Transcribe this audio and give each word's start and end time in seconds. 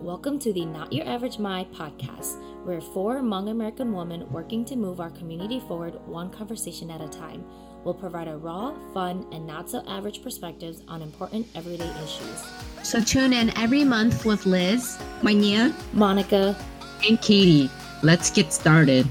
Welcome 0.00 0.38
to 0.40 0.52
the 0.52 0.66
Not 0.66 0.92
Your 0.92 1.08
Average 1.08 1.38
My 1.38 1.64
podcast. 1.72 2.36
We're 2.66 2.82
four 2.82 3.16
Hmong 3.16 3.48
American 3.50 3.94
women 3.94 4.30
working 4.30 4.62
to 4.66 4.76
move 4.76 5.00
our 5.00 5.08
community 5.08 5.58
forward 5.60 5.98
one 6.06 6.28
conversation 6.28 6.90
at 6.90 7.00
a 7.00 7.08
time. 7.08 7.42
We'll 7.82 7.94
provide 7.94 8.28
a 8.28 8.36
raw, 8.36 8.76
fun, 8.92 9.26
and 9.32 9.46
not 9.46 9.70
so 9.70 9.82
average 9.88 10.22
perspectives 10.22 10.82
on 10.86 11.00
important 11.00 11.46
everyday 11.54 11.90
issues. 12.04 12.44
So 12.82 13.00
tune 13.00 13.32
in 13.32 13.56
every 13.56 13.84
month 13.84 14.26
with 14.26 14.44
Liz, 14.44 14.98
Manya, 15.22 15.74
Monica, 15.94 16.54
and 17.08 17.20
Katie. 17.22 17.70
Let's 18.02 18.30
get 18.30 18.52
started. 18.52 19.08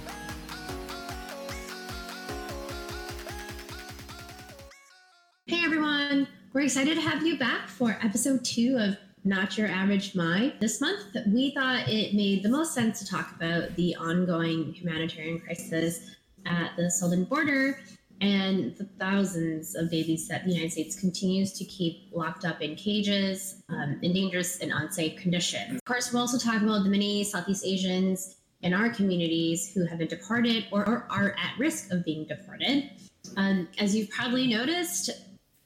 Hey 5.47 5.63
everyone, 5.65 6.27
we're 6.53 6.61
excited 6.61 6.93
to 6.93 7.01
have 7.01 7.25
you 7.25 7.39
back 7.39 7.69
for 7.69 7.97
episode 8.03 8.45
two 8.45 8.77
of 8.77 8.97
Not 9.27 9.57
Your 9.57 9.67
Average 9.67 10.13
My. 10.13 10.53
This 10.59 10.79
month, 10.79 11.17
we 11.25 11.49
thought 11.49 11.89
it 11.89 12.13
made 12.13 12.43
the 12.43 12.49
most 12.49 12.75
sense 12.75 12.99
to 12.99 13.07
talk 13.07 13.35
about 13.35 13.75
the 13.75 13.95
ongoing 13.95 14.71
humanitarian 14.71 15.39
crisis 15.39 16.11
at 16.45 16.75
the 16.77 16.91
southern 16.91 17.23
border 17.23 17.79
and 18.21 18.77
the 18.77 18.85
thousands 18.99 19.73
of 19.73 19.89
babies 19.89 20.27
that 20.27 20.45
the 20.45 20.51
United 20.51 20.73
States 20.73 20.99
continues 20.99 21.53
to 21.53 21.65
keep 21.65 22.07
locked 22.13 22.45
up 22.45 22.61
in 22.61 22.75
cages 22.75 23.63
um, 23.69 23.97
in 24.03 24.13
dangerous 24.13 24.59
and 24.59 24.71
unsafe 24.71 25.19
conditions. 25.19 25.73
Of 25.73 25.85
course, 25.85 26.13
we'll 26.13 26.21
also 26.21 26.37
talk 26.37 26.61
about 26.61 26.83
the 26.83 26.89
many 26.89 27.23
Southeast 27.23 27.65
Asians 27.65 28.35
in 28.61 28.75
our 28.75 28.91
communities 28.91 29.73
who 29.73 29.87
have 29.87 29.97
been 29.97 30.07
deported 30.07 30.67
or, 30.71 30.87
or 30.87 31.07
are 31.09 31.31
at 31.31 31.57
risk 31.57 31.91
of 31.91 32.05
being 32.05 32.27
deported. 32.27 32.91
Um, 33.37 33.69
as 33.79 33.95
you've 33.95 34.11
probably 34.11 34.45
noticed, 34.45 35.09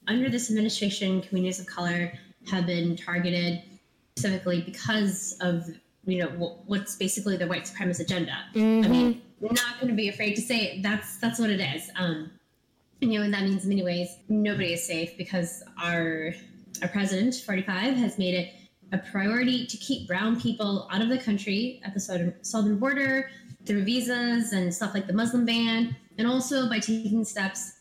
under 0.08 0.30
this 0.30 0.48
administration, 0.48 1.20
communities 1.20 1.60
of 1.60 1.66
color 1.66 2.18
have 2.48 2.66
been 2.66 2.96
targeted 2.96 3.62
specifically 4.16 4.60
because 4.62 5.36
of 5.40 5.66
you 6.04 6.18
know 6.18 6.28
what's 6.66 6.96
basically 6.96 7.36
the 7.36 7.46
white 7.46 7.64
supremacist 7.64 8.00
agenda. 8.00 8.36
Mm-hmm. 8.54 8.84
I 8.84 8.88
mean, 8.88 9.22
not 9.40 9.80
going 9.80 9.88
to 9.88 9.94
be 9.94 10.08
afraid 10.08 10.34
to 10.34 10.42
say 10.42 10.58
it. 10.62 10.82
That's 10.82 11.18
that's 11.18 11.38
what 11.38 11.50
it 11.50 11.60
is. 11.60 11.90
Um, 11.96 12.30
you 13.00 13.18
know, 13.18 13.24
and 13.24 13.32
that 13.32 13.42
means 13.42 13.64
in 13.64 13.70
many 13.70 13.82
ways 13.82 14.16
nobody 14.28 14.72
is 14.74 14.86
safe 14.86 15.16
because 15.16 15.62
our 15.82 16.34
our 16.82 16.88
president, 16.88 17.34
45, 17.34 17.94
has 17.94 18.18
made 18.18 18.34
it 18.34 18.54
a 18.92 18.98
priority 18.98 19.66
to 19.66 19.76
keep 19.76 20.08
brown 20.08 20.40
people 20.40 20.88
out 20.90 21.00
of 21.00 21.08
the 21.08 21.18
country 21.18 21.80
at 21.84 21.94
the 21.94 22.00
southern 22.00 22.34
southern 22.42 22.78
border 22.78 23.30
through 23.66 23.84
visas 23.84 24.52
and 24.52 24.74
stuff 24.74 24.94
like 24.94 25.06
the 25.06 25.12
Muslim 25.12 25.44
ban, 25.44 25.96
and 26.18 26.26
also 26.26 26.68
by 26.68 26.78
taking 26.78 27.24
steps 27.24 27.80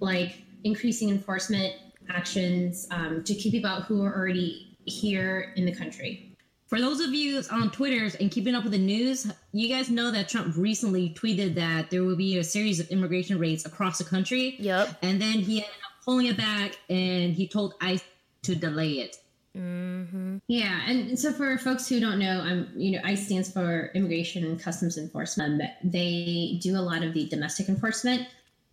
like 0.00 0.42
increasing 0.64 1.10
enforcement 1.10 1.74
actions 2.10 2.86
um, 2.90 3.22
to 3.24 3.34
keep 3.34 3.52
people 3.52 3.70
out 3.70 3.84
who 3.84 4.02
are 4.04 4.14
already 4.14 4.76
here 4.84 5.52
in 5.56 5.64
the 5.64 5.74
country. 5.74 6.36
For 6.66 6.80
those 6.80 7.00
of 7.00 7.14
you 7.14 7.42
on 7.50 7.70
Twitter 7.70 8.14
and 8.20 8.30
keeping 8.30 8.54
up 8.54 8.62
with 8.62 8.72
the 8.72 8.78
news, 8.78 9.32
you 9.52 9.70
guys 9.70 9.88
know 9.88 10.10
that 10.10 10.28
Trump 10.28 10.54
recently 10.56 11.14
tweeted 11.18 11.54
that 11.54 11.90
there 11.90 12.04
will 12.04 12.16
be 12.16 12.36
a 12.36 12.44
series 12.44 12.78
of 12.78 12.88
immigration 12.88 13.38
raids 13.38 13.64
across 13.64 13.96
the 13.96 14.04
country. 14.04 14.56
Yep. 14.58 14.98
And 15.02 15.20
then 15.20 15.38
he 15.38 15.58
ended 15.58 15.70
up 15.84 16.04
pulling 16.04 16.26
it 16.26 16.36
back 16.36 16.78
and 16.90 17.34
he 17.34 17.48
told 17.48 17.74
ICE 17.80 18.04
to 18.42 18.54
delay 18.54 18.92
it. 18.92 19.16
Mm-hmm. 19.56 20.38
Yeah, 20.46 20.82
and 20.86 21.18
so 21.18 21.32
for 21.32 21.56
folks 21.58 21.88
who 21.88 22.00
don't 22.00 22.18
know, 22.18 22.40
um, 22.40 22.68
you 22.76 22.92
know, 22.92 23.00
ICE 23.02 23.24
stands 23.24 23.50
for 23.50 23.90
Immigration 23.94 24.44
and 24.44 24.60
Customs 24.60 24.98
Enforcement. 24.98 25.62
They 25.82 26.58
do 26.62 26.76
a 26.76 26.82
lot 26.82 27.02
of 27.02 27.14
the 27.14 27.26
domestic 27.28 27.68
enforcement, 27.68 28.28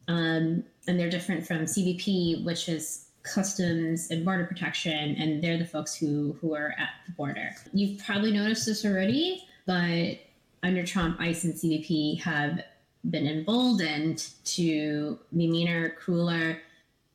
um, 0.07 0.63
and 0.87 0.99
they're 0.99 1.09
different 1.09 1.47
from 1.47 1.59
CBP, 1.59 2.43
which 2.43 2.69
is 2.69 3.04
Customs 3.25 4.11
and 4.11 4.23
Border 4.23 4.45
Protection, 4.45 5.15
and 5.15 5.43
they're 5.43 5.57
the 5.57 5.65
folks 5.65 5.95
who 5.95 6.37
who 6.41 6.53
are 6.53 6.75
at 6.77 6.89
the 7.05 7.11
border. 7.13 7.51
You've 7.73 8.03
probably 8.03 8.31
noticed 8.31 8.65
this 8.65 8.85
already, 8.85 9.43
but 9.65 10.19
under 10.63 10.85
Trump, 10.85 11.19
ICE 11.19 11.43
and 11.43 11.53
CBP 11.53 12.21
have 12.21 12.61
been 13.09 13.27
emboldened 13.27 14.29
to 14.45 15.19
be 15.35 15.47
meaner, 15.47 15.91
crueler, 15.91 16.61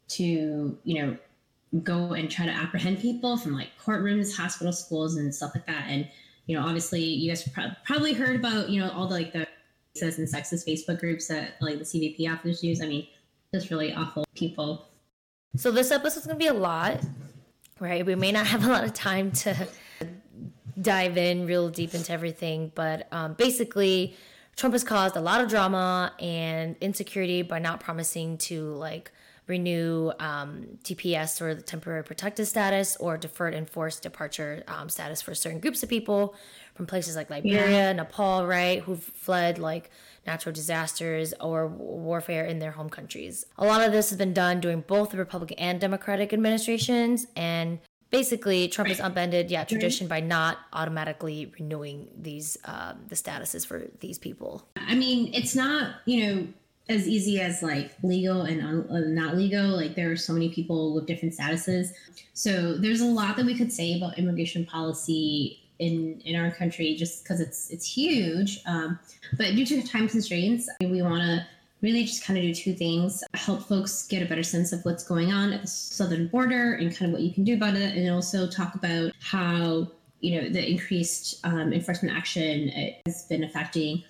to 0.09 0.79
you 0.85 1.03
know 1.03 1.17
go 1.85 2.13
and 2.15 2.31
try 2.31 2.47
to 2.47 2.53
apprehend 2.53 2.99
people 2.99 3.37
from 3.37 3.55
like 3.55 3.69
courtrooms, 3.83 4.37
hospital, 4.37 4.73
schools, 4.73 5.17
and 5.17 5.35
stuff 5.35 5.53
like 5.55 5.67
that. 5.67 5.85
And 5.89 6.09
you 6.47 6.57
know, 6.57 6.65
obviously, 6.67 7.03
you 7.03 7.31
guys 7.31 7.47
pro- 7.49 7.71
probably 7.85 8.13
heard 8.13 8.37
about 8.37 8.69
you 8.71 8.81
know 8.81 8.91
all 8.91 9.07
the 9.07 9.15
like 9.15 9.33
the 9.33 9.47
racist 9.97 10.19
and 10.19 10.29
sexist 10.29 10.67
Facebook 10.67 10.99
groups 11.01 11.29
that 11.29 11.55
like 11.61 11.79
the 11.79 11.85
CBP 11.85 12.31
officers 12.33 12.65
use. 12.65 12.81
I 12.81 12.87
mean, 12.87 13.07
just 13.55 13.71
really 13.71 13.95
awful 13.95 14.25
people. 14.35 14.90
So 15.57 15.71
this 15.71 15.91
episode's 15.91 16.27
gonna 16.27 16.39
be 16.39 16.47
a 16.47 16.55
lot, 16.55 17.01
right? 17.79 18.05
We 18.05 18.15
may 18.15 18.33
not 18.33 18.47
have 18.47 18.65
a 18.65 18.69
lot 18.69 18.85
of 18.85 18.95
time 18.95 19.33
to 19.33 19.69
dive 20.81 21.17
in 21.19 21.47
real 21.47 21.69
deep 21.69 21.95
into 21.95 22.13
everything, 22.13 22.73
but 22.75 23.09
um, 23.13 23.35
basically, 23.35 24.17
Trump 24.57 24.75
has 24.75 24.85
caused 24.85 25.17
a 25.17 25.21
lot 25.21 25.41
of 25.41 25.49
drama 25.49 26.13
and 26.21 26.77
insecurity 26.81 27.43
by 27.43 27.59
not 27.59 27.81
promising 27.81 28.39
to 28.39 28.73
like 28.75 29.11
renew 29.47 30.13
um, 30.21 30.79
TPS 30.85 31.41
or 31.41 31.55
the 31.55 31.63
temporary 31.63 32.05
protected 32.05 32.47
status 32.47 32.97
or 32.97 33.17
deferred 33.17 33.53
enforced 33.55 34.03
departure 34.03 34.63
um, 34.69 34.89
status 34.89 35.21
for 35.21 35.35
certain 35.35 35.59
groups 35.59 35.83
of 35.83 35.89
people 35.89 36.35
from 36.75 36.87
places 36.87 37.17
like 37.17 37.29
Liberia, 37.31 37.69
Yeah. 37.69 37.93
Nepal, 37.93 38.47
right, 38.47 38.81
who've 38.81 39.03
fled 39.03 39.59
like 39.59 39.91
natural 40.27 40.53
disasters 40.53 41.33
or 41.41 41.67
warfare 41.67 42.45
in 42.45 42.59
their 42.59 42.73
home 42.73 42.91
countries. 42.91 43.47
A 43.59 43.65
lot 43.65 43.83
of 43.83 43.93
this 43.93 44.11
has 44.11 44.19
been 44.19 44.35
done 44.35 44.61
during 44.61 44.83
both 44.83 45.11
the 45.11 45.19
Republican 45.19 45.59
and 45.59 45.81
Democratic 45.81 46.33
administrations, 46.33 47.27
and 47.37 47.79
basically 48.11 48.69
Trump 48.69 48.89
has 48.89 49.01
upended, 49.01 49.51
yeah, 49.51 49.65
tradition 49.65 50.07
by 50.07 50.21
not 50.21 50.59
automatically 50.73 51.53
renewing 51.59 52.09
these 52.17 52.57
um, 52.65 53.01
the 53.09 53.15
statuses 53.15 53.67
for 53.67 53.89
these 54.01 54.19
people. 54.19 54.67
I 54.77 54.95
mean, 54.95 55.33
it's 55.35 55.55
not 55.55 55.97
you 56.07 56.27
know 56.27 56.47
as 56.89 57.07
easy 57.07 57.41
as 57.41 57.63
like 57.63 57.93
legal 58.03 58.43
and 58.43 58.61
un- 58.61 58.87
uh, 58.91 58.99
not 59.09 59.37
legal. 59.37 59.69
Like 59.69 59.95
there 59.95 60.11
are 60.11 60.17
so 60.17 60.33
many 60.33 60.51
people 60.51 60.95
with 60.95 61.07
different 61.07 61.35
statuses. 61.35 61.91
So 62.35 62.77
there's 62.77 63.01
a 63.01 63.07
lot 63.07 63.37
that 63.37 63.47
we 63.47 63.57
could 63.57 63.73
say 63.73 63.97
about 63.97 64.19
immigration 64.19 64.67
policy 64.67 65.60
in 65.81 66.21
in 66.25 66.37
our 66.37 66.51
country, 66.53 66.95
just 66.95 67.25
because 67.25 67.41
it's 67.41 67.71
it's 67.71 67.87
huge. 67.87 68.61
Um, 68.67 68.99
but 69.37 69.57
due 69.57 69.67
to 69.67 69.83
time 69.83 70.09
constraints, 70.09 70.69
we 70.81 71.03
want 71.03 71.23
to 71.23 71.47
really 71.83 72.05
just 72.05 72.25
kind 72.25 72.39
of 72.39 72.45
do 72.45 72.55
two 72.55 72.75
things: 72.75 73.25
help 73.35 73.63
folks 73.63 74.07
get 74.07 74.23
a 74.23 74.27
better 74.27 74.43
sense 74.45 74.73
of 74.73 74.85
what's 74.85 75.03
going 75.03 75.33
on 75.33 75.53
at 75.53 75.63
the 75.63 75.69
southern 75.69 76.29
border 76.29 76.75
and 76.75 76.95
kind 76.95 77.11
of 77.11 77.13
what 77.13 77.23
you 77.23 77.33
can 77.33 77.45
do 77.45 77.55
about 77.55 77.75
it, 77.75 77.97
and 77.97 78.09
also 78.11 78.47
talk 78.47 78.75
about 78.75 79.13
how 79.21 79.91
you 80.21 80.41
know 80.41 80.49
the 80.49 80.71
increased 80.71 81.41
um, 81.45 81.73
enforcement 81.73 82.17
action 82.17 82.71
uh, 82.71 83.01
has 83.07 83.25
been 83.27 83.43
affecting 83.43 84.05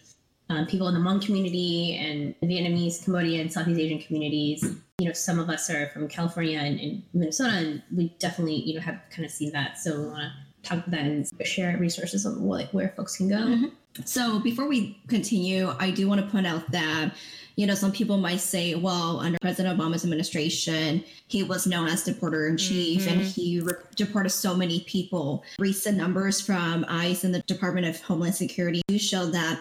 um, 0.51 0.67
people 0.67 0.89
in 0.89 0.95
the 0.95 1.01
Hmong 1.01 1.25
community 1.25 1.97
and 1.97 2.35
Vietnamese, 2.43 3.05
Cambodian, 3.05 3.49
Southeast 3.49 3.79
Asian 3.79 4.01
communities. 4.01 4.65
You 4.99 5.07
know, 5.07 5.13
some 5.13 5.39
of 5.39 5.49
us 5.49 5.71
are 5.71 5.89
from 5.91 6.09
California 6.09 6.59
and, 6.59 6.79
and 6.81 7.03
Minnesota, 7.15 7.57
and 7.57 7.83
we 7.95 8.09
definitely, 8.19 8.57
you 8.57 8.75
know, 8.75 8.81
have 8.81 9.01
kind 9.11 9.25
of 9.25 9.31
seen 9.31 9.53
that. 9.53 9.79
So 9.79 9.99
we 9.99 10.09
want 10.09 10.23
to 10.23 10.33
talk 10.63 10.85
and 10.93 11.29
share 11.45 11.77
resources 11.79 12.27
of 12.27 12.41
what, 12.41 12.73
where 12.75 12.91
folks 12.97 13.17
can 13.17 13.29
go. 13.29 13.37
Mm-hmm. 13.37 13.67
So 14.05 14.39
before 14.41 14.69
we 14.69 14.99
continue, 15.09 15.75
I 15.79 15.91
do 15.91 16.09
want 16.09 16.21
to 16.21 16.27
point 16.29 16.47
out 16.47 16.71
that, 16.71 17.13
you 17.57 17.67
know, 17.67 17.75
some 17.75 17.93
people 17.93 18.19
might 18.19 18.41
say, 18.41 18.75
well, 18.75 19.19
under 19.21 19.37
President 19.41 19.79
Obama's 19.79 20.05
administration, 20.05 21.05
he 21.27 21.43
was 21.43 21.67
known 21.67 21.89
as 21.89 22.05
deporter 22.05 22.49
in 22.49 22.57
chief 22.57 23.09
and 23.09 23.21
mm-hmm. 23.21 23.41
he 23.41 23.61
re- 23.61 23.73
deported 23.97 24.31
so 24.31 24.55
many 24.55 24.81
people. 24.81 25.45
Recent 25.59 25.97
numbers 25.97 26.41
from 26.41 26.87
ICE 26.89 27.25
and 27.25 27.35
the 27.35 27.41
Department 27.43 27.87
of 27.87 28.01
Homeland 28.01 28.35
Security 28.35 28.83
do 28.87 28.99
show 28.99 29.27
that 29.27 29.61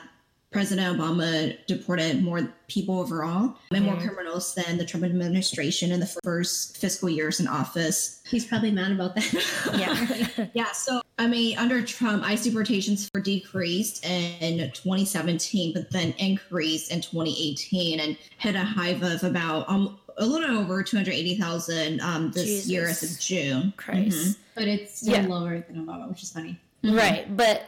President 0.51 0.97
Obama 0.97 1.55
deported 1.67 2.23
more 2.23 2.51
people 2.67 2.99
overall 2.99 3.55
and 3.71 3.85
more 3.85 3.95
criminals 3.97 4.55
than 4.55 4.77
the 4.77 4.85
Trump 4.85 5.05
administration 5.05 5.91
in 5.91 5.99
the 5.99 6.09
first 6.23 6.75
fiscal 6.77 7.07
years 7.07 7.39
in 7.39 7.47
office. 7.47 8.21
He's 8.27 8.45
probably 8.45 8.71
mad 8.71 8.91
about 8.91 9.15
that. 9.15 9.33
Yeah. 9.77 10.47
Yeah, 10.53 10.71
so 10.71 11.01
I 11.19 11.27
mean, 11.27 11.57
under 11.57 11.81
Trump, 11.83 12.23
ICE 12.23 12.43
deportations 12.45 13.09
were 13.13 13.21
decreased 13.21 14.03
in 14.05 14.71
2017, 14.71 15.73
but 15.73 15.91
then 15.91 16.13
increased 16.17 16.91
in 16.91 17.01
2018 17.01 17.99
and 17.99 18.17
hit 18.37 18.55
a 18.55 18.63
high 18.63 18.89
of 18.89 19.23
about 19.23 19.69
um, 19.69 19.99
a 20.17 20.25
little 20.25 20.57
over 20.57 20.81
280,000 20.81 22.01
um, 22.01 22.31
this 22.31 22.67
year 22.67 22.87
as 22.87 23.03
of 23.03 23.19
June. 23.19 23.73
Christ. 23.77 24.37
but 24.55 24.67
it's 24.67 25.01
still 25.01 25.13
Yeah. 25.13 25.27
lower 25.27 25.59
than 25.67 25.85
Obama, 25.85 26.09
which 26.09 26.23
is 26.23 26.31
funny. 26.31 26.59
Right. 26.83 27.35
But 27.35 27.63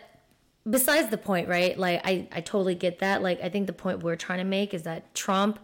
besides 0.69 1.09
the 1.09 1.17
point, 1.17 1.47
right? 1.47 1.77
Like 1.77 2.01
I, 2.03 2.27
I 2.31 2.41
totally 2.41 2.75
get 2.75 2.99
that. 2.99 3.21
Like 3.21 3.41
I 3.41 3.49
think 3.49 3.67
the 3.67 3.73
point 3.73 4.03
we're 4.03 4.15
trying 4.15 4.39
to 4.39 4.45
make 4.45 4.73
is 4.73 4.83
that 4.83 5.13
Trump 5.13 5.59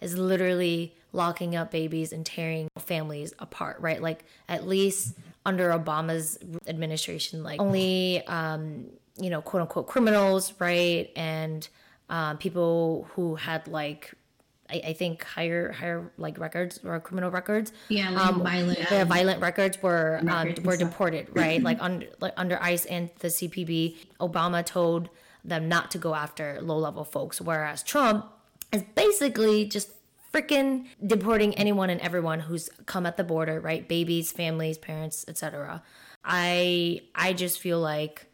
is 0.00 0.16
literally 0.16 0.94
locking 1.12 1.54
up 1.54 1.70
babies 1.70 2.12
and 2.12 2.24
tearing 2.24 2.68
families 2.78 3.32
apart, 3.38 3.78
right? 3.80 4.00
Like 4.00 4.24
at 4.48 4.66
least 4.66 5.14
under 5.44 5.70
Obama's 5.70 6.38
administration, 6.66 7.42
like 7.42 7.60
only 7.60 8.22
um, 8.26 8.86
you 9.18 9.30
know, 9.30 9.42
quote 9.42 9.62
unquote 9.62 9.86
criminals, 9.86 10.54
right? 10.58 11.10
And 11.16 11.66
um, 12.08 12.38
people 12.38 13.08
who 13.14 13.36
had 13.36 13.68
like 13.68 14.12
I, 14.72 14.88
I 14.88 14.92
think 14.94 15.22
higher 15.22 15.72
higher 15.72 16.10
like 16.16 16.38
records 16.38 16.80
or 16.84 16.98
criminal 17.00 17.30
records. 17.30 17.72
Yeah, 17.88 18.10
like 18.10 18.34
violent. 18.36 18.88
Their 18.88 19.04
violent 19.04 19.40
records 19.40 19.82
were 19.82 20.18
um, 20.20 20.26
Records 20.26 20.60
were 20.62 20.76
deported, 20.76 21.28
right? 21.32 21.62
like 21.62 21.78
under 21.80 22.06
like 22.20 22.32
under 22.36 22.60
ICE 22.60 22.84
and 22.86 23.10
the 23.18 23.28
CPB. 23.28 23.96
Obama 24.20 24.64
told 24.64 25.10
them 25.44 25.68
not 25.68 25.90
to 25.90 25.98
go 25.98 26.14
after 26.14 26.58
low 26.62 26.78
level 26.78 27.04
folks, 27.04 27.40
whereas 27.40 27.82
Trump 27.82 28.26
is 28.72 28.82
basically 28.94 29.66
just 29.66 29.90
freaking 30.32 30.86
deporting 31.06 31.54
anyone 31.56 31.90
and 31.90 32.00
everyone 32.00 32.40
who's 32.40 32.70
come 32.86 33.04
at 33.04 33.16
the 33.16 33.24
border, 33.24 33.60
right? 33.60 33.86
Babies, 33.86 34.32
families, 34.32 34.78
parents, 34.78 35.24
etc. 35.28 35.82
I 36.24 37.02
I 37.14 37.34
just 37.34 37.60
feel 37.60 37.80
like 37.80 38.26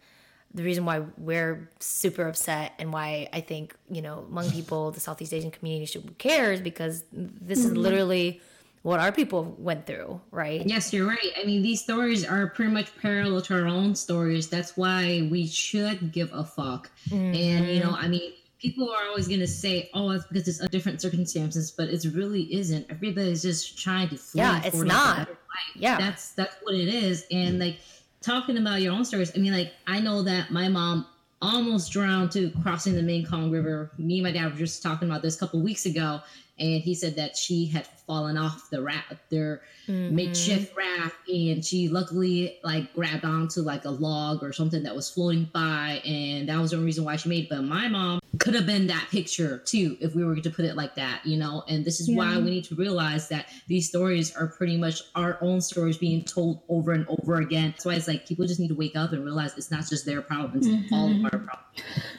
the 0.58 0.64
reason 0.64 0.84
why 0.84 1.02
we're 1.16 1.70
super 1.80 2.28
upset 2.28 2.74
and 2.78 2.92
why 2.92 3.28
I 3.32 3.40
think, 3.40 3.74
you 3.90 4.02
know, 4.02 4.26
Hmong 4.30 4.52
people, 4.52 4.90
the 4.90 5.00
Southeast 5.00 5.32
Asian 5.32 5.50
community 5.50 5.86
should 5.86 6.18
care 6.18 6.52
is 6.52 6.60
because 6.60 7.04
this 7.10 7.60
is 7.60 7.66
mm-hmm. 7.66 7.76
literally 7.76 8.40
what 8.82 9.00
our 9.00 9.10
people 9.10 9.56
went 9.58 9.86
through, 9.86 10.20
right? 10.30 10.64
Yes, 10.66 10.92
you're 10.92 11.06
right. 11.06 11.32
I 11.40 11.44
mean, 11.44 11.62
these 11.62 11.82
stories 11.82 12.24
are 12.24 12.46
pretty 12.48 12.70
much 12.70 12.96
parallel 13.00 13.42
to 13.42 13.54
our 13.54 13.66
own 13.66 13.94
stories. 13.94 14.48
That's 14.48 14.76
why 14.76 15.26
we 15.30 15.46
should 15.46 16.12
give 16.12 16.30
a 16.32 16.44
fuck. 16.44 16.90
Mm-hmm. 17.08 17.34
And, 17.34 17.68
you 17.68 17.80
know, 17.80 17.90
I 17.90 18.06
mean, 18.06 18.32
people 18.60 18.90
are 18.90 19.08
always 19.08 19.26
going 19.26 19.40
to 19.40 19.48
say, 19.48 19.90
oh, 19.94 20.10
it's 20.10 20.26
because 20.26 20.48
it's 20.48 20.60
a 20.60 20.68
different 20.68 21.02
circumstances, 21.02 21.70
but 21.70 21.88
it 21.88 22.04
really 22.14 22.52
isn't. 22.54 22.86
Everybody's 22.90 23.42
just 23.42 23.78
trying 23.78 24.08
to 24.10 24.16
flee. 24.16 24.40
Yeah, 24.40 24.62
it's 24.64 24.76
for, 24.76 24.84
like, 24.84 24.92
a 24.92 24.94
not. 24.94 25.28
Yeah. 25.74 25.98
That's, 25.98 26.30
that's 26.32 26.56
what 26.62 26.74
it 26.74 26.88
is. 26.88 27.26
And, 27.30 27.50
mm-hmm. 27.50 27.60
like, 27.60 27.78
talking 28.20 28.58
about 28.58 28.80
your 28.80 28.92
own 28.92 29.04
stories, 29.04 29.32
I 29.34 29.38
mean, 29.38 29.52
like, 29.52 29.72
I 29.86 30.00
know 30.00 30.22
that 30.22 30.50
my 30.50 30.68
mom 30.68 31.06
almost 31.40 31.92
drowned 31.92 32.32
to 32.32 32.50
crossing 32.62 32.94
the 32.94 33.02
Mekong 33.02 33.50
River. 33.50 33.90
Me 33.98 34.18
and 34.18 34.24
my 34.24 34.32
dad 34.32 34.52
were 34.52 34.58
just 34.58 34.82
talking 34.82 35.08
about 35.08 35.22
this 35.22 35.36
a 35.36 35.38
couple 35.38 35.60
weeks 35.60 35.86
ago, 35.86 36.20
and 36.58 36.82
he 36.82 36.94
said 36.94 37.16
that 37.16 37.36
she 37.36 37.66
had 37.66 37.86
fallen 38.08 38.38
off 38.38 38.70
the 38.70 38.82
raft, 38.82 39.14
their 39.30 39.60
mm-hmm. 39.86 40.16
makeshift 40.16 40.74
raft, 40.74 41.16
and 41.28 41.64
she 41.64 41.88
luckily 41.88 42.58
like 42.64 42.92
grabbed 42.94 43.24
onto 43.24 43.60
like 43.60 43.84
a 43.84 43.90
log 43.90 44.42
or 44.42 44.52
something 44.52 44.82
that 44.82 44.96
was 44.96 45.10
floating 45.10 45.48
by, 45.52 46.00
and 46.04 46.48
that 46.48 46.58
was 46.58 46.70
the 46.70 46.78
reason 46.78 47.04
why 47.04 47.16
she 47.16 47.28
made. 47.28 47.44
it. 47.44 47.50
But 47.50 47.62
my 47.62 47.86
mom 47.88 48.20
could 48.38 48.54
have 48.54 48.66
been 48.66 48.86
that 48.86 49.08
picture 49.10 49.58
too, 49.58 49.96
if 50.00 50.14
we 50.14 50.24
were 50.24 50.36
to 50.36 50.50
put 50.50 50.64
it 50.64 50.74
like 50.74 50.94
that, 50.94 51.24
you 51.24 51.36
know. 51.36 51.64
And 51.68 51.84
this 51.84 52.00
is 52.00 52.10
why 52.10 52.36
we 52.38 52.50
need 52.50 52.64
to 52.64 52.74
realize 52.74 53.28
that 53.28 53.46
these 53.66 53.88
stories 53.88 54.34
are 54.34 54.46
pretty 54.46 54.78
much 54.78 55.02
our 55.14 55.38
own 55.42 55.60
stories 55.60 55.98
being 55.98 56.24
told 56.24 56.62
over 56.68 56.92
and 56.92 57.06
over 57.08 57.36
again. 57.36 57.70
That's 57.72 57.84
why 57.84 57.94
it's 57.94 58.08
like 58.08 58.26
people 58.26 58.46
just 58.46 58.58
need 58.58 58.68
to 58.68 58.74
wake 58.74 58.96
up 58.96 59.12
and 59.12 59.22
realize 59.22 59.56
it's 59.56 59.70
not 59.70 59.86
just 59.86 60.06
their 60.06 60.22
problem; 60.22 60.58
it's 60.58 60.92
all 60.92 61.06
of 61.06 61.12
mm-hmm. 61.12 61.24
our 61.26 61.30
problem. 61.30 61.58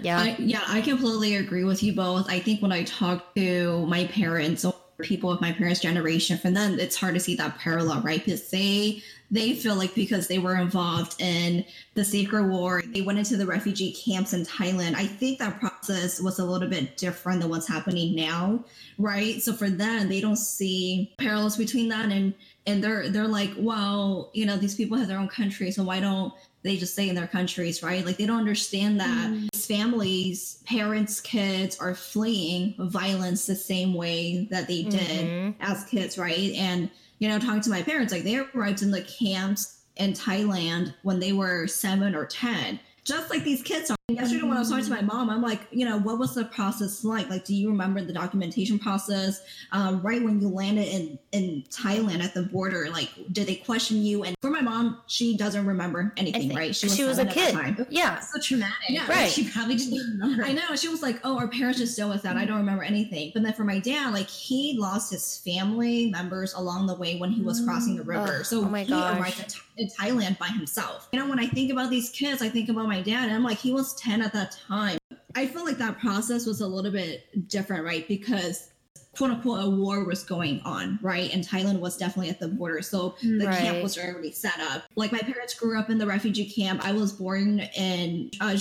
Yeah. 0.01 0.19
I, 0.19 0.36
yeah, 0.39 0.63
I 0.68 0.81
completely 0.81 1.36
agree 1.36 1.63
with 1.63 1.83
you 1.83 1.94
both. 1.94 2.30
I 2.30 2.39
think 2.39 2.62
when 2.62 2.71
I 2.71 2.83
talk 2.83 3.36
to 3.36 3.86
my 3.88 4.06
parents 4.06 4.29
or 4.36 5.04
people 5.04 5.31
of 5.31 5.42
my 5.42 5.52
parents' 5.52 5.80
generation, 5.80 6.38
for 6.38 6.52
them, 6.52 6.78
it's 6.78 6.96
hard 6.96 7.14
to 7.14 7.20
see 7.20 7.36
that 7.36 7.58
parallel, 7.58 8.02
right? 8.02 8.24
Because 8.24 8.50
they 8.50 9.02
they 9.31 9.54
feel 9.54 9.76
like 9.76 9.94
because 9.94 10.28
they 10.28 10.40
were 10.40 10.56
involved 10.56 11.22
in 11.22 11.64
the 11.94 12.04
Secret 12.04 12.46
War, 12.46 12.81
they 12.88 13.02
went 13.02 13.20
into 13.20 13.38
the 13.38 13.46
refugee 13.46 13.92
camps 13.94 14.34
in 14.34 14.44
Thailand. 14.44 14.96
I 14.96 15.06
think 15.06 15.38
that 15.38 15.60
process 15.60 16.20
was 16.20 16.40
a 16.40 16.46
little 16.46 16.68
bit 16.68 16.98
different 16.98 17.42
than 17.42 17.50
what's 17.50 17.68
happening 17.68 18.16
now, 18.16 18.64
right? 18.98 19.40
So 19.42 19.54
for 19.54 19.70
them, 19.70 20.10
they 20.10 20.20
don't 20.20 20.36
see 20.36 21.14
parallels 21.20 21.58
between 21.58 21.90
that 21.90 22.12
and 22.12 22.34
and 22.66 22.84
they're 22.84 23.10
they're 23.10 23.28
like, 23.28 23.52
well, 23.58 24.32
you 24.34 24.46
know, 24.46 24.58
these 24.58 24.75
people 24.75 24.98
have 24.98 25.08
their 25.08 25.20
own 25.20 25.30
country, 25.30 25.72
so 25.72 25.84
why 25.84 26.00
don't 26.00 26.34
they 26.64 26.78
just 26.78 26.94
stay 26.94 27.08
in 27.08 27.16
their 27.16 27.28
countries, 27.28 27.82
right? 27.82 28.06
Like 28.06 28.18
they 28.18 28.26
don't 28.26 28.40
understand 28.40 29.00
that 29.00 29.30
mm. 29.30 29.50
these 29.52 29.66
families, 29.66 30.64
parents, 30.66 31.22
kids 31.22 31.80
are 31.80 31.96
fleeing 31.96 32.76
violence 32.78 33.46
the 33.46 33.56
same 33.56 33.94
way 33.94 34.48
that 34.52 34.68
they 34.68 34.84
did 34.84 35.02
mm-hmm. 35.02 35.62
as 35.62 35.86
kids, 35.86 36.18
right? 36.18 36.52
And 36.56 36.90
you 37.20 37.30
know, 37.30 37.40
talking 37.40 37.62
to 37.62 37.70
my 37.70 37.82
parents, 37.82 38.14
like 38.14 38.24
they 38.24 38.38
arrived 38.38 38.82
in 38.82 38.92
the 38.92 39.02
camps 39.02 39.80
in 39.98 40.14
Thailand 40.14 40.94
when 41.04 41.20
they 41.20 41.34
were 41.34 41.68
seven 41.68 42.16
or 42.16 42.26
ten. 42.26 42.80
Just 43.04 43.30
like 43.30 43.44
these 43.44 43.62
kids 43.62 43.92
are. 43.92 43.99
Yesterday, 44.10 44.44
when 44.44 44.58
I 44.58 44.60
was 44.60 44.70
talking 44.70 44.86
to 44.86 44.92
my 44.92 45.02
mom, 45.02 45.30
I'm 45.30 45.42
like, 45.42 45.62
you 45.72 45.86
know, 45.86 46.00
what 46.00 46.18
was 46.18 46.36
the 46.36 46.46
process 46.46 47.04
like? 47.04 47.30
Like, 47.30 47.46
do 47.46 47.56
you 47.56 47.70
remember 47.70 48.02
the 48.02 48.14
documentation 48.14 48.80
process? 48.80 49.42
Um, 49.72 50.02
right 50.02 50.24
when 50.24 50.42
you 50.42 50.50
landed 50.50 50.88
in 50.88 51.20
in 51.32 51.64
Thailand 51.70 52.24
at 52.24 52.34
the 52.34 52.44
border, 52.44 52.90
like, 52.90 53.10
did 53.32 53.48
they 53.48 53.56
question 53.56 54.02
you? 54.02 54.24
And 54.24 54.36
for 54.42 54.50
my 54.50 54.62
mom, 54.62 55.02
she 55.08 55.38
doesn't 55.38 55.66
remember 55.66 56.12
anything, 56.18 56.56
right? 56.56 56.76
she 56.76 56.88
was 57.04 57.20
a 57.20 57.30
seven 57.30 57.30
at 57.30 57.36
that 57.36 57.78
kid. 57.78 57.88
Yeah. 57.90 58.20
so 58.20 58.40
traumatic. 58.40 58.76
Yeah, 58.90 59.08
right. 59.08 59.30
She 59.30 59.48
probably 59.50 59.76
didn't 59.76 60.20
remember. 60.20 60.44
I 60.44 60.54
know. 60.54 60.76
She 60.76 60.88
was 60.88 61.02
like, 61.02 61.20
"Oh, 61.24 61.38
our 61.38 61.48
parents 61.48 61.80
just 61.80 61.96
dealt 61.96 62.12
with 62.12 62.24
that. 62.24 62.36
I 62.36 62.46
don't 62.46 62.58
remember 62.58 62.84
anything." 62.84 63.32
But 63.34 63.44
then 63.44 63.54
for 63.54 63.64
my 63.64 63.80
dad, 63.80 64.14
like 64.14 64.28
he 64.28 64.78
lost 64.78 65.12
his 65.12 65.38
family 65.38 66.10
members 66.10 66.54
along 66.54 66.88
the 66.88 66.96
way 66.96 67.18
when 67.18 67.30
he 67.30 67.42
was 67.42 67.64
crossing 67.64 67.96
the 67.96 68.04
river. 68.04 68.38
Oh, 68.40 68.44
so 68.44 68.62
oh 68.62 68.70
my 68.70 68.84
he 68.84 68.90
gosh. 68.90 69.20
arrived 69.20 69.60
in 69.78 69.88
Thailand 69.88 70.38
by 70.40 70.48
himself. 70.48 71.08
You 71.12 71.20
know, 71.20 71.30
when 71.30 71.40
I 71.40 71.48
think 71.48 71.72
about 71.72 71.90
these 71.90 72.10
kids, 72.10 72.42
I 72.42 72.50
think 72.50 72.70
about 72.70 72.88
my 72.88 73.02
dad, 73.02 73.26
and 73.26 73.34
I'm 73.34 73.44
like, 73.44 73.58
he 73.60 73.72
was 73.72 73.96
ten 74.00 74.22
at 74.22 74.34
that 74.34 74.57
time. 74.68 74.98
I 75.36 75.46
feel 75.46 75.63
like 75.63 75.78
that 75.78 76.00
process 76.00 76.46
was 76.46 76.62
a 76.62 76.68
little 76.68 76.92
bit 76.92 77.48
different, 77.48 77.84
right? 77.86 78.07
Because 78.07 78.69
quote 79.16 79.31
unquote 79.31 79.63
a 79.63 79.69
war 79.69 80.06
was 80.06 80.24
going 80.24 80.62
on, 80.62 80.98
right? 81.01 81.34
And 81.34 81.46
Thailand 81.46 81.80
was 81.80 81.98
definitely 81.98 82.30
at 82.30 82.40
the 82.40 82.48
border. 82.48 82.81
So 82.81 83.16
the 83.22 83.46
Right. 83.46 83.57
camp 83.57 83.84
was 83.84 83.98
already 83.98 84.31
set 84.31 84.60
up. 84.60 84.84
Like 84.96 85.12
my 85.12 85.19
parents 85.19 85.54
grew 85.54 85.78
up 85.78 85.90
in 85.90 85.98
the 85.98 86.06
refugee 86.07 86.50
camp. 86.50 86.86
I 86.86 86.94
was 86.94 87.12
born 87.12 87.60
in 87.75 88.31
uh. 88.40 88.56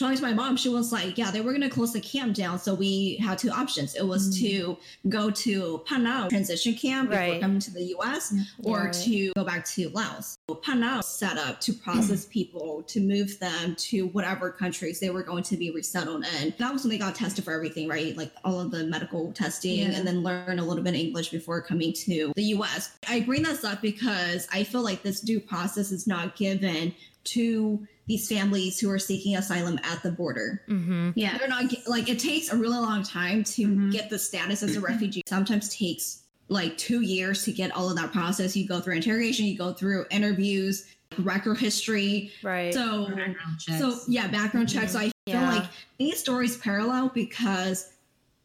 Talking 0.00 0.16
to 0.16 0.22
my 0.22 0.32
mom, 0.32 0.56
she 0.56 0.70
was 0.70 0.92
like, 0.92 1.18
"Yeah, 1.18 1.30
they 1.30 1.42
were 1.42 1.52
gonna 1.52 1.68
close 1.68 1.92
the 1.92 2.00
camp 2.00 2.34
down, 2.34 2.58
so 2.58 2.72
we 2.72 3.16
had 3.16 3.36
two 3.36 3.50
options. 3.50 3.94
It 3.94 4.06
was 4.06 4.34
to 4.40 4.48
mm. 4.48 4.76
go 5.10 5.30
to 5.30 5.82
Panao 5.86 6.30
transition 6.30 6.72
camp 6.72 7.10
before 7.10 7.22
Right. 7.22 7.40
coming 7.40 7.60
to 7.60 7.70
the 7.70 7.82
U.S., 7.96 8.32
or 8.62 8.84
right. 8.84 8.92
to 8.94 9.32
go 9.34 9.44
back 9.44 9.66
to 9.66 9.90
Laos. 9.90 10.38
Panao 10.48 11.04
set 11.04 11.36
up 11.36 11.60
to 11.60 11.74
process 11.74 12.24
mm. 12.24 12.30
people 12.30 12.82
to 12.86 12.98
move 12.98 13.38
them 13.40 13.74
to 13.76 14.06
whatever 14.06 14.50
countries 14.50 15.00
they 15.00 15.10
were 15.10 15.22
going 15.22 15.42
to 15.42 15.58
be 15.58 15.70
resettled 15.70 16.24
in. 16.40 16.54
That 16.56 16.72
was 16.72 16.82
when 16.82 16.92
they 16.92 16.98
got 16.98 17.14
tested 17.14 17.44
for 17.44 17.52
everything, 17.52 17.86
right? 17.86 18.16
Like 18.16 18.32
all 18.42 18.58
of 18.58 18.70
the 18.70 18.84
medical 18.84 19.32
testing, 19.32 19.80
Yeah. 19.80 19.96
and 19.96 20.06
then 20.06 20.22
learn 20.22 20.58
a 20.58 20.64
little 20.64 20.82
bit 20.82 20.94
of 20.94 21.00
English 21.00 21.28
before 21.28 21.60
coming 21.60 21.92
to 22.04 22.32
the 22.36 22.44
U.S. 22.44 22.92
I 23.06 23.20
bring 23.20 23.42
this 23.42 23.64
up 23.64 23.82
because 23.82 24.48
I 24.50 24.64
feel 24.64 24.80
like 24.80 25.02
this 25.02 25.20
due 25.20 25.40
process 25.40 25.92
is 25.92 26.06
not 26.06 26.36
given 26.36 26.94
to 27.24 27.86
these 28.06 28.28
families 28.28 28.80
who 28.80 28.90
are 28.90 28.98
seeking 28.98 29.36
asylum 29.36 29.78
at 29.84 30.02
the 30.02 30.10
border. 30.10 30.62
Mm-hmm. 30.68 31.10
Yeah. 31.14 31.38
They're 31.38 31.48
not 31.48 31.64
like 31.86 32.08
it 32.08 32.18
takes 32.18 32.50
a 32.52 32.56
really 32.56 32.78
long 32.78 33.02
time 33.04 33.44
to 33.44 33.66
Mhm. 33.68 33.92
get 33.92 34.10
the 34.10 34.18
status 34.18 34.62
as 34.62 34.76
a 34.76 34.80
refugee. 34.80 35.22
Sometimes 35.28 35.68
takes 35.74 36.22
like 36.48 36.76
two 36.76 37.02
years 37.02 37.44
to 37.44 37.52
get 37.52 37.70
all 37.76 37.88
of 37.88 37.96
that 37.96 38.10
process. 38.12 38.56
You 38.56 38.66
go 38.66 38.80
through 38.80 38.96
interrogation, 38.96 39.46
you 39.46 39.56
go 39.56 39.72
through 39.72 40.06
interviews, 40.10 40.86
record 41.18 41.58
history. 41.58 42.32
Right. 42.42 42.74
So, 42.74 43.08
so 43.58 43.98
yeah, 44.08 44.26
background 44.28 44.68
checks. 44.68 44.92
So 44.92 44.98
I 44.98 45.02
feel 45.04 45.12
Yeah. 45.26 45.50
like 45.54 45.64
these 45.98 46.18
stories 46.18 46.56
parallel 46.56 47.10
because 47.14 47.92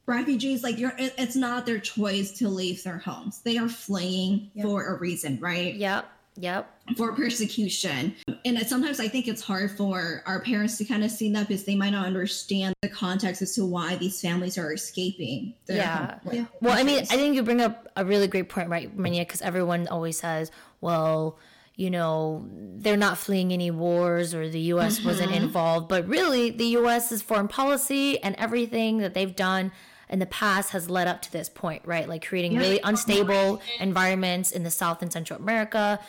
refugees, 0.05 0.61
like 0.63 0.77
you're, 0.77 0.93
it, 0.99 1.15
it's 1.17 1.35
not 1.35 1.65
their 1.65 1.79
choice 1.79 2.31
to 2.33 2.47
leave 2.49 2.83
their 2.83 2.99
homes. 2.99 3.39
They 3.43 3.57
are 3.57 3.69
fleeing 3.69 4.51
Yep. 4.53 4.63
for 4.65 4.85
a 4.95 4.99
reason, 4.99 5.39
right? 5.39 5.73
yep. 5.73 6.07
Yep. 6.37 6.69
For 6.95 7.13
persecution. 7.13 8.15
And 8.45 8.59
sometimes 8.67 8.99
I 8.99 9.07
think 9.07 9.27
it's 9.27 9.41
hard 9.41 9.71
for 9.71 10.21
our 10.27 10.39
parents 10.39 10.77
to 10.77 10.85
kind 10.85 11.03
of 11.03 11.09
see 11.09 11.31
that 11.33 11.47
because 11.47 11.63
they 11.63 11.75
might 11.75 11.89
not 11.89 12.05
understand 12.05 12.75
the 12.81 12.89
context 12.89 13.41
as 13.41 13.55
to 13.55 13.65
why 13.65 13.95
these 13.95 14.21
families 14.21 14.57
are 14.57 14.71
escaping. 14.71 15.55
their 15.65 15.77
Yeah. 15.77 16.19
Yeah. 16.31 16.45
Well, 16.61 16.77
I 16.77 16.83
mean. 16.83 16.99
I 16.99 17.15
think 17.15 17.35
you 17.35 17.43
bring 17.43 17.61
up 17.61 17.87
a 17.95 18.05
really 18.05 18.27
great 18.27 18.49
point, 18.49 18.69
right, 18.69 18.95
Manya? 18.95 19.23
Because 19.23 19.41
everyone 19.41 19.87
always 19.87 20.19
says, 20.19 20.51
well, 20.79 21.39
you 21.75 21.89
know, 21.89 22.47
they're 22.51 22.97
not 22.97 23.17
fleeing 23.17 23.51
any 23.51 23.71
wars 23.71 24.33
or 24.33 24.47
the 24.47 24.59
U.S. 24.59 24.99
Mm-hmm. 24.99 25.07
wasn't 25.07 25.31
involved. 25.33 25.87
But 25.87 26.07
really, 26.07 26.51
the 26.51 26.65
U.S.'s 26.65 27.21
foreign 27.21 27.47
policy 27.47 28.21
and 28.21 28.35
everything 28.35 28.99
that 28.99 29.13
they've 29.13 29.35
done 29.35 29.71
in 30.07 30.19
the 30.19 30.25
past 30.25 30.69
has 30.69 30.89
led 30.89 31.07
up 31.07 31.21
to 31.23 31.31
this 31.31 31.49
point, 31.49 31.81
right? 31.85 32.07
Like 32.07 32.25
creating 32.25 32.55
really 32.57 32.79
unstable 32.83 33.61
environments 33.79 34.51
in 34.51 34.63
the 34.63 34.71
South 34.71 35.01
and 35.01 35.11
Central 35.11 35.39
America. 35.39 35.99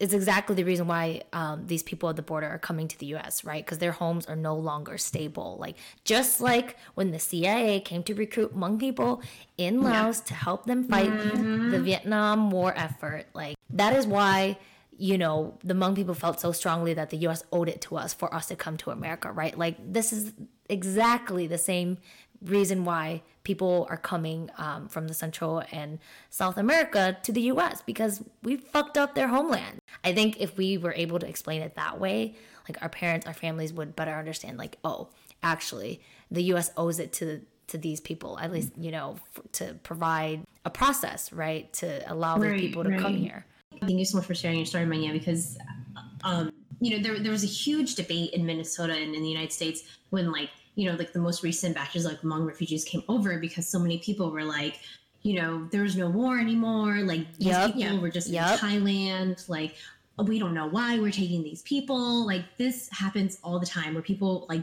Is 0.00 0.14
exactly 0.14 0.56
the 0.56 0.64
reason 0.64 0.88
why 0.88 1.22
um, 1.32 1.66
these 1.66 1.82
people 1.82 2.08
at 2.08 2.16
the 2.16 2.22
border 2.22 2.48
are 2.48 2.58
coming 2.58 2.88
to 2.88 2.98
the 2.98 3.06
U.S. 3.06 3.44
Right? 3.44 3.64
Because 3.64 3.78
their 3.78 3.92
homes 3.92 4.26
are 4.26 4.36
no 4.36 4.56
longer 4.56 4.98
stable. 4.98 5.56
Like 5.60 5.76
just 6.04 6.40
like 6.40 6.76
when 6.94 7.10
the 7.12 7.18
CIA 7.18 7.80
came 7.80 8.02
to 8.04 8.14
recruit 8.14 8.56
Hmong 8.56 8.80
people 8.80 9.22
in 9.56 9.82
Laos 9.82 10.20
to 10.22 10.34
help 10.34 10.66
them 10.66 10.84
fight 10.84 11.10
the 11.70 11.80
Vietnam 11.80 12.50
War 12.50 12.72
effort. 12.76 13.26
Like 13.32 13.56
that 13.70 13.94
is 13.94 14.06
why 14.06 14.58
you 14.98 15.18
know 15.18 15.58
the 15.62 15.74
Hmong 15.74 15.94
people 15.94 16.14
felt 16.14 16.40
so 16.40 16.52
strongly 16.52 16.94
that 16.94 17.10
the 17.10 17.18
U.S. 17.18 17.44
owed 17.52 17.68
it 17.68 17.80
to 17.82 17.96
us 17.96 18.12
for 18.12 18.34
us 18.34 18.46
to 18.46 18.56
come 18.56 18.76
to 18.78 18.90
America. 18.90 19.30
Right? 19.30 19.56
Like 19.56 19.76
this 19.92 20.12
is 20.12 20.32
exactly 20.68 21.46
the 21.46 21.58
same 21.58 21.98
reason 22.42 22.84
why 22.84 23.22
people 23.44 23.86
are 23.90 23.96
coming 23.96 24.50
um, 24.58 24.88
from 24.88 25.08
the 25.08 25.14
Central 25.14 25.62
and 25.72 25.98
South 26.30 26.56
America 26.56 27.16
to 27.22 27.32
the 27.32 27.42
US 27.42 27.82
because 27.82 28.22
we 28.42 28.56
fucked 28.56 28.96
up 28.96 29.14
their 29.14 29.28
homeland. 29.28 29.80
I 30.04 30.12
think 30.12 30.40
if 30.40 30.56
we 30.56 30.78
were 30.78 30.94
able 30.94 31.18
to 31.18 31.26
explain 31.26 31.62
it 31.62 31.74
that 31.76 32.00
way, 32.00 32.36
like 32.68 32.80
our 32.82 32.88
parents, 32.88 33.26
our 33.26 33.34
families 33.34 33.72
would 33.72 33.96
better 33.96 34.12
understand, 34.12 34.58
like, 34.58 34.78
oh, 34.84 35.08
actually, 35.42 36.00
the 36.30 36.42
US 36.54 36.70
owes 36.76 36.98
it 36.98 37.12
to 37.14 37.42
to 37.68 37.78
these 37.78 38.00
people 38.00 38.38
at 38.38 38.52
least 38.52 38.70
you 38.76 38.90
know 38.90 39.16
f- 39.34 39.44
to 39.52 39.74
provide 39.82 40.42
a 40.66 40.68
process 40.68 41.32
right 41.32 41.72
to 41.72 42.02
allow 42.12 42.36
these 42.36 42.50
Right, 42.50 42.60
people 42.60 42.84
to 42.84 42.98
come 42.98 43.14
here 43.14 43.46
Thank 43.80 43.98
you 43.98 44.04
so 44.04 44.18
much 44.18 44.26
for 44.26 44.34
sharing 44.34 44.58
your 44.58 44.66
story, 44.66 44.86
Manya, 44.86 45.12
because 45.12 45.58
um, 46.24 46.52
you 46.80 46.96
know 46.96 47.02
there, 47.02 47.18
there 47.18 47.32
was 47.32 47.42
a 47.42 47.48
huge 47.48 47.94
debate 47.94 48.32
in 48.32 48.46
Minnesota 48.46 48.94
and 48.94 49.14
in 49.14 49.22
the 49.22 49.28
United 49.28 49.52
States 49.52 49.82
when 50.10 50.30
like 50.30 50.50
you 50.74 50.90
know 50.90 50.96
like 50.96 51.12
the 51.12 51.18
most 51.18 51.42
recent 51.42 51.74
batches 51.74 52.04
like 52.04 52.20
Hmong 52.22 52.46
refugees 52.46 52.84
came 52.84 53.02
over 53.08 53.38
because 53.38 53.66
so 53.68 53.78
many 53.78 53.98
people 53.98 54.30
were 54.30 54.44
like 54.44 54.80
you 55.22 55.34
know 55.34 55.68
there's 55.70 55.96
no 55.96 56.08
war 56.08 56.38
anymore. 56.38 56.98
Like 56.98 57.32
these 57.38 57.48
Yep. 57.48 57.74
people 57.74 57.98
were 58.00 58.10
just 58.10 58.28
Yep. 58.28 58.52
in 58.52 58.58
Thailand 58.58 59.48
like 59.48 59.76
we 60.18 60.38
don't 60.38 60.54
know 60.54 60.68
why 60.68 60.98
we're 60.98 61.10
taking 61.10 61.42
these 61.42 61.62
people. 61.62 62.26
Like 62.26 62.44
this 62.58 62.88
happens 62.90 63.38
all 63.42 63.58
the 63.58 63.66
time 63.66 63.94
where 63.94 64.02
people 64.02 64.46
like 64.48 64.62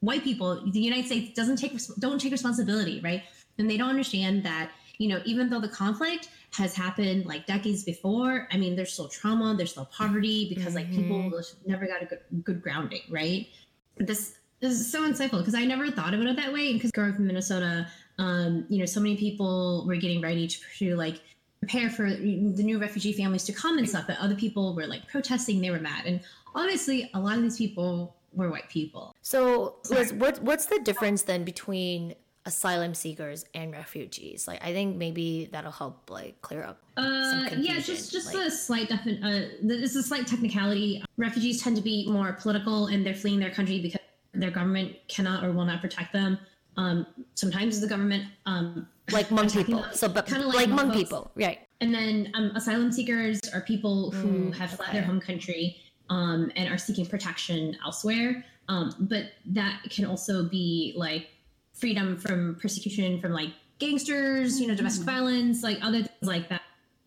white 0.00 0.22
people 0.22 0.62
the 0.70 0.80
united 0.80 1.06
states 1.06 1.34
doesn't 1.34 1.56
take 1.56 1.72
don't 1.98 2.20
take 2.20 2.32
responsibility 2.32 3.00
right? 3.00 3.22
And 3.58 3.70
they 3.70 3.76
don't 3.76 3.88
understand 3.88 4.42
that 4.44 4.70
you 4.98 5.08
know 5.08 5.20
even 5.24 5.48
though 5.48 5.60
the 5.60 5.68
conflict 5.68 6.28
has 6.52 6.74
happened 6.74 7.26
like 7.26 7.46
decades 7.46 7.82
before 7.82 8.46
i 8.52 8.56
mean 8.56 8.76
there's 8.76 8.92
still 8.92 9.08
trauma 9.08 9.54
there's 9.56 9.70
still 9.72 9.86
poverty 9.86 10.48
because 10.54 10.74
like 10.74 10.88
people 10.90 11.16
mm-hmm. 11.16 11.70
never 11.70 11.86
got 11.86 12.02
a 12.02 12.06
good, 12.06 12.20
good 12.44 12.62
grounding 12.62 13.00
right? 13.10 13.48
This 13.96 14.36
is 14.60 14.90
so 14.90 15.02
insightful 15.08 15.38
because 15.38 15.54
i 15.54 15.64
never 15.64 15.90
thought 15.90 16.14
about 16.14 16.26
it 16.26 16.36
that 16.36 16.52
way 16.52 16.72
because 16.72 16.90
growing 16.90 17.12
up 17.12 17.18
in 17.18 17.26
minnesota 17.26 17.86
um 18.18 18.64
you 18.68 18.78
know 18.78 18.84
so 18.86 19.00
many 19.00 19.16
people 19.16 19.84
were 19.86 19.96
getting 19.96 20.20
ready 20.20 20.46
to 20.48 20.96
like 20.96 21.20
prepare 21.60 21.90
for 21.90 22.08
the 22.10 22.62
new 22.62 22.78
refugee 22.78 23.12
families 23.12 23.44
to 23.44 23.52
come 23.52 23.78
and 23.78 23.88
stuff 23.88 24.04
but 24.06 24.18
other 24.18 24.34
people 24.34 24.74
were 24.74 24.86
like 24.86 25.06
protesting 25.08 25.60
they 25.60 25.70
were 25.70 25.80
mad 25.80 26.04
and 26.06 26.20
honestly 26.54 27.10
a 27.14 27.20
lot 27.20 27.36
of 27.36 27.42
these 27.42 27.56
people 27.58 28.14
were 28.34 28.50
white 28.50 28.68
people 28.68 29.14
So, 29.22 29.76
Liz, 29.90 30.12
what 30.12 30.42
what's 30.42 30.66
the 30.66 30.80
difference 30.80 31.22
then 31.22 31.44
between 31.44 32.14
asylum 32.46 32.92
seekers 32.94 33.46
and 33.54 33.72
refugees? 33.72 34.46
Like, 34.46 34.62
I 34.62 34.72
think 34.74 34.96
maybe 34.96 35.48
that'll 35.52 35.70
help 35.72 36.10
like 36.10 36.42
clear 36.42 36.62
up. 36.64 36.82
some 36.96 37.06
Uh, 37.06 37.48
yeah, 37.56 37.78
just 37.78 38.10
just 38.12 38.34
like- 38.34 38.48
a 38.48 38.50
slight 38.50 38.88
defin- 38.90 39.22
uh, 39.24 39.48
This 39.62 39.90
is 39.92 39.96
a 39.96 40.02
slight 40.02 40.26
technicality. 40.26 41.02
Refugees 41.16 41.62
tend 41.62 41.76
to 41.76 41.82
be 41.82 42.06
more 42.10 42.32
political, 42.34 42.88
and 42.88 43.06
they're 43.06 43.14
fleeing 43.14 43.38
their 43.38 43.50
country 43.52 43.80
because 43.80 44.00
their 44.34 44.50
government 44.50 44.96
cannot 45.08 45.44
or 45.44 45.52
will 45.52 45.64
not 45.64 45.80
protect 45.80 46.12
them. 46.12 46.38
Um, 46.76 47.06
sometimes 47.34 47.80
the 47.80 47.86
government, 47.86 48.24
um, 48.46 48.88
Like 49.12 49.28
Hmong 49.28 49.52
people. 49.52 49.82
them, 49.82 49.90
So, 49.92 50.08
but 50.08 50.26
kinda 50.26 50.46
like, 50.46 50.68
Hmong 50.68 50.90
Hmong 50.90 50.92
people, 50.94 51.30
right? 51.36 51.60
And 51.80 51.94
then 51.94 52.30
um, 52.34 52.52
asylum 52.56 52.90
seekers 52.90 53.40
are 53.52 53.60
people 53.60 54.10
who 54.12 54.50
Mm, 54.50 54.54
have 54.56 54.70
fled 54.70 54.88
okay. 54.88 54.98
their 54.98 55.06
home 55.06 55.20
country 55.20 55.76
um, 56.08 56.50
and 56.56 56.68
are 56.72 56.78
seeking 56.78 57.06
protection 57.06 57.76
elsewhere. 57.84 58.44
Um, 58.68 58.94
but 59.00 59.32
that 59.46 59.82
can 59.90 60.06
also 60.06 60.48
be 60.48 60.94
like 60.96 61.28
freedom 61.74 62.16
from 62.16 62.56
persecution 62.60 63.20
from 63.20 63.32
like 63.32 63.50
gangsters, 63.78 64.60
you 64.60 64.66
know, 64.66 64.74
domestic 64.74 65.04
violence, 65.04 65.62
like 65.62 65.78
other 65.82 65.98
things 65.98 66.22
like 66.22 66.48
that. 66.48 66.62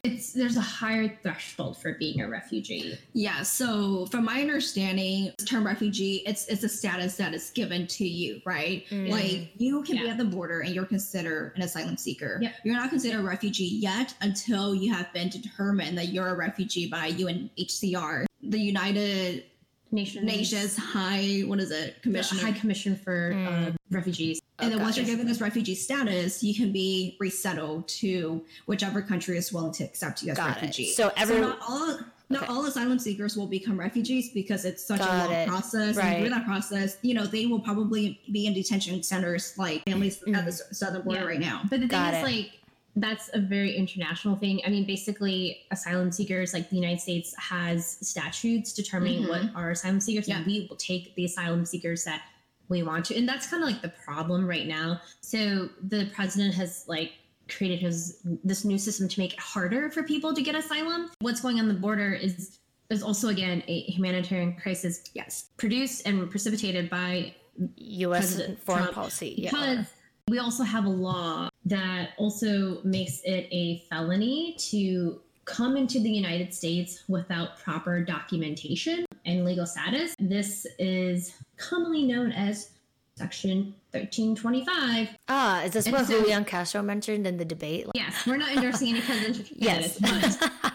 It's 0.08 0.34
there's 0.34 0.58
a 0.58 0.62
higher 0.62 1.18
threshold 1.22 1.78
for 1.78 1.94
being 1.94 2.22
a 2.22 2.30
refugee. 2.30 2.98
Yeah, 3.14 3.42
so 3.44 4.06
from 4.08 4.26
my 4.26 4.42
understanding, 4.42 5.34
the 5.38 5.46
term 5.46 5.66
refugee, 5.66 6.24
it's 6.26 6.48
it's 6.48 6.64
a 6.64 6.70
status 6.70 7.18
that 7.18 7.34
is 7.34 7.50
given 7.52 7.88
to 7.88 8.08
you, 8.08 8.42
right? 8.46 8.86
Mm. 8.90 9.10
Like 9.10 9.52
you 9.58 9.84
can 9.84 9.98
be 9.98 10.10
at 10.10 10.18
the 10.18 10.26
border 10.26 10.62
and 10.62 10.74
you're 10.74 10.86
considered 10.86 11.54
an 11.56 11.64
asylum 11.64 11.98
seeker. 11.98 12.40
Yep. 12.42 12.54
You're 12.64 12.76
not 12.76 12.90
considered 12.90 13.20
a 13.20 13.24
refugee 13.24 13.66
yet 13.66 14.14
until 14.22 14.74
you 14.74 14.94
have 14.94 15.12
been 15.14 15.30
determined 15.30 15.98
that 15.98 16.10
you're 16.10 16.30
a 16.30 16.36
refugee 16.36 16.90
by 16.90 17.12
UNHCR, 17.12 18.26
the 18.44 18.60
United 18.60 19.46
Nations, 19.92 20.26
Nations 20.26 20.76
High, 20.78 21.42
what 21.46 21.60
is 21.60 21.72
it, 21.72 21.96
the 21.96 22.02
Commissioner. 22.02 22.42
High 22.42 22.52
Commission 22.52 22.96
for 22.96 23.32
Mm. 23.34 23.68
uh, 23.68 23.72
Refugees. 23.90 24.42
and 24.60 24.72
then 24.72 24.80
Oh, 24.80 24.84
once 24.84 24.98
you're 24.98 25.06
given 25.06 25.28
this 25.28 25.40
refugee 25.40 25.76
status, 25.76 26.44
you 26.44 26.54
can 26.54 26.72
be 26.72 27.16
resettled 27.20 27.88
to 27.90 28.44
whichever 28.66 29.02
country 29.02 29.38
is 29.38 29.54
willing 29.54 29.72
to 29.74 29.84
accept 29.84 30.24
you 30.24 30.32
as 30.32 30.38
Got 30.38 30.50
it. 30.58 30.62
refugee. 30.62 30.92
So 30.92 31.12
every- 31.16 31.40
not 31.42 31.60
all 31.68 32.00
not 32.30 32.44
Okay. 32.44 32.52
all 32.52 32.66
asylum 32.66 33.00
seekers 33.00 33.38
will 33.38 33.48
become 33.48 33.80
refugees 33.80 34.32
because 34.34 34.66
it's 34.66 34.84
such 34.86 35.00
Got 35.00 35.10
a 35.10 35.24
long 35.30 35.32
it. 35.34 35.48
process. 35.48 35.96
Right. 35.96 36.08
And 36.08 36.20
through 36.26 36.30
that 36.36 36.46
process, 36.46 36.98
you 37.02 37.14
know, 37.14 37.26
they 37.26 37.46
will 37.46 37.62
probably 37.62 38.20
be 38.34 38.46
in 38.48 38.54
detention 38.54 39.02
centers 39.02 39.54
like 39.58 39.82
families 39.86 40.22
at 40.34 40.44
the 40.44 40.52
southern 40.52 41.04
border 41.04 41.22
Yeah. 41.22 41.26
right 41.26 41.40
now. 41.40 41.62
But 41.64 41.80
the 41.80 41.88
thing 41.88 41.88
Got 41.88 42.16
is, 42.16 42.20
it. 42.20 42.24
like, 42.24 42.52
that's 43.00 43.30
a 43.34 43.40
very 43.40 43.76
international 43.76 44.36
thing. 44.36 44.60
I 44.66 44.70
mean, 44.70 44.86
basically, 44.86 45.60
asylum 45.72 46.12
seekers, 46.12 46.54
like 46.54 46.70
the 46.70 46.76
United 46.76 47.00
States 47.00 47.34
has 47.38 47.98
statutes 48.02 48.74
determining 48.74 49.24
Mhm. 49.24 49.30
what 49.30 49.56
are 49.56 49.72
asylum 49.72 50.00
seekers, 50.00 50.28
Yeah. 50.28 50.38
and 50.38 50.46
we 50.48 50.66
will 50.70 50.78
take 50.78 51.16
the 51.16 51.26
asylum 51.26 51.66
seekers 51.66 52.04
that 52.06 52.24
we 52.70 52.84
want 52.84 53.06
to. 53.06 53.16
And 53.16 53.28
that's 53.30 53.48
kind 53.48 53.64
of 53.64 53.70
like 53.70 53.82
the 53.82 53.90
problem 53.90 54.46
right 54.46 54.68
now. 54.68 55.00
So 55.22 55.70
the 55.82 56.08
president 56.14 56.56
has 56.56 56.84
like 56.88 57.14
created 57.48 57.80
his 57.80 58.18
this 58.44 58.66
new 58.66 58.78
system 58.78 59.08
to 59.08 59.20
make 59.20 59.34
it 59.34 59.40
harder 59.40 59.90
for 59.90 60.04
people 60.04 60.34
to 60.34 60.42
get 60.42 60.54
asylum. 60.56 61.10
What's 61.20 61.40
going 61.40 61.60
on 61.60 61.68
the 61.68 61.74
border 61.76 62.14
is 62.14 62.60
is 62.90 63.04
also 63.04 63.28
again 63.30 63.62
a 63.68 63.82
humanitarian 63.82 64.54
crisis 64.56 65.02
Yes. 65.14 65.50
produced 65.58 66.08
and 66.08 66.30
precipitated 66.32 66.90
by 66.90 67.34
U.S. 67.78 68.20
President 68.34 68.64
foreign 68.64 68.84
Trump, 68.84 68.96
policy. 68.96 69.36
Yeah. 69.38 69.50
because 69.52 69.86
we 70.30 70.40
also 70.40 70.64
have 70.64 70.86
a 70.86 70.90
law 70.90 71.50
that 71.72 72.10
also 72.18 72.82
makes 72.84 73.22
it 73.24 73.48
a 73.52 73.84
felony 73.90 74.56
to 74.58 75.22
come 75.46 75.78
into 75.78 76.00
the 76.00 76.10
United 76.10 76.54
States 76.54 77.04
without 77.08 77.58
proper 77.60 78.04
documentation 78.04 79.06
and 79.26 79.46
legal 79.46 79.66
status. 79.66 80.16
This 80.20 80.66
is 80.80 81.34
commonly 81.58 82.04
known 82.04 82.32
as 82.32 82.72
Section 83.16 83.74
1325. 83.92 85.10
ah, 85.28 85.64
is 85.64 85.72
this 85.72 85.86
and 85.88 85.96
what 85.96 86.06
so- 86.06 86.20
Julian 86.20 86.46
Castro 86.46 86.82
mentioned 86.82 87.26
in 87.28 87.38
the 87.38 87.46
debate? 87.46 87.88
Yes, 87.96 88.26
we're 88.28 88.38
not 88.38 88.52
endorsing 88.52 88.90
any 88.90 89.02
presidential 89.02 89.46
Yes. 89.56 89.98
candidates, 90.00 90.38
but 90.38 90.52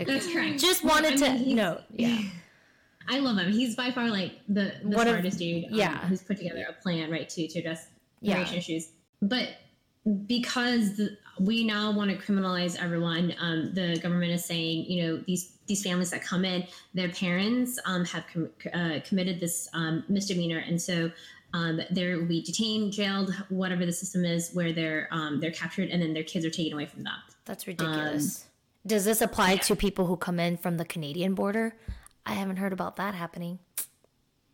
Okay. 0.00 0.12
that's 0.12 0.32
correct. 0.32 0.60
Just 0.60 0.84
wanted 0.84 1.14
I 1.14 1.16
to 1.16 1.30
mean, 1.32 1.38
he's- 1.44 1.56
note. 1.56 1.80
Yeah. 1.90 2.20
I 3.10 3.20
love 3.20 3.38
him. 3.38 3.50
He's 3.50 3.74
by 3.74 3.90
far 3.90 4.10
like 4.10 4.32
the, 4.48 4.74
the 4.84 4.96
One 4.96 5.06
of- 5.08 5.12
smartest 5.14 5.38
dude. 5.38 5.64
um, 5.64 5.70
yeah. 5.72 5.98
who's 6.06 6.22
put 6.22 6.36
together 6.36 6.66
a 6.68 6.74
plan 6.82 7.10
right 7.10 7.28
to 7.30 7.48
to 7.48 7.58
address 7.60 7.86
Yeah. 8.20 8.34
immigration 8.34 8.58
issues. 8.58 8.88
But 9.22 9.48
because 10.26 11.00
we 11.38 11.64
now 11.64 11.90
want 11.92 12.10
to 12.10 12.16
criminalize 12.16 12.80
everyone, 12.80 13.34
um, 13.38 13.72
the 13.74 13.98
government 14.00 14.32
is 14.32 14.44
saying, 14.44 14.84
you 14.86 15.02
know, 15.02 15.22
these 15.26 15.52
these 15.66 15.82
families 15.82 16.10
that 16.10 16.22
come 16.24 16.44
in, 16.44 16.66
their 16.94 17.10
parents 17.10 17.78
um, 17.84 18.04
have 18.06 18.24
com- 18.32 18.50
uh, 18.72 19.00
committed 19.04 19.38
this 19.38 19.68
um, 19.74 20.04
misdemeanor, 20.08 20.58
and 20.58 20.80
so. 20.80 21.10
Um, 21.54 21.80
they 21.90 22.14
will 22.14 22.26
be 22.26 22.42
detained, 22.42 22.92
jailed, 22.92 23.32
whatever 23.48 23.86
the 23.86 23.92
system 23.92 24.22
is, 24.22 24.50
where 24.52 24.70
they're 24.70 25.08
um, 25.10 25.40
they're 25.40 25.50
captured, 25.50 25.88
and 25.88 26.02
then 26.02 26.12
their 26.12 26.22
kids 26.22 26.44
are 26.44 26.50
taken 26.50 26.74
away 26.74 26.84
from 26.84 27.04
them. 27.04 27.14
That's 27.46 27.66
ridiculous. 27.66 28.44
Does 28.86 29.06
this 29.06 29.22
apply 29.22 29.56
to 29.56 29.74
people 29.74 30.04
who 30.04 30.18
come 30.18 30.38
in 30.38 30.58
from 30.58 30.76
the 30.76 30.84
Canadian 30.84 31.34
border? 31.34 31.74
I 32.26 32.34
haven't 32.34 32.56
heard 32.56 32.74
about 32.74 32.96
that 32.96 33.14
happening. 33.14 33.58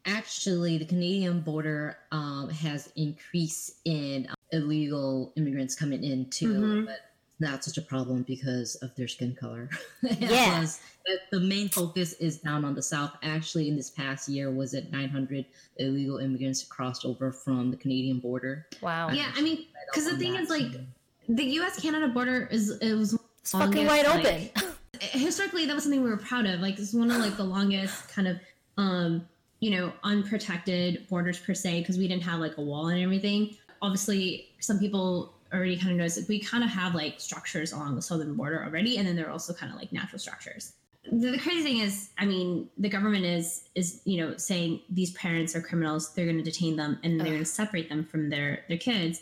Actually, 0.06 0.78
the 0.78 0.84
Canadian 0.84 1.40
border 1.40 1.98
um, 2.12 2.48
has 2.50 2.92
increased 2.94 3.80
in 3.84 4.28
illegal 4.54 5.32
immigrants 5.36 5.74
coming 5.74 6.02
in 6.04 6.30
too, 6.30 6.54
Mhm. 6.54 6.86
but 6.86 7.00
not 7.40 7.64
such 7.64 7.76
a 7.78 7.82
problem 7.82 8.22
because 8.22 8.76
of 8.76 8.94
their 8.94 9.08
skin 9.08 9.34
color. 9.34 9.68
Yeah. 10.20 10.64
The- 11.06 11.18
the 11.32 11.40
main 11.40 11.68
focus 11.68 12.14
is 12.14 12.38
down 12.38 12.64
on 12.64 12.74
the 12.74 12.80
south. 12.82 13.12
Actually, 13.22 13.68
in 13.68 13.76
this 13.76 13.90
past 13.90 14.26
year, 14.28 14.50
was 14.50 14.72
it 14.72 14.90
900 14.90 15.44
illegal 15.76 16.16
immigrants 16.18 16.62
crossed 16.64 17.04
over 17.04 17.30
from 17.30 17.70
the 17.70 17.76
Canadian 17.76 18.20
border? 18.20 18.66
Wow. 18.80 19.10
Yeah, 19.10 19.30
I 19.34 19.42
mean, 19.42 19.66
because 19.92 20.06
the 20.10 20.16
thing 20.16 20.32
that 20.32 20.42
is, 20.44 20.48
like, 20.50 20.72
too. 20.72 20.80
the 21.28 21.44
U.S. 21.60 21.78
Canada 21.82 22.08
border 22.08 22.48
is 22.50 22.70
it 22.80 22.94
was 22.94 23.18
It's 23.40 23.50
fucking 23.52 23.86
wide 23.86 24.06
longest, 24.06 24.50
open. 24.54 24.68
like- 24.68 24.74
historically 25.12 25.66
that 25.66 25.74
was 25.74 25.82
something 25.82 26.02
we 26.02 26.08
were 26.08 26.16
proud 26.16 26.46
of 26.46 26.60
like 26.60 26.78
it's 26.78 26.94
one 26.94 27.10
of 27.10 27.18
like 27.18 27.36
the 27.36 27.42
longest 27.44 28.08
kind 28.08 28.28
of 28.28 28.38
um 28.78 29.26
you 29.60 29.70
know 29.70 29.92
unprotected 30.04 31.06
borders 31.10 31.38
per 31.38 31.52
se 31.52 31.80
because 31.80 31.98
we 31.98 32.06
didn't 32.08 32.22
have 32.22 32.38
like 32.40 32.56
a 32.58 32.60
wall 32.62 32.86
and 32.88 33.02
everything 33.02 33.54
obviously 33.84 34.48
some 34.60 34.78
people 34.78 35.34
already 35.52 35.76
kind 35.76 35.92
of 35.92 35.96
noticed 35.98 36.16
that 36.16 36.28
we 36.28 36.40
kind 36.40 36.64
of 36.64 36.70
have 36.70 36.94
like 36.94 37.20
structures 37.20 37.72
along 37.72 37.94
the 37.94 38.02
southern 38.02 38.34
border 38.34 38.64
already 38.64 38.96
and 38.98 39.06
then 39.06 39.14
there 39.14 39.26
are 39.28 39.30
also 39.30 39.52
kind 39.52 39.72
of 39.72 39.78
like 39.78 39.92
natural 39.92 40.18
structures. 40.18 40.72
The, 41.10 41.30
the 41.32 41.38
crazy 41.38 41.62
thing 41.62 41.78
is 41.80 42.10
i 42.18 42.24
mean 42.24 42.68
the 42.78 42.88
government 42.88 43.26
is 43.26 43.68
is 43.74 44.00
you 44.06 44.16
know 44.20 44.36
saying 44.38 44.80
these 44.88 45.12
parents 45.12 45.54
are 45.54 45.60
criminals 45.60 46.14
they're 46.14 46.24
going 46.24 46.38
to 46.38 46.42
detain 46.42 46.76
them 46.76 46.98
and 47.04 47.20
they're 47.20 47.26
going 47.26 47.38
to 47.40 47.44
separate 47.44 47.90
them 47.90 48.04
from 48.04 48.30
their 48.30 48.64
their 48.68 48.78
kids 48.78 49.20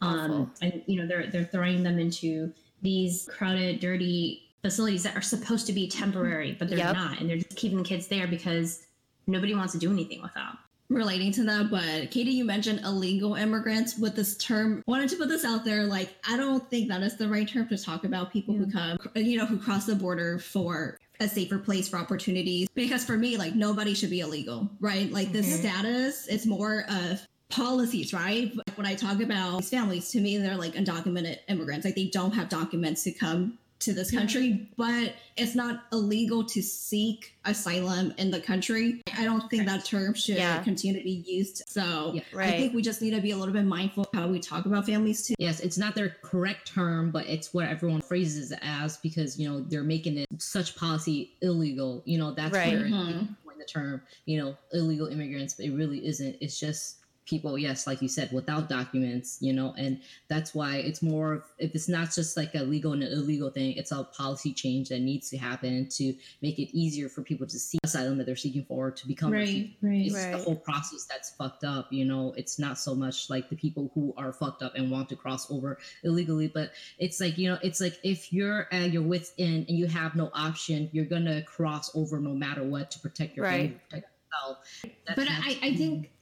um 0.00 0.52
and 0.62 0.82
you 0.86 0.96
know 0.96 1.06
they're 1.08 1.26
they're 1.32 1.44
throwing 1.54 1.82
them 1.82 1.98
into 1.98 2.52
these 2.82 3.28
crowded 3.36 3.80
dirty 3.80 4.44
facilities 4.62 5.02
that 5.02 5.16
are 5.16 5.22
supposed 5.22 5.66
to 5.66 5.72
be 5.72 5.88
temporary 5.88 6.54
but 6.58 6.68
they're 6.68 6.78
Yep. 6.78 6.94
not 6.94 7.20
and 7.20 7.28
they're 7.28 7.38
just 7.38 7.56
keeping 7.56 7.78
the 7.78 7.84
kids 7.92 8.06
there 8.06 8.28
because 8.28 8.86
nobody 9.26 9.54
wants 9.56 9.72
to 9.72 9.78
do 9.78 9.90
anything 9.90 10.22
with 10.22 10.34
them 10.34 10.56
relating 10.88 11.32
to 11.32 11.44
that, 11.44 11.70
but 11.70 12.10
Katie, 12.10 12.32
you 12.32 12.44
mentioned 12.44 12.80
illegal 12.84 13.34
immigrants 13.34 13.98
with 13.98 14.14
this 14.14 14.36
term. 14.36 14.82
Wanted 14.86 15.10
to 15.10 15.16
put 15.16 15.28
this 15.28 15.44
out 15.44 15.64
there. 15.64 15.84
Like, 15.84 16.14
I 16.28 16.36
don't 16.36 16.68
think 16.70 16.88
that 16.88 17.02
is 17.02 17.16
the 17.16 17.28
right 17.28 17.48
term 17.48 17.68
to 17.68 17.78
talk 17.78 18.04
about 18.04 18.32
people 18.32 18.54
who 18.54 18.70
come, 18.70 18.98
you 19.14 19.38
know, 19.38 19.46
who 19.46 19.58
cross 19.58 19.86
the 19.86 19.94
border 19.94 20.38
for 20.38 20.98
a 21.20 21.28
safer 21.28 21.58
place 21.58 21.88
for 21.88 21.96
opportunities. 21.96 22.68
Because 22.74 23.04
for 23.04 23.16
me, 23.16 23.36
like, 23.36 23.54
nobody 23.54 23.94
should 23.94 24.10
be 24.10 24.20
illegal, 24.20 24.68
right? 24.80 25.10
Like, 25.10 25.32
this 25.32 25.46
Mhm. 25.46 25.60
status, 25.60 26.26
it's 26.28 26.46
more 26.46 26.84
of 26.88 27.26
policies, 27.50 28.12
right? 28.12 28.52
When 28.74 28.86
I 28.86 28.94
talk 28.94 29.20
about 29.20 29.58
these 29.60 29.70
families, 29.70 30.10
to 30.10 30.20
me, 30.20 30.38
they're 30.38 30.56
like 30.56 30.74
undocumented 30.74 31.38
immigrants. 31.48 31.84
Like 31.84 31.94
they 31.94 32.06
don't 32.06 32.32
have 32.32 32.48
documents 32.48 33.04
to 33.04 33.12
come 33.12 33.58
to 33.84 33.92
this 33.92 34.10
country, 34.10 34.68
but 34.76 35.14
it's 35.36 35.54
not 35.54 35.84
illegal 35.92 36.44
to 36.44 36.62
seek 36.62 37.34
asylum 37.44 38.12
in 38.18 38.30
the 38.30 38.40
country. 38.40 39.02
I 39.16 39.24
don't 39.24 39.48
think 39.50 39.66
that 39.66 39.84
term 39.84 40.14
should 40.14 40.36
Yeah. 40.36 40.62
continue 40.62 40.98
to 40.98 41.04
be 41.04 41.22
used. 41.26 41.62
So 41.68 42.12
Yeah. 42.14 42.22
I 42.38 42.52
think 42.52 42.74
we 42.74 42.82
just 42.82 43.02
need 43.02 43.10
to 43.10 43.20
be 43.20 43.32
a 43.32 43.36
little 43.36 43.52
bit 43.52 43.64
mindful 43.64 44.06
how 44.14 44.28
we 44.28 44.38
talk 44.40 44.66
about 44.66 44.86
families 44.86 45.26
too. 45.26 45.34
Yes, 45.38 45.60
it's 45.60 45.76
not 45.78 45.94
their 45.94 46.16
correct 46.22 46.66
term, 46.68 47.10
but 47.10 47.26
it's 47.26 47.52
what 47.52 47.66
everyone 47.68 48.00
phrases 48.00 48.52
it 48.52 48.58
as 48.62 48.96
because 48.98 49.38
you 49.38 49.48
know 49.48 49.60
they're 49.60 49.84
making 49.84 50.18
it 50.18 50.26
such 50.38 50.76
policy 50.76 51.32
illegal. 51.42 52.02
You 52.06 52.18
know 52.18 52.32
that's 52.32 52.54
Right. 52.54 52.72
where 52.72 52.84
Mhm. 52.86 53.36
the 53.56 53.64
term. 53.64 54.02
You 54.26 54.38
know, 54.38 54.56
illegal 54.72 55.06
immigrants, 55.06 55.54
but 55.54 55.64
it 55.66 55.70
really 55.72 56.04
isn't. 56.04 56.36
It's 56.40 56.58
just 56.58 56.96
people, 57.26 57.58
yes, 57.58 57.86
like 57.86 58.02
you 58.02 58.08
said, 58.08 58.30
without 58.32 58.68
documents. 58.68 59.38
You 59.40 59.52
know, 59.52 59.74
and 59.76 60.00
that's 60.28 60.54
why 60.54 60.76
it's 60.76 61.02
more 61.02 61.32
of 61.34 61.42
if 61.58 61.74
it's 61.74 61.88
not 61.88 62.12
just 62.12 62.36
like 62.36 62.54
a 62.54 62.62
legal 62.62 62.92
and 62.92 63.02
an 63.02 63.12
illegal 63.12 63.50
thing. 63.50 63.76
It's 63.76 63.92
a 63.92 64.04
policy 64.04 64.52
change 64.52 64.88
that 64.90 65.00
needs 65.00 65.30
to 65.30 65.36
happen 65.38 65.88
to 65.90 66.14
make 66.42 66.58
it 66.58 66.76
easier 66.76 67.08
for 67.08 67.22
people 67.22 67.46
to 67.46 67.58
seek 67.58 67.80
asylum 67.84 68.18
that 68.18 68.26
they're 68.26 68.36
seeking 68.36 68.64
for 68.64 68.90
to 68.90 69.06
become 69.06 69.30
refugees 69.32 69.70
right. 69.82 70.06
it's 70.06 70.14
Right. 70.14 70.32
the 70.32 70.38
whole 70.38 70.56
process 70.56 71.04
that's 71.04 71.30
fucked 71.30 71.64
up 71.64 71.92
you 71.92 72.04
know 72.04 72.32
it's 72.36 72.58
not 72.58 72.78
so 72.78 72.94
much 72.94 73.30
like 73.30 73.48
the 73.50 73.56
people 73.56 73.90
who 73.94 74.14
are 74.16 74.32
fucked 74.32 74.62
up 74.62 74.74
and 74.74 74.90
want 74.90 75.08
to 75.10 75.16
cross 75.16 75.50
over 75.50 75.78
illegally 76.02 76.48
but 76.48 76.72
it's 76.98 77.20
like 77.20 77.38
you 77.38 77.48
know 77.50 77.58
it's 77.62 77.80
like 77.80 77.98
if 78.02 78.32
you're 78.32 78.62
uh, 78.72 78.84
at 78.84 78.92
your 78.92 79.02
wits 79.02 79.32
end 79.38 79.66
and 79.68 79.78
you 79.78 79.86
have 79.86 80.14
no 80.14 80.30
option 80.34 80.88
you're 80.92 81.04
gonna 81.04 81.42
cross 81.42 81.94
over 81.94 82.18
no 82.20 82.34
matter 82.34 82.62
what 82.62 82.90
to 82.90 82.98
protect 83.00 83.36
your 83.36 83.46
family, 83.46 83.68
Right. 83.68 83.88
protect 83.88 84.08
yourself 84.32 84.58
That's 85.06 85.16
But 85.18 85.28
I, 85.30 85.58
I 85.62 85.76
think 85.76 85.94
mm-hmm. 86.06 86.13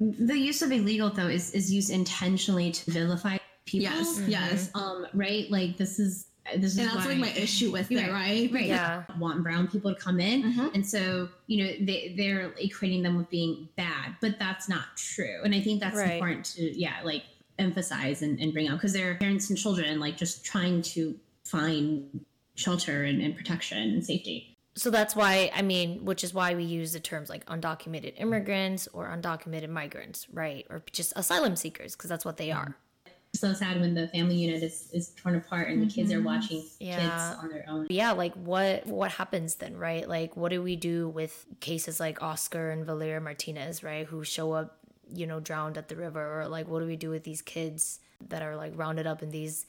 The 0.00 0.38
use 0.38 0.62
of 0.62 0.72
illegal 0.72 1.10
though 1.10 1.28
is 1.28 1.52
is 1.52 1.72
used 1.72 1.90
intentionally 1.90 2.72
to 2.72 2.90
vilify 2.90 3.38
people. 3.66 3.82
Yes, 3.84 4.18
Mhm. 4.20 4.28
yes. 4.28 4.70
Um, 4.74 5.06
right? 5.14 5.50
Like 5.50 5.76
this 5.76 5.98
is 5.98 6.26
this 6.56 6.72
is 6.72 6.78
And 6.78 6.88
that's 6.88 6.96
why 7.06 7.12
like 7.12 7.18
my 7.18 7.32
issue 7.34 7.70
with 7.70 7.90
it, 7.92 7.96
Right. 7.98 8.10
right? 8.10 8.52
right. 8.52 8.66
Yeah. 8.66 9.04
Want 9.18 9.44
brown 9.44 9.68
people 9.68 9.94
to 9.94 10.00
come 10.00 10.18
in. 10.18 10.42
Mhm. 10.42 10.74
And 10.74 10.84
so, 10.84 11.28
you 11.46 11.62
know, 11.64 11.72
they, 11.86 12.14
they're 12.16 12.50
equating 12.60 13.04
them 13.04 13.16
with 13.16 13.30
being 13.30 13.68
bad, 13.76 14.16
but 14.20 14.40
that's 14.40 14.68
not 14.68 14.96
true. 14.96 15.40
And 15.44 15.54
I 15.54 15.60
think 15.60 15.80
that's 15.80 15.94
Right. 15.96 16.14
important 16.14 16.46
to, 16.56 16.76
yeah, 16.76 16.96
like 17.04 17.22
emphasize 17.60 18.22
and, 18.22 18.40
and 18.40 18.52
bring 18.52 18.68
up 18.68 18.74
because 18.78 18.92
they're 18.92 19.14
parents 19.18 19.50
and 19.50 19.58
children, 19.58 20.00
like 20.00 20.16
just 20.16 20.44
trying 20.44 20.82
to 20.82 21.16
find 21.44 22.24
shelter 22.56 23.04
and, 23.04 23.22
and 23.22 23.36
protection 23.36 23.78
and 23.78 24.04
safety. 24.04 24.56
So 24.74 24.90
that's 24.90 25.14
why, 25.14 25.50
I 25.54 25.60
mean, 25.62 26.04
which 26.04 26.24
is 26.24 26.32
why 26.32 26.54
we 26.54 26.64
use 26.64 26.92
the 26.94 27.00
terms 27.00 27.28
like 27.28 27.44
undocumented 27.46 28.14
immigrants 28.16 28.88
or 28.94 29.06
undocumented 29.08 29.68
migrants, 29.68 30.26
right? 30.32 30.66
Or 30.70 30.82
just 30.92 31.12
asylum 31.14 31.56
seekers, 31.56 31.94
because 31.94 32.08
that's 32.08 32.24
what 32.24 32.38
they 32.38 32.50
are. 32.52 32.74
So 33.34 33.52
sad 33.54 33.80
when 33.80 33.94
the 33.94 34.08
family 34.08 34.36
unit 34.36 34.62
is, 34.62 34.88
is 34.92 35.10
torn 35.10 35.36
apart 35.36 35.68
and 35.68 35.82
the 35.82 35.92
kids 35.92 36.10
are 36.12 36.20
Mhm. 36.20 36.24
watching 36.24 36.64
Yeah. 36.80 36.98
kids 37.00 37.42
on 37.42 37.48
their 37.50 37.64
own. 37.68 37.86
yeah 37.90 38.12
like 38.12 38.34
what 38.34 38.86
what 38.86 39.10
happens 39.12 39.54
then 39.54 39.74
right 39.76 40.06
like 40.06 40.36
what 40.36 40.50
do 40.50 40.62
we 40.62 40.76
do 40.76 41.08
with 41.08 41.46
cases 41.60 41.98
like 41.98 42.22
oscar 42.22 42.70
and 42.70 42.84
valeria 42.84 43.20
martinez 43.22 43.82
right 43.82 44.06
who 44.06 44.22
show 44.22 44.52
up 44.52 44.76
you 45.14 45.26
know 45.26 45.40
drowned 45.40 45.78
at 45.78 45.88
the 45.88 45.96
river 45.96 46.40
or 46.42 46.46
like 46.48 46.68
what 46.68 46.80
do 46.80 46.86
we 46.86 46.96
do 46.96 47.08
with 47.08 47.24
these 47.24 47.40
kids 47.40 48.00
that 48.28 48.42
are 48.42 48.54
like 48.54 48.72
rounded 48.76 49.06
up 49.06 49.22
in 49.22 49.30
these 49.30 49.64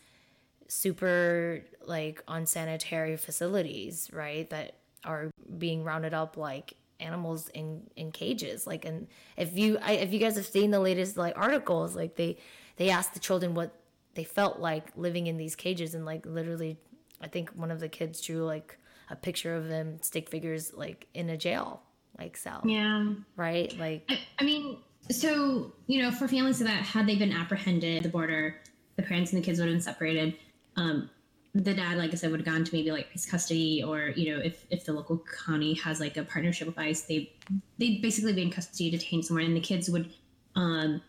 super 0.67 1.63
like 1.85 2.21
unsanitary 2.27 3.15
facilities 3.17 4.09
right 4.11 4.49
that 4.49 4.75
are 5.03 5.29
being 5.57 5.83
rounded 5.83 6.13
up 6.13 6.37
like 6.37 6.73
animals 6.99 7.49
in 7.49 7.81
in 7.95 8.11
cages 8.11 8.65
like 8.65 8.85
and 8.85 9.07
if 9.35 9.57
you 9.57 9.77
I, 9.81 9.93
if 9.93 10.13
you 10.13 10.19
guys 10.19 10.35
have 10.35 10.45
seen 10.45 10.71
the 10.71 10.79
latest 10.79 11.17
like 11.17 11.37
articles 11.37 11.95
like 11.95 12.15
they 12.15 12.37
they 12.77 12.89
asked 12.89 13.13
the 13.13 13.19
children 13.19 13.53
what 13.55 13.73
they 14.15 14.23
felt 14.23 14.59
like 14.59 14.87
living 14.95 15.27
in 15.27 15.35
these 15.37 15.55
cages 15.55 15.95
and 15.95 16.05
like 16.05 16.25
literally 16.25 16.77
i 17.19 17.27
think 17.27 17.49
one 17.51 17.71
of 17.71 17.79
the 17.81 17.89
kids 17.89 18.21
drew 18.21 18.45
like 18.45 18.77
a 19.09 19.15
picture 19.15 19.53
of 19.55 19.67
them 19.67 19.97
stick 20.01 20.29
figures 20.29 20.73
like 20.73 21.07
in 21.13 21.29
a 21.29 21.35
jail 21.35 21.81
like 22.17 22.37
cell 22.37 22.61
Yeah. 22.63 23.11
right 23.35 23.77
like 23.77 24.05
I, 24.09 24.19
I 24.39 24.43
mean, 24.45 24.77
so 25.09 25.73
you 25.87 26.01
know, 26.01 26.11
for 26.11 26.29
families 26.29 26.59
that 26.59 26.69
had 26.69 27.05
they 27.07 27.15
been 27.17 27.33
apprehended 27.33 27.97
at 27.97 28.03
the 28.03 28.09
border, 28.09 28.61
the 28.95 29.03
parents 29.03 29.33
and 29.33 29.41
the 29.41 29.45
kids 29.45 29.59
would 29.59 29.65
have 29.67 29.73
been 29.73 29.81
separated. 29.81 30.35
Um, 30.77 31.09
the 31.55 31.73
dad, 31.73 31.97
like 31.97 32.11
I 32.11 32.15
said, 32.15 32.31
would 32.31 32.39
have 32.39 32.47
gone 32.47 32.63
to 32.63 32.75
maybe 32.75 32.91
like 32.91 33.09
ICE 33.13 33.25
custody, 33.25 33.83
or 33.83 34.09
you 34.15 34.33
know, 34.33 34.41
if 34.41 34.65
if 34.69 34.85
the 34.85 34.93
local 34.93 35.23
county 35.45 35.75
has 35.75 35.99
like 35.99 36.17
a 36.17 36.23
partnership 36.23 36.67
with 36.67 36.77
ICE, 36.79 37.01
they 37.03 37.31
they'd 37.77 38.01
basically 38.01 38.33
be 38.33 38.41
in 38.41 38.51
custody, 38.51 38.89
detained 38.89 39.25
somewhere, 39.25 39.45
and 39.45 39.55
the 39.55 39.61
kids 39.61 39.89
would. 39.89 40.13
Um, 40.55 41.01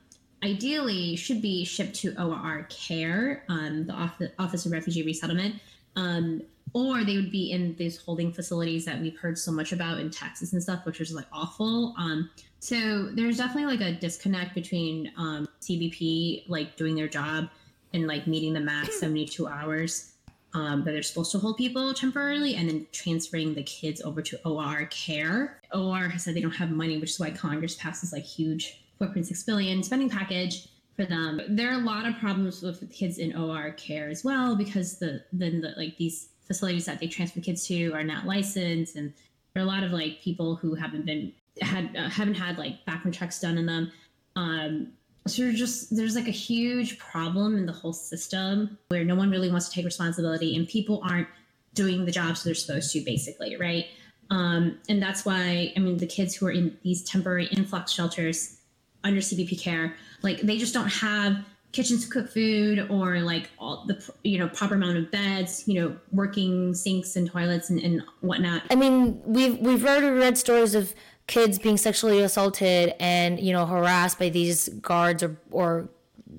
Ideally, 0.42 1.16
should 1.16 1.40
be 1.40 1.64
shipped 1.64 1.94
to 1.96 2.14
ORR 2.22 2.66
Care, 2.68 3.44
um, 3.48 3.86
the 3.86 3.94
Office, 3.94 4.30
Office 4.38 4.66
of 4.66 4.72
Refugee 4.72 5.02
Resettlement, 5.02 5.54
um, 5.96 6.42
or 6.74 7.02
they 7.02 7.16
would 7.16 7.30
be 7.30 7.52
in 7.52 7.74
these 7.76 7.96
holding 7.96 8.30
facilities 8.30 8.84
that 8.84 9.00
we've 9.00 9.18
heard 9.18 9.38
so 9.38 9.50
much 9.50 9.72
about 9.72 10.00
in 10.00 10.10
Texas 10.10 10.52
and 10.52 10.62
stuff, 10.62 10.84
which 10.84 11.00
is 11.00 11.14
like 11.14 11.24
awful. 11.32 11.94
Um, 11.96 12.28
so 12.58 13.08
there's 13.12 13.38
definitely 13.38 13.74
like 13.74 13.80
a 13.80 13.98
disconnect 13.98 14.54
between 14.54 15.10
um, 15.16 15.48
CBP 15.62 16.44
like 16.46 16.76
doing 16.76 16.94
their 16.94 17.08
job 17.08 17.48
and 17.94 18.06
like 18.06 18.26
meeting 18.26 18.52
the 18.52 18.60
max 18.60 19.00
72 19.00 19.46
hours 19.46 20.13
um, 20.54 20.84
that 20.84 20.92
they're 20.92 21.02
supposed 21.02 21.32
to 21.32 21.38
hold 21.38 21.56
people 21.56 21.92
temporarily, 21.92 22.54
and 22.54 22.68
then 22.68 22.86
transferring 22.92 23.54
the 23.54 23.62
kids 23.62 24.00
over 24.02 24.22
to 24.22 24.40
ORR 24.44 24.86
care. 24.86 25.60
ORR 25.72 26.08
has 26.08 26.24
said 26.24 26.34
they 26.34 26.40
don't 26.40 26.52
have 26.52 26.70
money, 26.70 26.98
which 26.98 27.10
is 27.10 27.20
why 27.20 27.30
Congress 27.30 27.74
passes 27.74 28.12
like 28.12 28.24
huge 28.24 28.84
4.6 29.00 29.44
billion 29.44 29.82
spending 29.82 30.08
package 30.08 30.68
for 30.94 31.04
them. 31.04 31.40
There 31.48 31.70
are 31.70 31.80
a 31.80 31.84
lot 31.84 32.06
of 32.06 32.16
problems 32.18 32.62
with 32.62 32.90
kids 32.92 33.18
in 33.18 33.36
ORR 33.36 33.72
care 33.72 34.08
as 34.08 34.22
well 34.24 34.54
because 34.54 34.98
the 34.98 35.24
then 35.32 35.60
the 35.60 35.74
like 35.76 35.96
these 35.96 36.28
facilities 36.46 36.84
that 36.86 37.00
they 37.00 37.08
transfer 37.08 37.40
kids 37.40 37.66
to 37.66 37.90
are 37.92 38.04
not 38.04 38.26
licensed, 38.26 38.96
and 38.96 39.12
there 39.52 39.62
are 39.62 39.66
a 39.66 39.68
lot 39.68 39.82
of 39.82 39.90
like 39.90 40.20
people 40.22 40.56
who 40.56 40.74
haven't 40.74 41.04
been 41.04 41.32
had 41.60 41.96
uh, 41.96 42.08
haven't 42.08 42.34
had 42.34 42.58
like 42.58 42.84
background 42.84 43.14
checks 43.14 43.40
done 43.40 43.58
in 43.58 43.66
them. 43.66 43.90
Um, 44.36 44.92
so 45.26 45.42
there's 45.42 45.58
just 45.58 45.96
there's 45.96 46.14
like 46.14 46.28
a 46.28 46.32
huge 46.32 46.98
problem 46.98 47.56
in 47.56 47.66
the 47.66 47.72
whole 47.72 47.92
system 47.92 48.78
where 48.88 49.04
no 49.04 49.14
one 49.14 49.30
really 49.30 49.50
wants 49.50 49.68
to 49.68 49.74
take 49.74 49.84
responsibility 49.84 50.56
and 50.56 50.68
people 50.68 51.02
aren't 51.08 51.28
doing 51.74 52.04
the 52.04 52.12
jobs 52.12 52.44
they're 52.44 52.54
supposed 52.54 52.92
to 52.92 53.00
basically 53.00 53.56
right? 53.56 53.86
Um, 54.30 54.78
and 54.88 55.02
that's 55.02 55.26
why 55.26 55.72
i 55.76 55.80
mean 55.80 55.98
the 55.98 56.06
kids 56.06 56.34
who 56.34 56.46
are 56.46 56.50
in 56.50 56.76
these 56.82 57.04
temporary 57.04 57.46
influx 57.46 57.92
shelters 57.92 58.58
under 59.04 59.20
cbp 59.20 59.60
care 59.60 59.94
like 60.22 60.40
they 60.40 60.56
just 60.56 60.72
don't 60.72 60.88
have 60.88 61.44
kitchens 61.74 62.04
to 62.04 62.10
cook 62.10 62.30
food 62.30 62.86
or 62.88 63.20
like 63.20 63.50
all 63.58 63.84
the 63.86 64.10
you 64.22 64.38
know 64.38 64.48
proper 64.48 64.76
amount 64.76 64.96
of 64.96 65.10
beds 65.10 65.64
you 65.66 65.80
know 65.80 65.94
working 66.12 66.72
sinks 66.72 67.16
and 67.16 67.28
toilets 67.30 67.68
and, 67.68 67.80
and 67.80 68.02
whatnot. 68.20 68.62
I 68.70 68.76
mean, 68.76 69.20
we've 69.24 69.58
we've 69.58 69.84
already 69.84 70.08
read 70.08 70.38
stories 70.38 70.74
of 70.74 70.94
kids 71.26 71.58
being 71.58 71.76
sexually 71.76 72.20
assaulted 72.20 72.94
and 73.00 73.40
you 73.40 73.52
know 73.52 73.64
harassed 73.66 74.18
by 74.18 74.28
these 74.28 74.68
guards 74.80 75.22
or 75.22 75.36
or 75.50 75.88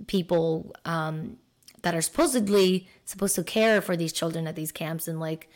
people 0.07 0.73
um, 0.85 1.37
that 1.81 1.95
are 1.95 2.01
supposedly 2.01 2.87
supposed 3.05 3.35
to 3.35 3.43
care 3.43 3.81
for 3.81 3.95
these 3.97 4.11
children 4.13 4.47
at 4.47 4.55
these 4.55 4.71
camps 4.71 5.07
and 5.07 5.19
like 5.19 5.49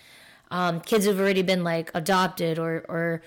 um, 0.52 0.80
kids 0.82 1.06
who've 1.06 1.20
already 1.20 1.42
been 1.44 1.64
like 1.64 1.92
adopted 1.94 2.58
or 2.60 2.86
or 2.90 3.22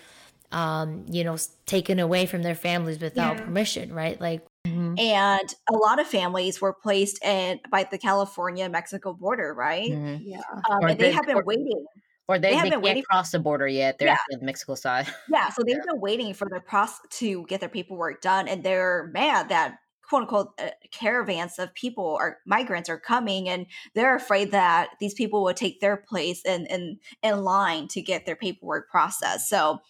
um, 0.50 1.04
you 1.08 1.22
know 1.24 1.36
taken 1.66 1.98
away 1.98 2.26
from 2.26 2.42
their 2.42 2.54
families 2.54 2.98
without 3.00 3.38
Yeah. 3.38 3.44
permission, 3.44 3.92
right? 3.94 4.20
Like 4.20 4.44
And 4.64 5.54
a 5.72 5.76
lot 5.76 5.98
of 6.00 6.06
families 6.06 6.60
were 6.60 6.72
placed 6.72 7.24
in 7.24 7.60
by 7.70 7.84
the 7.90 7.96
California 7.98 8.68
Mexico 8.68 9.12
border, 9.14 9.54
right? 9.54 9.90
Mhm. 9.90 10.20
Yeah. 10.24 10.40
Um, 10.70 10.84
and 10.84 10.98
they 11.00 11.08
the- 11.10 11.12
have 11.16 11.26
been 11.26 11.36
or- 11.36 11.44
waiting. 11.44 11.84
Or 12.28 12.38
they, 12.38 12.48
They 12.48 12.50
they, 12.50 12.54
have 12.56 12.64
been 12.64 12.72
can't 12.72 12.82
waiting- 12.82 13.02
cross 13.02 13.30
the 13.32 13.38
border 13.40 13.66
yet. 13.66 13.98
They're 13.98 14.08
Yeah. 14.08 14.16
the 14.30 14.44
Mexico 14.44 14.74
side. 14.74 15.06
Yeah, 15.28 15.48
so 15.50 15.62
they've 15.66 15.76
Yeah. 15.76 15.92
been 15.92 16.00
waiting 16.00 16.34
for 16.34 16.48
their 16.48 16.60
process 16.60 17.00
to 17.18 17.44
get 17.46 17.60
their 17.60 17.68
paperwork 17.68 18.20
done, 18.22 18.48
and 18.48 18.62
they're 18.62 19.10
mad 19.12 19.48
that 19.48 19.78
quote 20.08 20.22
unquote 20.22 20.48
uh, 20.60 20.68
caravans 20.92 21.58
of 21.58 21.72
people 21.74 22.04
or 22.04 22.38
migrants 22.46 22.88
are 22.90 22.98
coming, 23.00 23.48
and 23.48 23.66
they're 23.94 24.14
afraid 24.14 24.50
that 24.52 24.90
these 25.00 25.14
people 25.14 25.42
will 25.42 25.54
take 25.54 25.80
their 25.80 25.96
place 25.96 26.42
in 26.44 26.66
in 26.66 26.98
in 27.22 27.42
line 27.44 27.88
to 27.88 28.02
get 28.02 28.24
their 28.26 28.36
paperwork 28.36 28.90
processed. 28.90 29.48
So. 29.48 29.80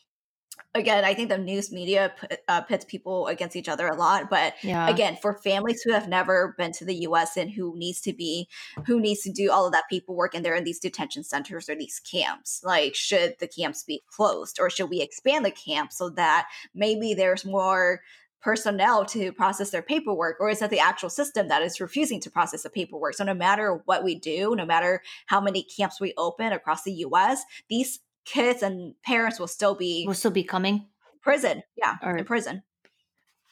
Again, 0.75 1.05
I 1.05 1.13
think 1.15 1.29
the 1.29 1.39
news 1.39 1.71
media 1.71 2.13
put, 2.19 2.39
uh, 2.49 2.63
pits 2.63 2.85
people 2.85 3.27
against 3.27 3.57
each 3.57 3.69
other 3.69 3.87
a 3.89 3.97
lot, 3.97 4.31
but 4.31 4.55
yeah, 4.63 4.89
again 4.89 5.17
for 5.21 5.35
families 5.35 5.83
who 5.83 5.93
have 5.93 6.09
never 6.09 6.55
been 6.57 6.73
to 6.73 6.85
the 6.85 6.95
US 7.07 7.37
and 7.37 7.51
who 7.51 7.77
needs 7.77 8.01
to 8.03 8.13
be 8.13 8.49
who 8.87 9.01
needs 9.01 9.23
to 9.23 9.33
do 9.33 9.51
all 9.51 9.67
of 9.67 9.73
that 9.73 9.85
paperwork 9.91 10.35
and 10.35 10.45
they're 10.45 10.55
in 10.55 10.65
these 10.65 10.79
detention 10.81 11.25
centers 11.25 11.69
or 11.69 11.75
these 11.75 12.01
camps 12.01 12.63
like 12.65 12.95
should 12.95 13.37
the 13.39 13.47
camps 13.49 13.85
be 13.85 14.03
closed 14.07 14.59
or 14.61 14.71
should 14.71 14.91
we 14.91 15.01
expand 15.01 15.45
the 15.45 15.51
camp 15.51 15.93
so 15.93 16.09
that 16.11 16.49
maybe 16.75 17.15
there's 17.15 17.45
more 17.45 18.01
personnel 18.41 19.05
to 19.05 19.33
process 19.33 19.71
their 19.71 19.83
paperwork 19.83 20.37
or 20.41 20.49
is 20.49 20.59
that 20.59 20.71
the 20.71 20.81
actual 20.81 21.11
system 21.11 21.49
that 21.49 21.63
is 21.63 21.81
refusing 21.81 22.21
to 22.21 22.31
process 22.31 22.63
the 22.63 22.71
paperwork? 22.71 23.15
So 23.15 23.25
no 23.25 23.35
matter 23.35 23.83
what 23.85 24.05
we 24.05 24.15
do 24.15 24.55
no 24.57 24.67
matter 24.67 25.03
how 25.27 25.41
many 25.41 25.63
camps 25.63 26.01
we 26.01 26.15
open 26.17 26.53
across 26.53 26.83
the 26.83 26.93
US 26.93 27.43
these 27.69 28.01
kids 28.25 28.63
and 28.63 28.95
parents 29.05 29.39
will 29.41 29.49
still 29.49 29.75
be 29.75 30.05
will 30.07 30.15
still 30.15 30.31
be 30.31 30.45
coming. 30.45 30.87
prison 31.23 31.63
yeah 31.77 31.97
Or- 32.03 32.17
in 32.17 32.25
prison 32.25 32.63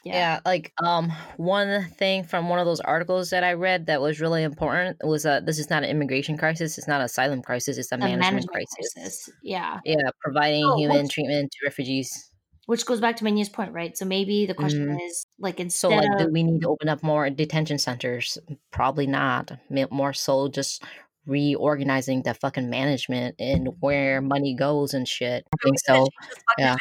Yeah. 0.04 0.40
like 0.46 0.72
um 0.82 1.12
one 1.36 1.84
thing 1.98 2.24
from 2.24 2.48
one 2.48 2.58
of 2.58 2.66
those 2.66 2.80
articles 2.80 3.30
that 3.30 3.44
I 3.44 3.52
read 3.52 3.86
that 3.86 4.00
was 4.00 4.20
really 4.20 4.42
important 4.42 4.96
was 5.04 5.26
uh 5.26 5.40
this 5.40 5.58
is 5.58 5.68
not 5.70 5.84
an 5.84 5.90
immigration 5.90 6.38
crisis, 6.38 6.78
it's 6.78 6.88
not 6.88 7.00
an 7.00 7.04
asylum 7.06 7.42
crisis, 7.42 7.76
it's 7.78 7.92
a, 7.92 7.96
A 7.96 7.98
management, 7.98 8.48
crisis. 8.48 8.92
crisis. 8.94 9.28
Yeah. 9.42 9.78
Yeah, 9.84 10.08
providing 10.24 10.64
Oh, 10.64 10.76
human 10.78 11.02
which- 11.02 11.12
treatment 11.14 11.52
to 11.52 11.58
refugees. 11.66 12.10
Which 12.66 12.86
goes 12.86 13.00
back 13.00 13.16
to 13.16 13.24
Minya's 13.24 13.48
point, 13.48 13.72
right? 13.72 13.98
So 13.98 14.04
maybe 14.04 14.46
the 14.46 14.54
question 14.54 14.98
is 15.00 15.26
like 15.40 15.58
instead 15.58 15.90
So 15.90 15.96
like 15.96 16.18
do 16.18 16.28
we 16.32 16.44
need 16.44 16.60
to 16.62 16.68
open 16.68 16.88
up 16.88 17.02
more 17.02 17.28
detention 17.28 17.78
centers? 17.78 18.38
Probably 18.70 19.06
not. 19.08 19.50
More 19.90 20.12
so 20.12 20.46
just 20.48 20.82
reorganizing 21.30 22.22
the 22.22 22.34
fucking 22.34 22.68
management 22.68 23.36
and 23.38 23.68
where 23.80 24.20
money 24.20 24.54
goes 24.54 24.92
and 24.92 25.06
shit. 25.06 25.46
I 25.54 25.56
think 25.62 25.78
so. 25.78 26.08
yeah. 26.58 26.76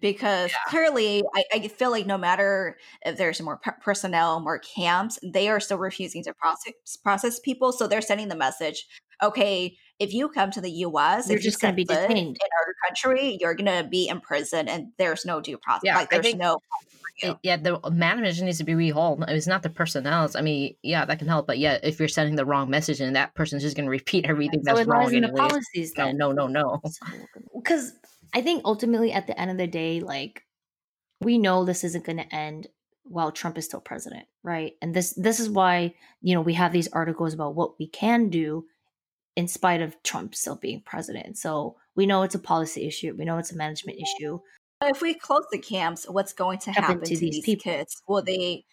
because 0.00 0.52
clearly 0.68 1.22
I, 1.34 1.44
I 1.52 1.68
feel 1.68 1.90
like 1.90 2.06
no 2.06 2.16
matter 2.16 2.78
if 3.04 3.16
there's 3.18 3.40
more 3.42 3.56
per- 3.58 3.76
personnel 3.82 4.40
more 4.40 4.58
camps 4.58 5.18
they 5.22 5.48
are 5.48 5.60
still 5.60 5.78
refusing 5.78 6.22
to 6.24 6.32
process 6.34 6.72
process 7.02 7.38
people 7.40 7.72
so 7.72 7.86
they're 7.86 8.00
sending 8.00 8.28
the 8.28 8.36
message 8.36 8.86
okay 9.22 9.76
if 9.98 10.12
you 10.12 10.28
come 10.28 10.50
to 10.50 10.60
the 10.60 10.70
us 10.70 11.28
You're 11.28 11.38
if 11.38 11.44
you 11.44 11.50
just 11.50 11.60
gonna 11.60 11.74
be 11.74 11.84
detained. 11.84 12.36
in 12.36 12.50
our 12.58 12.74
country 12.88 13.36
you're 13.40 13.54
gonna 13.54 13.86
be 13.88 14.08
in 14.08 14.20
prison 14.20 14.68
and 14.68 14.88
there's 14.98 15.24
no 15.24 15.40
due 15.40 15.58
process 15.58 15.82
Yeah, 15.84 15.96
like 15.96 16.10
there's 16.10 16.24
think- 16.26 16.38
no 16.38 16.58
It- 17.18 17.36
yeah, 17.42 17.56
the 17.56 17.78
management 17.90 18.46
needs 18.46 18.58
to 18.58 18.64
be 18.64 18.72
rehauled. 18.72 19.28
It's 19.28 19.46
not 19.46 19.62
the 19.62 19.70
personnel. 19.70 20.30
I 20.34 20.40
mean, 20.40 20.76
yeah, 20.82 21.04
that 21.04 21.18
can 21.18 21.28
help, 21.28 21.46
but 21.46 21.58
yeah, 21.58 21.78
if 21.82 21.98
you're 21.98 22.08
sending 22.08 22.36
the 22.36 22.44
wrong 22.44 22.70
message 22.70 23.00
and 23.00 23.14
that 23.16 23.34
person's 23.34 23.62
just 23.62 23.76
going 23.76 23.86
to 23.86 23.90
repeat 23.90 24.26
everything 24.26 24.62
so 24.64 24.74
that's 24.74 24.88
wrong 24.88 25.12
in 25.12 25.22
the 25.22 25.32
policies 25.32 25.92
though. 25.92 26.04
then 26.04 26.16
no, 26.16 26.32
no, 26.32 26.46
no. 26.46 26.80
because 27.54 27.92
I 28.34 28.40
think 28.40 28.62
ultimately 28.64 29.12
at 29.12 29.26
the 29.26 29.38
end 29.38 29.50
of 29.50 29.58
the 29.58 29.66
day, 29.66 30.00
like 30.00 30.42
we 31.20 31.38
know 31.38 31.64
this 31.64 31.84
isn't 31.84 32.04
going 32.04 32.18
to 32.18 32.34
end 32.34 32.68
while 33.04 33.32
Trump 33.32 33.58
is 33.58 33.64
still 33.66 33.80
president, 33.80 34.26
right? 34.42 34.72
And 34.80 34.94
this 34.94 35.12
this 35.14 35.40
is 35.40 35.50
why 35.50 35.94
you 36.20 36.34
know 36.34 36.40
we 36.40 36.54
have 36.54 36.72
these 36.72 36.88
articles 36.88 37.34
about 37.34 37.54
what 37.54 37.78
we 37.78 37.88
can 37.88 38.28
do 38.28 38.64
in 39.36 39.48
spite 39.48 39.80
of 39.80 40.02
Trump 40.02 40.34
still 40.34 40.56
being 40.56 40.82
president. 40.84 41.38
So 41.38 41.76
we 41.94 42.06
know 42.06 42.22
it's 42.22 42.34
a 42.34 42.40
policy 42.40 42.86
issue. 42.86 43.14
We 43.16 43.24
know 43.24 43.38
it's 43.38 43.52
a 43.52 43.56
management 43.56 43.98
issue. 43.98 44.40
If 44.86 45.02
we 45.02 45.14
close 45.14 45.44
the 45.50 45.58
camps 45.58 46.06
what's 46.08 46.32
going 46.32 46.58
to 46.60 46.72
Happen 46.72 46.82
happen 46.84 47.04
to 47.04 47.14
to 47.14 47.20
these 47.20 47.42
these, 47.44 47.62
kids 47.62 48.02
will 48.06 48.22
they 48.22 48.64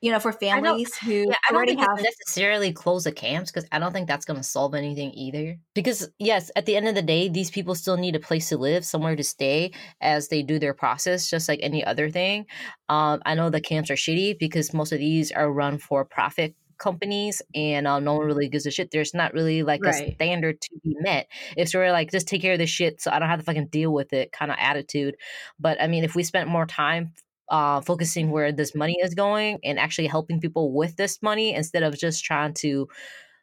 you 0.00 0.10
know 0.10 0.18
for 0.18 0.32
families 0.32 0.96
who 0.96 1.12
Yeah, 1.12 1.34
I 1.48 1.52
don't 1.52 1.56
already 1.56 1.74
think 1.74 1.86
have 1.86 2.02
necessarily 2.02 2.72
close 2.72 3.04
the 3.04 3.12
camps 3.12 3.50
because 3.50 3.68
I 3.70 3.78
don't 3.78 3.92
think 3.92 4.08
that's 4.08 4.24
going 4.24 4.38
to 4.38 4.44
solve 4.44 4.74
anything 4.74 5.12
either. 5.12 5.58
Because 5.74 6.08
yes, 6.18 6.50
at 6.56 6.66
the 6.66 6.76
end 6.76 6.88
of 6.88 6.94
the 6.94 7.02
day, 7.02 7.28
these 7.28 7.50
people 7.50 7.74
still 7.74 7.96
need 7.96 8.16
a 8.16 8.20
place 8.20 8.48
to 8.48 8.56
live, 8.56 8.84
somewhere 8.84 9.16
to 9.16 9.24
stay 9.24 9.72
as 10.00 10.28
they 10.28 10.42
do 10.42 10.58
their 10.58 10.74
process, 10.74 11.28
just 11.28 11.48
like 11.48 11.60
any 11.62 11.84
other 11.84 12.08
thing. 12.08 12.46
Um, 12.88 13.20
I 13.26 13.34
know 13.34 13.50
the 13.50 13.60
camps 13.60 13.90
are 13.90 13.94
shitty 13.94 14.38
because 14.38 14.72
most 14.72 14.92
of 14.92 14.98
these 14.98 15.32
are 15.32 15.52
run 15.52 15.78
for 15.78 16.04
profit 16.04 16.54
companies 16.80 17.42
and 17.54 17.86
uh, 17.86 18.00
no 18.00 18.14
one 18.14 18.26
really 18.26 18.48
gives 18.48 18.66
a 18.66 18.70
shit. 18.70 18.90
There's 18.90 19.14
not 19.14 19.32
really 19.32 19.62
like 19.62 19.80
a 19.84 19.92
standard 19.92 20.60
to 20.60 20.70
be 20.82 20.96
met. 20.98 21.28
It's 21.56 21.70
sort 21.70 21.86
of 21.86 21.92
like 21.92 22.10
just 22.10 22.26
take 22.26 22.42
care 22.42 22.54
of 22.54 22.58
this 22.58 22.70
shit 22.70 23.00
so 23.00 23.10
i 23.12 23.18
don't 23.18 23.28
have 23.28 23.38
to 23.38 23.44
fucking 23.44 23.68
deal 23.68 23.92
with 23.92 24.12
it 24.12 24.32
kind 24.32 24.50
of 24.50 24.56
attitude. 24.58 25.16
But 25.58 25.80
i 25.80 25.86
mean 25.86 26.02
if 26.02 26.16
we 26.16 26.24
spent 26.24 26.48
more 26.48 26.66
time 26.66 27.12
uh, 27.50 27.80
focusing 27.80 28.30
where 28.30 28.52
this 28.52 28.74
money 28.74 28.96
is 29.02 29.14
going 29.14 29.58
and 29.64 29.78
actually 29.78 30.06
helping 30.06 30.40
people 30.40 30.72
with 30.72 30.96
this 30.96 31.20
money 31.20 31.52
instead 31.54 31.82
of 31.82 31.98
just 31.98 32.24
trying 32.24 32.54
to 32.54 32.88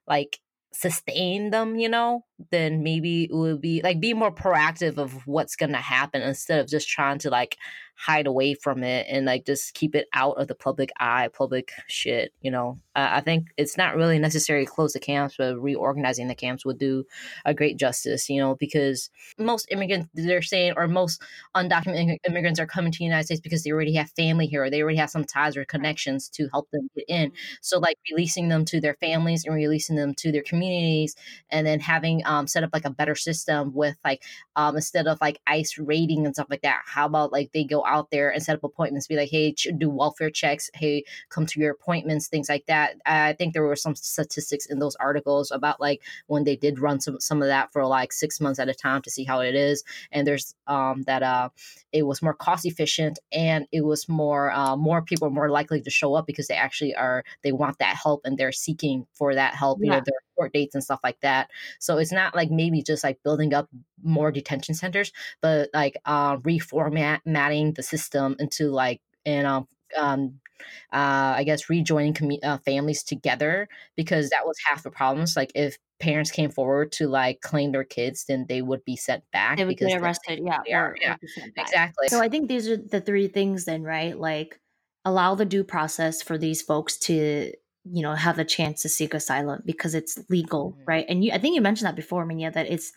like 0.08 0.40
sustain 0.74 1.50
them, 1.50 1.76
you 1.76 1.90
know, 1.90 2.24
then 2.52 2.84
maybe 2.84 3.24
it 3.24 3.34
would 3.34 3.62
be 3.62 3.82
like 3.82 4.00
be 4.00 4.14
more 4.14 4.34
proactive 4.34 4.98
of 4.98 5.14
what's 5.26 5.56
gonna 5.56 5.78
happen 5.78 6.22
instead 6.22 6.60
of 6.60 6.68
just 6.68 6.88
trying 6.88 7.20
to 7.20 7.30
like 7.30 7.58
hide 7.98 8.28
away 8.28 8.54
from 8.54 8.84
it 8.84 9.08
and 9.10 9.26
like 9.26 9.46
just 9.46 9.74
keep 9.74 9.96
it 9.96 10.08
out 10.14 10.38
of 10.38 10.48
the 10.48 10.56
public 10.56 10.92
eye, 11.00 11.30
public 11.36 11.72
shit, 11.88 12.32
you 12.42 12.52
know. 12.52 12.78
Uh, 12.96 13.10
I 13.12 13.22
think 13.22 13.48
it's 13.58 13.76
not 13.76 13.96
really 13.96 14.20
necessary 14.20 14.66
to 14.66 14.72
close 14.72 14.94
the 14.94 15.00
camps, 15.00 15.36
but 15.38 15.60
reorganizing 15.60 16.28
the 16.28 16.36
camps 16.36 16.64
would 16.64 16.78
do 16.78 17.06
a 17.44 17.56
great 17.56 17.78
justice, 17.78 18.30
you 18.30 18.40
know, 18.40 18.56
because 18.56 19.10
most 19.40 19.68
immigrants 19.72 20.10
they're 20.14 20.44
saying 20.44 20.74
or 20.78 20.88
most 20.88 21.22
undocumented 21.56 22.18
immigrants 22.28 22.60
are 22.60 22.68
coming 22.68 22.92
to 22.92 23.00
the 23.00 23.04
United 23.06 23.26
States 23.26 23.42
because 23.42 23.64
they 23.64 23.72
already 23.72 23.96
have 23.96 24.12
family 24.12 24.46
here 24.46 24.64
or 24.64 24.70
they 24.70 24.82
already 24.84 24.98
have 24.98 25.10
some 25.10 25.26
ties 25.26 25.58
or 25.58 25.66
connections 25.66 26.30
to 26.30 26.48
help 26.52 26.70
them 26.72 26.90
get 26.96 27.06
in. 27.08 27.32
So 27.62 27.80
like 27.80 27.98
releasing 28.12 28.48
them 28.48 28.64
to 28.66 28.80
their 28.80 28.96
families 29.00 29.44
and 29.44 29.56
releasing 29.56 29.96
them 29.96 30.14
to 30.16 30.32
their 30.32 30.44
communities 30.44 31.16
and 31.50 31.66
then 31.66 31.80
having 31.80 32.22
um 32.26 32.46
set 32.46 32.64
up 32.64 32.70
like 32.74 32.86
a 32.86 32.92
better 32.92 33.16
system 33.16 33.74
with 33.74 33.98
like 34.06 34.22
um 34.56 34.76
instead 34.76 35.08
of 35.08 35.18
like 35.20 35.40
ICE 35.48 35.80
raiding 35.80 36.26
and 36.28 36.36
stuff 36.36 36.48
like 36.52 36.62
that, 36.62 36.82
how 36.86 37.08
about 37.08 37.32
like 37.32 37.52
they 37.54 37.64
go 37.64 37.84
out 37.88 38.12
there 38.12 38.30
and 38.30 38.44
set 38.44 38.56
up 38.56 38.64
appointments, 38.64 39.08
be 39.08 39.16
like, 39.16 39.30
hey, 39.30 39.54
ch- 39.54 39.68
do 39.78 39.90
welfare 39.90 40.30
checks, 40.30 40.70
hey, 40.74 41.04
come 41.30 41.46
to 41.48 41.60
your 41.60 41.72
appointments, 41.72 42.28
things 42.28 42.50
like 42.50 42.66
that. 42.68 42.96
I 43.06 43.34
think 43.34 43.54
there 43.54 43.64
were 43.64 43.76
some 43.76 43.96
statistics 43.96 44.66
in 44.66 44.80
those 44.80 44.96
articles 44.96 45.52
about 45.52 45.80
like 45.80 46.02
when 46.28 46.44
they 46.44 46.56
did 46.56 46.80
run 46.80 47.00
some 47.00 47.20
some 47.20 47.42
of 47.42 47.48
that 47.48 47.72
for 47.72 47.86
like 47.86 48.12
six 48.14 48.40
months 48.40 48.60
at 48.60 48.70
a 48.70 48.74
time 48.74 49.02
to 49.04 49.10
see 49.12 49.24
how 49.24 49.40
it 49.42 49.56
is. 49.56 49.84
And 50.12 50.28
there's 50.28 50.54
um 50.68 51.04
that 51.04 51.24
uh 51.24 51.50
it 51.92 52.04
was 52.04 52.22
more 52.22 52.34
cost 52.34 52.66
efficient 52.66 53.20
and 53.32 53.66
it 53.72 53.82
was 53.86 54.08
more 54.10 54.52
uh, 54.52 54.76
more 54.76 55.02
people 55.02 55.28
are 55.28 55.32
more 55.32 55.50
likely 55.50 55.82
to 55.82 55.90
show 55.90 56.14
up 56.16 56.26
because 56.28 56.48
they 56.48 56.56
actually 56.56 56.96
are 56.96 57.24
they 57.44 57.52
want 57.52 57.78
that 57.80 57.96
help 57.96 58.22
and 58.26 58.38
they're 58.38 58.52
seeking 58.52 59.06
for 59.14 59.36
that 59.36 59.56
help 59.56 59.80
you 59.84 59.92
know 59.92 60.00
Yeah. 60.00 60.04
Their 60.38 60.44
court 60.44 60.54
dates 60.54 60.76
and 60.76 60.84
stuff 60.84 61.00
like 61.04 61.20
that. 61.22 61.50
So 61.80 61.98
it's 61.98 62.12
not 62.12 62.36
like 62.36 62.52
maybe 62.52 62.82
just 62.82 63.04
like 63.04 63.22
building 63.24 63.54
up 63.54 63.68
more 64.04 64.32
detention 64.32 64.76
centers 64.76 65.12
but 65.42 65.70
like 65.74 65.98
uh 66.06 66.38
reformatting 66.38 67.76
the 67.76 67.84
system 67.84 68.36
into 68.40 68.70
like 68.70 69.02
and 69.26 69.48
um 69.48 69.68
um 69.98 70.40
uh 70.94 71.34
i 71.36 71.44
guess 71.44 71.70
rejoining 71.70 72.14
commu- 72.14 72.44
uh, 72.44 72.58
families 72.60 73.04
together 73.04 73.68
because 73.96 74.30
that 74.30 74.46
was 74.46 74.56
half 74.70 74.84
the 74.84 74.92
problems. 74.92 75.36
Like 75.36 75.52
if 75.56 75.78
parents 76.00 76.30
came 76.32 76.52
forward 76.52 76.92
to 76.94 77.08
like 77.08 77.42
claim 77.42 77.72
their 77.72 77.84
kids 77.84 78.26
then 78.28 78.46
they 78.48 78.62
would 78.62 78.86
be 78.86 78.96
sent 78.96 79.24
back 79.32 79.58
They 79.58 79.66
would 79.66 79.70
because 79.70 79.88
get 79.88 80.00
they- 80.00 80.06
arrested, 80.06 80.40
yeah, 80.46 80.60
are, 80.78 80.92
or, 80.92 80.98
yeah, 81.02 81.14
or 81.14 81.18
be 81.20 81.28
sent 81.28 81.56
back. 81.56 81.66
exactly. 81.68 82.08
So 82.10 82.22
I 82.22 82.30
think 82.30 82.48
these 82.48 82.70
are 82.70 82.78
the 82.78 83.02
three 83.02 83.28
things 83.28 83.66
then, 83.66 83.84
right? 83.84 84.18
Like 84.18 84.60
allow 85.06 85.36
the 85.36 85.46
due 85.46 85.64
process 85.64 86.22
for 86.22 86.38
these 86.38 86.62
folks 86.62 86.98
to, 87.00 87.52
you 87.92 88.02
know, 88.04 88.14
have 88.16 88.38
the 88.38 88.46
chance 88.46 88.82
to 88.84 88.90
seek 88.90 89.14
asylum 89.14 89.62
because 89.66 89.96
it's 89.96 90.20
legal, 90.30 90.74
Mhm. 90.74 90.84
right? 90.88 91.06
And 91.10 91.24
you 91.24 91.32
I 91.32 91.40
think 91.40 91.56
you 91.56 91.62
mentioned 91.62 91.88
that 91.88 91.96
before, 91.96 92.26
Minya, 92.26 92.54
that 92.54 92.70
it's 92.72 92.92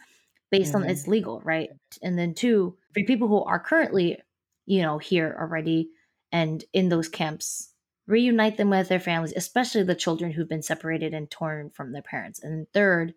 based 0.50 0.74
on 0.74 0.82
Mhm. 0.82 0.90
it's 0.90 1.06
legal, 1.08 1.40
right? 1.42 1.70
And 2.02 2.18
then 2.18 2.34
two, 2.34 2.76
for 2.94 3.02
people 3.04 3.28
who 3.28 3.42
are 3.44 3.60
currently, 3.60 4.18
you 4.66 4.82
know, 4.82 4.98
here 4.98 5.36
already 5.38 5.90
and 6.32 6.64
in 6.72 6.88
those 6.88 7.08
camps, 7.08 7.72
reunite 8.06 8.56
them 8.56 8.70
with 8.70 8.88
their 8.88 9.00
families, 9.00 9.32
especially 9.36 9.82
the 9.84 9.94
children 9.94 10.32
who've 10.32 10.48
been 10.48 10.62
separated 10.62 11.14
and 11.14 11.30
torn 11.30 11.70
from 11.70 11.92
their 11.92 12.02
parents. 12.02 12.42
And 12.42 12.66
third, 12.72 13.14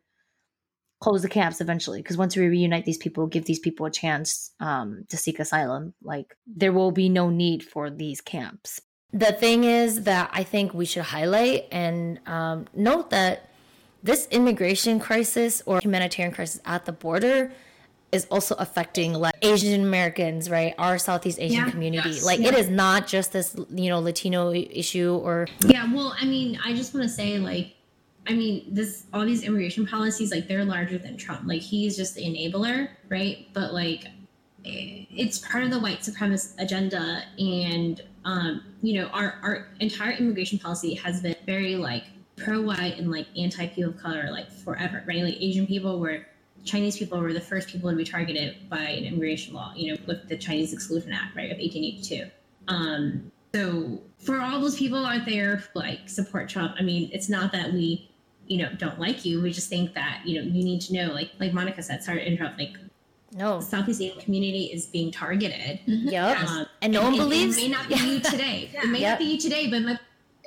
close 1.02 1.22
the 1.22 1.30
camps 1.30 1.60
eventually 1.60 2.00
because 2.02 2.18
once 2.18 2.36
we 2.36 2.48
reunite 2.48 2.86
these 2.86 2.98
people 2.98 3.28
give 3.28 3.46
these 3.46 3.60
people 3.60 3.86
a 3.86 3.92
chance 3.92 4.52
um, 4.62 5.04
to 5.10 5.18
seek 5.18 5.40
asylum 5.40 5.94
like 6.02 6.38
there 6.48 6.72
will 6.72 6.92
be 6.92 7.10
no 7.10 7.30
need 7.30 7.62
for 7.62 7.90
these 7.90 8.22
camps 8.22 8.80
the 9.14 9.32
thing 9.32 9.64
is 9.64 10.04
that 10.04 10.30
i 10.34 10.44
think 10.44 10.74
we 10.74 10.86
should 10.86 11.04
highlight 11.04 11.68
and 11.72 12.20
um, 12.28 12.66
note 12.74 13.10
that 13.12 13.50
this 14.02 14.28
immigration 14.32 15.00
crisis 15.00 15.62
or 15.66 15.80
humanitarian 15.80 16.34
crisis 16.34 16.60
at 16.66 16.86
the 16.86 16.92
border 16.92 17.52
is 18.12 18.26
also 18.32 18.56
affecting 18.56 19.14
like 19.14 19.34
asian 19.42 19.82
americans 19.84 20.50
right 20.50 20.74
our 20.78 20.98
southeast 20.98 21.40
asian 21.40 21.66
Yeah. 21.66 21.70
community 21.72 22.10
Yes. 22.10 22.26
like 22.26 22.40
it 22.40 22.54
Yeah. 22.54 22.58
is 22.60 22.70
not 22.70 23.08
just 23.08 23.32
this 23.34 23.56
you 23.74 23.90
know 23.90 24.00
latino 24.00 24.52
issue 24.54 25.12
or 25.24 25.48
Yeah, 25.66 25.92
well, 25.94 26.16
I 26.20 26.26
mean, 26.26 26.60
I 26.66 26.74
just 26.74 26.94
want 26.94 27.04
to 27.08 27.14
say, 27.14 27.38
like, 27.40 27.76
I 28.28 28.34
mean, 28.34 28.66
this 28.78 29.06
all 29.14 29.26
these 29.26 29.44
immigration 29.44 29.86
policies, 29.88 30.32
like, 30.32 30.48
they're 30.48 30.66
larger 30.66 30.98
than 30.98 31.18
Trump. 31.18 31.42
Like, 31.46 31.62
he's 31.62 31.96
just 31.98 32.16
the 32.16 32.24
enabler, 32.24 32.90
right? 33.10 33.48
But 33.54 33.74
like, 33.74 34.06
it's 34.64 35.40
part 35.40 35.64
of 35.64 35.72
the 35.72 35.80
white 35.80 36.00
supremacist 36.02 36.54
agenda, 36.60 37.24
and 37.40 38.02
um, 38.26 38.64
you 38.82 39.02
know, 39.02 39.08
our 39.08 39.40
our 39.42 39.68
entire 39.80 40.12
immigration 40.12 40.60
policy 40.60 40.94
has 40.96 41.22
been 41.22 41.36
very 41.46 41.76
like 41.76 42.06
pro-white 42.36 42.98
and 42.98 43.12
like 43.12 43.28
anti-people 43.38 43.92
of 43.92 43.98
color, 43.98 44.30
like 44.32 44.52
forever, 44.52 45.04
right? 45.08 45.24
Like, 45.24 45.38
Asian 45.40 45.68
people 45.68 46.00
were. 46.00 46.26
Chinese 46.66 46.98
people 46.98 47.20
were 47.20 47.34
the 47.34 47.42
first 47.42 47.68
people 47.68 47.90
to 47.90 47.96
be 47.98 48.06
targeted 48.06 48.70
by 48.70 48.78
an 48.78 49.04
immigration 49.04 49.54
law, 49.54 49.74
you 49.76 49.92
know, 49.92 50.02
with 50.08 50.30
the 50.30 50.38
Chinese 50.38 50.72
Exclusion 50.72 51.12
Act, 51.12 51.36
right, 51.36 51.52
of 51.52 51.58
1882. 51.58 52.32
Um, 52.70 53.30
so 53.54 54.02
for 54.18 54.40
all 54.40 54.60
those 54.62 54.78
people 54.78 55.06
out 55.06 55.26
there 55.26 55.64
like 55.76 56.08
support 56.08 56.50
Trump, 56.50 56.76
I 56.80 56.84
mean, 56.84 57.10
it's 57.14 57.30
not 57.30 57.52
that 57.52 57.74
we, 57.74 58.10
you 58.48 58.58
know, 58.58 58.70
don't 58.78 59.00
like 59.00 59.26
you. 59.26 59.42
We 59.42 59.52
just 59.52 59.70
think 59.70 59.94
that 59.94 60.22
you 60.26 60.42
know 60.42 60.48
you 60.48 60.64
need 60.64 60.82
to 60.82 60.94
know, 60.94 61.14
like 61.14 61.32
like 61.40 61.54
Monica 61.54 61.84
said, 61.84 62.02
sorry 62.02 62.20
to 62.20 62.26
interrupt. 62.26 62.58
Like 62.58 62.76
no 63.36 63.60
the 63.60 63.66
Southeast 63.66 64.02
Asian 64.02 64.20
community 64.22 64.66
is 64.66 64.86
being 64.86 65.12
targeted. 65.12 65.80
yep 65.86 66.38
Um, 66.50 66.66
and 66.82 66.94
no 66.94 67.02
one 67.04 67.14
it- 67.16 67.18
believes 67.18 67.58
It 67.58 67.62
may 67.64 67.68
not 67.70 67.88
be 67.90 67.96
you 67.96 68.20
today. 68.20 68.70
It 68.74 68.88
may 68.90 69.02
Yep. 69.02 69.12
not 69.12 69.20
be 69.20 69.26
you 69.26 69.40
today, 69.40 69.68
but 69.70 69.82
my 69.82 70.00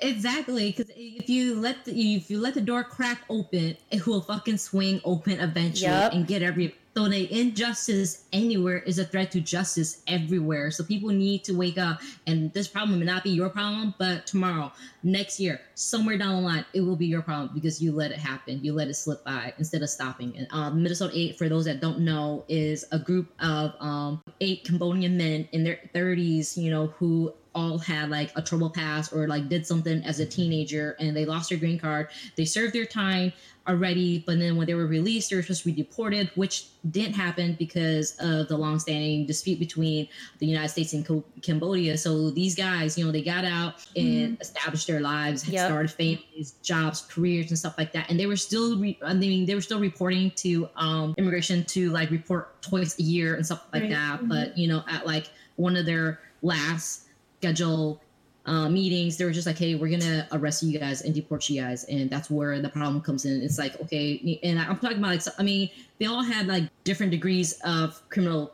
Exactly, 0.03 0.73
because 0.77 0.93
if 0.95 1.31
you 1.31 1.55
let 1.59 1.85
the 1.87 1.93
if 2.17 2.31
you 2.31 2.39
let 2.39 2.53
the 2.53 2.61
door 2.61 2.85
crack 2.85 3.23
open, 3.31 3.77
it 3.91 4.07
will 4.07 4.21
fucking 4.21 4.59
swing 4.59 5.01
open 5.05 5.41
eventually 5.41 5.91
Yup. 5.91 6.13
and 6.13 6.27
get 6.27 6.43
every 6.43 6.75
So 6.97 7.09
the 7.09 7.31
injustice 7.31 8.25
anywhere 8.33 8.79
is 8.79 8.99
a 8.99 9.05
threat 9.05 9.31
to 9.33 9.41
justice 9.43 10.03
everywhere. 10.07 10.71
So 10.71 10.83
people 10.83 11.11
need 11.11 11.45
to 11.45 11.53
wake 11.53 11.77
up. 11.77 12.01
And 12.27 12.51
this 12.55 12.69
problem 12.69 12.99
may 12.99 13.05
not 13.05 13.23
be 13.23 13.29
your 13.29 13.51
problem, 13.51 13.93
but 13.99 14.27
tomorrow, 14.27 14.73
next 15.03 15.39
year, 15.39 15.61
somewhere 15.75 16.17
down 16.17 16.37
the 16.37 16.49
line, 16.49 16.65
it 16.73 16.81
will 16.81 16.97
be 16.97 17.05
your 17.05 17.21
problem 17.21 17.51
because 17.53 17.83
you 17.83 17.93
let 17.93 18.13
it 18.13 18.19
happen. 18.19 18.65
You 18.65 18.73
let 18.73 18.89
it 18.89 18.95
slip 18.95 19.23
by 19.25 19.53
instead 19.59 19.83
of 19.83 19.91
stopping. 19.91 20.39
And 20.39 20.47
um, 20.53 20.83
Minnesota 20.83 21.13
Eight, 21.15 21.37
for 21.37 21.51
those 21.51 21.67
that 21.67 21.83
don't 21.83 21.99
know, 21.99 22.47
is 22.49 22.87
a 22.93 22.99
group 22.99 23.31
of 23.41 23.75
um, 23.79 24.23
eight 24.41 24.65
Cambodian 24.65 25.19
men 25.19 25.47
in 25.53 25.65
their 25.65 25.79
30s, 25.95 26.57
you 26.57 26.71
know, 26.71 26.87
who 26.87 27.31
all 27.55 27.79
had 27.79 28.11
like 28.11 28.31
a 28.37 28.43
trouble 28.43 28.69
past 28.69 29.13
or 29.15 29.27
like 29.27 29.49
did 29.49 29.67
something 29.67 30.05
as 30.05 30.21
a 30.21 30.27
teenager 30.27 30.95
and 31.01 31.17
they 31.17 31.25
lost 31.25 31.49
their 31.49 31.59
green 31.59 31.79
card. 31.79 32.09
They 32.37 32.45
served 32.45 32.75
their 32.75 32.85
time 32.85 33.33
already, 33.69 34.23
but 34.27 34.39
then 34.39 34.57
when 34.57 34.67
they 34.67 34.75
were 34.75 34.87
released, 34.87 35.31
they 35.31 35.37
were 35.37 35.43
supposed 35.43 35.63
to 35.65 35.67
be 35.67 35.83
deported, 35.83 36.31
which 36.35 36.67
didn't 36.91 37.15
happen 37.15 37.57
because 37.59 38.17
of 38.21 38.49
the 38.49 38.57
longstanding 38.57 39.27
dispute 39.27 39.59
between 39.59 40.09
the 40.39 40.47
United 40.47 40.69
States 40.69 40.93
and 40.93 41.05
Co- 41.05 41.25
Cambodia. 41.43 41.99
So 41.99 42.31
these 42.31 42.55
guys, 42.55 42.97
you 42.97 43.05
know, 43.05 43.11
they 43.13 43.23
got 43.23 43.45
out 43.45 43.85
and 43.97 44.37
established 44.41 44.87
their 44.87 45.01
lives, 45.01 45.49
Yep. 45.49 45.67
started 45.69 45.91
families, 45.91 46.55
jobs, 46.63 47.03
careers, 47.03 47.51
and 47.51 47.59
stuff 47.59 47.75
like 47.79 47.93
that. 47.93 48.09
And 48.11 48.19
they 48.21 48.27
were 48.27 48.37
still, 48.37 48.79
re- 48.79 48.99
I 49.03 49.15
mean, 49.15 49.47
they 49.47 49.55
were 49.55 49.61
still 49.61 49.81
reporting 49.81 50.31
to 50.37 50.69
um, 50.77 51.15
immigration 51.19 51.65
to 51.65 51.91
like 51.91 52.11
report 52.11 52.63
twice 52.63 52.99
a 52.99 53.03
year 53.03 53.35
and 53.35 53.45
stuff 53.45 53.65
like 53.73 53.83
Right. 53.83 53.91
that. 53.91 54.29
But 54.29 54.57
you 54.57 54.69
know, 54.69 54.85
at 54.89 55.07
like 55.07 55.31
one 55.57 55.77
of 55.77 55.87
their 55.87 56.21
last 56.43 57.03
scheduled 57.41 58.01
uh, 58.47 58.69
meetings, 58.69 59.17
they 59.17 59.25
were 59.25 59.33
just 59.33 59.47
like, 59.47 59.59
"Hey, 59.59 59.75
we're 59.75 59.91
gonna 59.91 60.27
arrest 60.33 60.63
you 60.63 60.79
guys 60.79 61.03
and 61.03 61.15
deport 61.15 61.49
you 61.51 61.61
guys," 61.61 61.85
and 61.85 62.09
that's 62.09 62.31
where 62.31 62.61
the 62.61 62.69
problem 62.69 63.01
comes 63.01 63.25
in. 63.25 63.43
It's 63.43 63.59
like, 63.59 63.81
okay, 63.83 64.39
and 64.43 64.59
I'm 64.59 64.79
talking 64.79 64.99
about 64.99 65.11
like, 65.11 65.23
so- 65.23 65.33
I 65.39 65.43
mean, 65.43 65.69
they 65.99 66.07
all 66.07 66.23
had 66.23 66.47
like 66.47 66.65
different 66.85 67.11
degrees 67.13 67.59
of 67.65 68.01
criminal 68.09 68.53